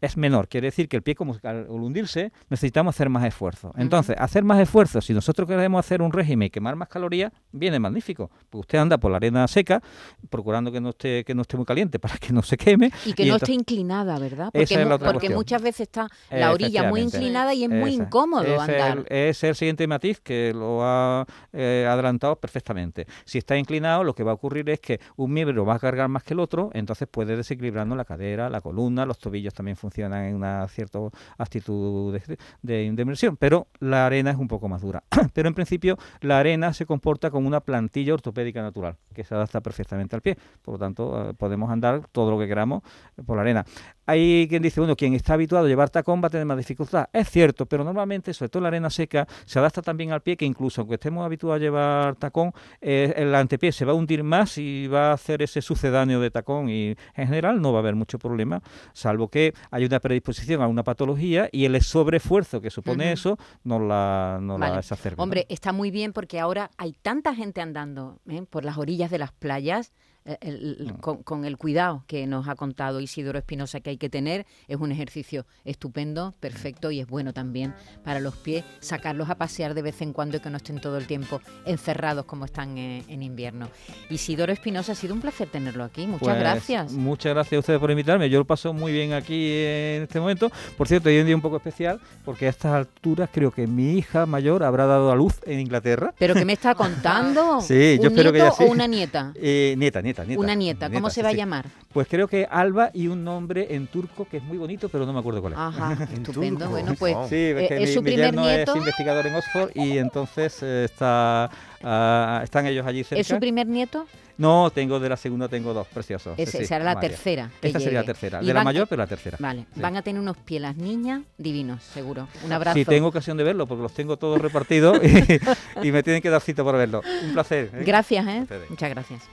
es 0.00 0.16
menor. 0.16 0.48
Quiere 0.48 0.68
decir 0.68 0.88
que 0.88 0.96
el 0.96 1.02
pie, 1.02 1.14
como 1.14 1.36
al 1.42 1.66
hundirse, 1.68 2.32
necesitamos 2.48 2.94
hacer 2.96 3.08
más 3.08 3.24
esfuerzo. 3.24 3.72
Entonces, 3.76 4.16
hacer 4.18 4.44
más 4.44 4.58
esfuerzo, 4.60 5.00
si 5.00 5.12
nosotros 5.14 5.48
queremos 5.48 5.78
hacer 5.80 6.02
un 6.02 6.12
régimen 6.12 6.46
y 6.46 6.50
quemar 6.50 6.76
más 6.76 6.88
calorías, 6.88 7.32
viene 7.52 7.78
magnífico. 7.78 8.30
Porque 8.50 8.60
usted 8.60 8.78
anda 8.78 8.98
por 8.98 9.10
la 9.10 9.18
arena 9.18 9.46
seca, 9.48 9.82
procurando 10.28 10.72
que 10.72 10.80
no 10.80 10.90
esté, 10.90 11.24
que 11.24 11.34
no 11.34 11.42
esté 11.42 11.56
muy 11.56 11.66
caliente 11.66 11.98
para 11.98 12.16
que 12.18 12.32
no 12.32 12.42
se 12.42 12.56
queme. 12.56 12.90
Y 13.04 13.12
que 13.12 13.24
no 13.24 13.34
entonces- 13.34 13.48
esté 13.48 13.52
inclinada, 13.52 14.18
¿verdad? 14.18 14.50
Esa 14.52 14.74
Porque, 14.74 14.84
mu- 14.84 14.90
porque 14.90 15.10
cuestión. 15.12 15.34
muchas 15.34 15.62
veces 15.62 15.80
está 15.82 16.08
la 16.30 16.52
orilla 16.52 16.88
muy 16.88 17.00
inclinada 17.00 17.52
y 17.54 17.64
es 17.64 17.70
muy 17.70 17.92
incómodo 17.94 18.42
es 18.44 18.60
andar. 18.60 19.04
el- 19.08 19.30
Es 19.30 19.44
el 19.44 19.54
siguiente 19.54 19.86
matiz 19.86 20.20
que 20.20 20.52
lo 20.54 20.82
ha 20.82 21.26
eh, 21.52 21.86
adelantado 21.88 22.36
perfectamente. 22.36 23.06
Si 23.24 23.38
está 23.38 23.56
inclinado, 23.56 24.04
lo 24.04 24.14
que 24.14 24.22
va 24.22 24.30
a 24.30 24.34
ocurrir 24.34 24.68
es 24.70 24.80
que 24.80 25.00
un 25.16 25.32
miembro 25.32 25.64
va 25.64 25.74
a 25.74 25.78
cargar 25.78 26.08
más 26.08 26.22
que 26.22 26.34
el 26.34 26.40
otro, 26.40 26.70
entonces 26.72 27.06
puede 27.10 27.36
desequilibrarnos 27.36 27.96
la 27.96 28.04
cadera, 28.04 28.48
la 28.48 28.60
columna, 28.60 29.04
los 29.04 29.18
tobillos 29.18 29.52
también 29.52 29.76
funcionan 29.76 29.89
en 29.98 30.34
una 30.34 30.66
cierta 30.68 30.98
actitud 31.38 32.12
de, 32.12 32.38
de, 32.62 32.84
inversión, 32.84 33.36
pero 33.36 33.68
la 33.80 34.06
arena 34.06 34.30
es 34.30 34.36
un 34.36 34.48
poco 34.48 34.68
más 34.68 34.82
dura. 34.82 35.02
pero 35.34 35.48
en 35.48 35.54
principio 35.54 35.96
la 36.20 36.38
arena 36.38 36.72
se 36.72 36.86
comporta 36.86 37.30
como 37.30 37.46
una 37.46 37.60
plantilla 37.60 38.14
ortopédica 38.14 38.62
natural, 38.62 38.96
que 39.14 39.24
se 39.24 39.34
adapta 39.34 39.60
perfectamente 39.60 40.16
al 40.16 40.22
pie. 40.22 40.36
Por 40.62 40.74
lo 40.74 40.78
tanto, 40.78 41.30
eh, 41.30 41.34
podemos 41.34 41.70
andar 41.70 42.06
todo 42.12 42.30
lo 42.30 42.38
que 42.38 42.46
queramos 42.46 42.82
por 43.26 43.36
la 43.36 43.42
arena. 43.42 43.64
Hay 44.10 44.48
quien 44.48 44.62
dice, 44.62 44.80
bueno, 44.80 44.96
quien 44.96 45.14
está 45.14 45.34
habituado 45.34 45.66
a 45.66 45.68
llevar 45.68 45.90
tacón 45.90 46.20
va 46.22 46.26
a 46.26 46.30
tener 46.30 46.46
más 46.46 46.56
dificultad. 46.56 47.08
Es 47.12 47.30
cierto, 47.30 47.66
pero 47.66 47.84
normalmente, 47.84 48.34
sobre 48.34 48.48
todo 48.48 48.62
la 48.62 48.68
arena 48.68 48.90
seca, 48.90 49.26
se 49.44 49.58
adapta 49.58 49.82
también 49.82 50.12
al 50.12 50.20
pie, 50.20 50.36
que 50.36 50.44
incluso 50.44 50.80
aunque 50.80 50.94
estemos 50.94 51.24
habituados 51.24 51.60
a 51.60 51.60
llevar 51.60 52.16
tacón, 52.16 52.52
eh, 52.80 53.12
el 53.16 53.34
antepié 53.34 53.72
se 53.72 53.84
va 53.84 53.92
a 53.92 53.94
hundir 53.94 54.24
más 54.24 54.58
y 54.58 54.86
va 54.88 55.10
a 55.10 55.12
hacer 55.12 55.42
ese 55.42 55.62
sucedáneo 55.62 56.20
de 56.20 56.30
tacón 56.30 56.68
y 56.68 56.96
en 57.14 57.26
general 57.26 57.60
no 57.60 57.72
va 57.72 57.78
a 57.78 57.82
haber 57.82 57.94
mucho 57.94 58.18
problema, 58.18 58.62
salvo 58.92 59.28
que 59.28 59.54
hay 59.70 59.84
una 59.84 60.00
predisposición 60.00 60.62
a 60.62 60.66
una 60.66 60.82
patología 60.82 61.48
y 61.52 61.64
el 61.64 61.80
sobreesfuerzo 61.80 62.60
que 62.60 62.70
supone 62.70 63.04
Ujú. 63.04 63.12
eso 63.12 63.38
nos 63.64 63.80
la, 63.80 64.38
nos 64.40 64.58
la 64.58 64.68
Vale. 64.70 64.80
exacerba. 64.80 65.16
¿no? 65.18 65.22
Hombre, 65.22 65.46
está 65.48 65.72
muy 65.72 65.90
bien 65.90 66.12
porque 66.12 66.40
ahora 66.40 66.70
hay 66.76 66.92
tanta 66.92 67.34
gente 67.34 67.60
andando 67.60 68.18
¿eh? 68.28 68.42
por 68.48 68.64
las 68.64 68.78
orillas 68.78 69.10
de 69.10 69.18
las 69.18 69.32
playas. 69.32 69.92
Eh, 70.24 70.36
el- 70.40 70.76
el- 70.80 70.92
con, 71.00 71.22
con 71.22 71.44
el 71.44 71.56
cuidado 71.56 72.04
que 72.06 72.26
nos 72.26 72.48
ha 72.48 72.54
contado 72.54 73.00
Isidoro 73.00 73.38
Espinosa 73.38 73.80
que 73.80 73.90
hay 73.90 73.96
que 73.96 74.08
tener, 74.10 74.46
es 74.68 74.76
un 74.78 74.92
ejercicio 74.92 75.46
estupendo, 75.64 76.34
perfecto 76.40 76.90
y 76.90 77.00
es 77.00 77.06
bueno 77.06 77.32
también 77.32 77.74
para 78.04 78.20
los 78.20 78.36
pies 78.36 78.64
sacarlos 78.80 79.30
a 79.30 79.36
pasear 79.36 79.74
de 79.74 79.82
vez 79.82 80.00
en 80.02 80.12
cuando 80.12 80.36
y 80.36 80.40
que 80.40 80.50
no 80.50 80.56
estén 80.58 80.80
todo 80.80 80.98
el 80.98 81.06
tiempo 81.06 81.40
encerrados 81.64 82.24
como 82.26 82.44
están 82.44 82.76
eh, 82.78 83.02
en 83.08 83.22
invierno. 83.22 83.68
Isidoro 84.10 84.52
Espinosa, 84.52 84.92
ha 84.92 84.94
sido 84.94 85.14
un 85.14 85.20
placer 85.20 85.48
tenerlo 85.48 85.84
aquí, 85.84 86.06
muchas 86.06 86.28
Pues, 86.28 86.38
gracias. 86.38 86.92
Muchas 86.92 87.32
gracias 87.34 87.56
a 87.56 87.60
ustedes 87.60 87.80
por 87.80 87.90
invitarme. 87.90 88.28
Yo 88.28 88.38
lo 88.38 88.44
paso 88.44 88.72
muy 88.72 88.92
bien 88.92 89.12
aquí 89.12 89.34
en 89.52 90.02
este 90.02 90.20
momento. 90.20 90.50
Por 90.76 90.88
cierto, 90.88 91.08
hoy 91.08 91.16
es 91.16 91.20
un 91.20 91.26
día 91.26 91.36
un 91.36 91.42
poco 91.42 91.56
especial 91.56 92.00
porque 92.24 92.46
a 92.46 92.50
estas 92.50 92.72
alturas 92.72 93.30
creo 93.32 93.50
que 93.50 93.66
mi 93.66 93.94
hija 93.98 94.26
mayor 94.26 94.62
habrá 94.64 94.86
dado 94.86 95.10
a 95.12 95.16
luz 95.16 95.34
en 95.46 95.60
Inglaterra. 95.60 96.12
¿Pero 96.18 96.34
qué 96.34 96.44
me 96.44 96.52
está 96.54 96.74
contando? 96.74 97.60
Sí, 97.60 97.96
yo 97.96 98.02
¿Un 98.02 98.06
espero 98.08 98.32
que 98.32 98.38
ya 98.38 98.50
sí. 98.50 98.64
o 98.64 98.70
una 98.70 98.86
nieta? 98.86 99.32
Eh, 99.42 99.74
nieta, 99.78 100.02
nieta, 100.02 100.09
nieta. 100.24 100.40
Una 100.40 100.54
nieta, 100.54 100.90
¿cómo 100.90 101.08
se 101.10 101.16
sí, 101.16 101.22
va 101.22 101.28
a 101.28 101.32
sí. 101.32 101.36
llamar? 101.38 101.66
Pues 101.92 102.06
creo 102.08 102.28
que 102.28 102.46
Alba 102.50 102.90
y 102.94 103.08
un 103.08 103.24
nombre 103.24 103.74
en 103.74 103.86
turco 103.86 104.26
que 104.30 104.36
es 104.38 104.42
muy 104.42 104.58
bonito, 104.58 104.88
pero 104.88 105.06
no 105.06 105.12
me 105.12 105.18
acuerdo 105.20 105.40
cuál 105.40 105.54
es. 105.54 105.58
Ajá, 105.58 105.96
estupendo. 106.12 106.68
Bueno, 106.68 106.94
pues 106.98 107.16
Sí, 107.28 107.34
eh, 107.36 107.62
es 107.62 107.68
que 107.68 107.74
es 107.82 107.88
mi, 107.88 107.94
su 107.94 108.02
primer 108.02 108.34
nieto. 108.36 108.72
es 108.72 108.76
investigador 108.78 109.26
en 109.26 109.34
Oxford 109.34 109.70
y 109.74 109.98
entonces 109.98 110.58
eh, 110.62 110.84
está, 110.84 111.50
ah, 111.82 112.40
están 112.44 112.66
ellos 112.66 112.86
allí 112.86 113.02
cerca. 113.04 113.20
¿Es 113.20 113.26
su 113.26 113.38
primer 113.38 113.66
nieto? 113.66 114.06
No, 114.38 114.70
tengo 114.70 114.98
de 114.98 115.06
la 115.10 115.18
segunda, 115.18 115.48
tengo 115.48 115.74
dos 115.74 115.86
preciosos. 115.88 116.34
sí, 116.38 116.46
sí, 116.46 116.64
será 116.64 116.82
la 116.82 116.94
María. 116.94 117.10
tercera. 117.10 117.50
que 117.60 117.66
Esta 117.66 117.78
sería 117.78 118.00
la 118.00 118.06
tercera. 118.06 118.42
Y 118.42 118.46
De 118.46 118.54
la 118.54 118.64
mayor, 118.64 118.86
pero 118.88 119.02
la 119.02 119.06
tercera. 119.06 119.36
Vale, 119.38 119.66
Sí. 119.74 119.80
van 119.82 119.96
a 119.98 120.02
tener 120.02 120.18
unos 120.18 120.38
pies 120.38 120.62
las 120.62 120.76
niñas 120.76 121.20
divinos, 121.36 121.82
seguro. 121.82 122.26
Un 122.46 122.50
abrazo. 122.52 122.74
Si 122.78 122.86
tengo 122.86 123.08
ocasión 123.08 123.36
de 123.36 123.44
verlo, 123.44 123.66
porque 123.66 123.82
los 123.82 123.92
tengo 123.92 124.16
todos 124.16 124.40
repartidos 124.40 124.98
y, 125.82 125.86
y 125.86 125.92
me 125.92 126.02
tienen 126.02 126.22
que 126.22 126.30
dar 126.30 126.40
cita 126.40 126.64
para 126.64 126.78
verlo. 126.78 127.02
Un 127.24 127.34
placer. 127.34 127.70
¿eh? 127.74 127.82
Gracias, 127.84 128.26
¿eh? 128.26 128.46
Muchas 128.70 128.88
gracias. 128.88 129.30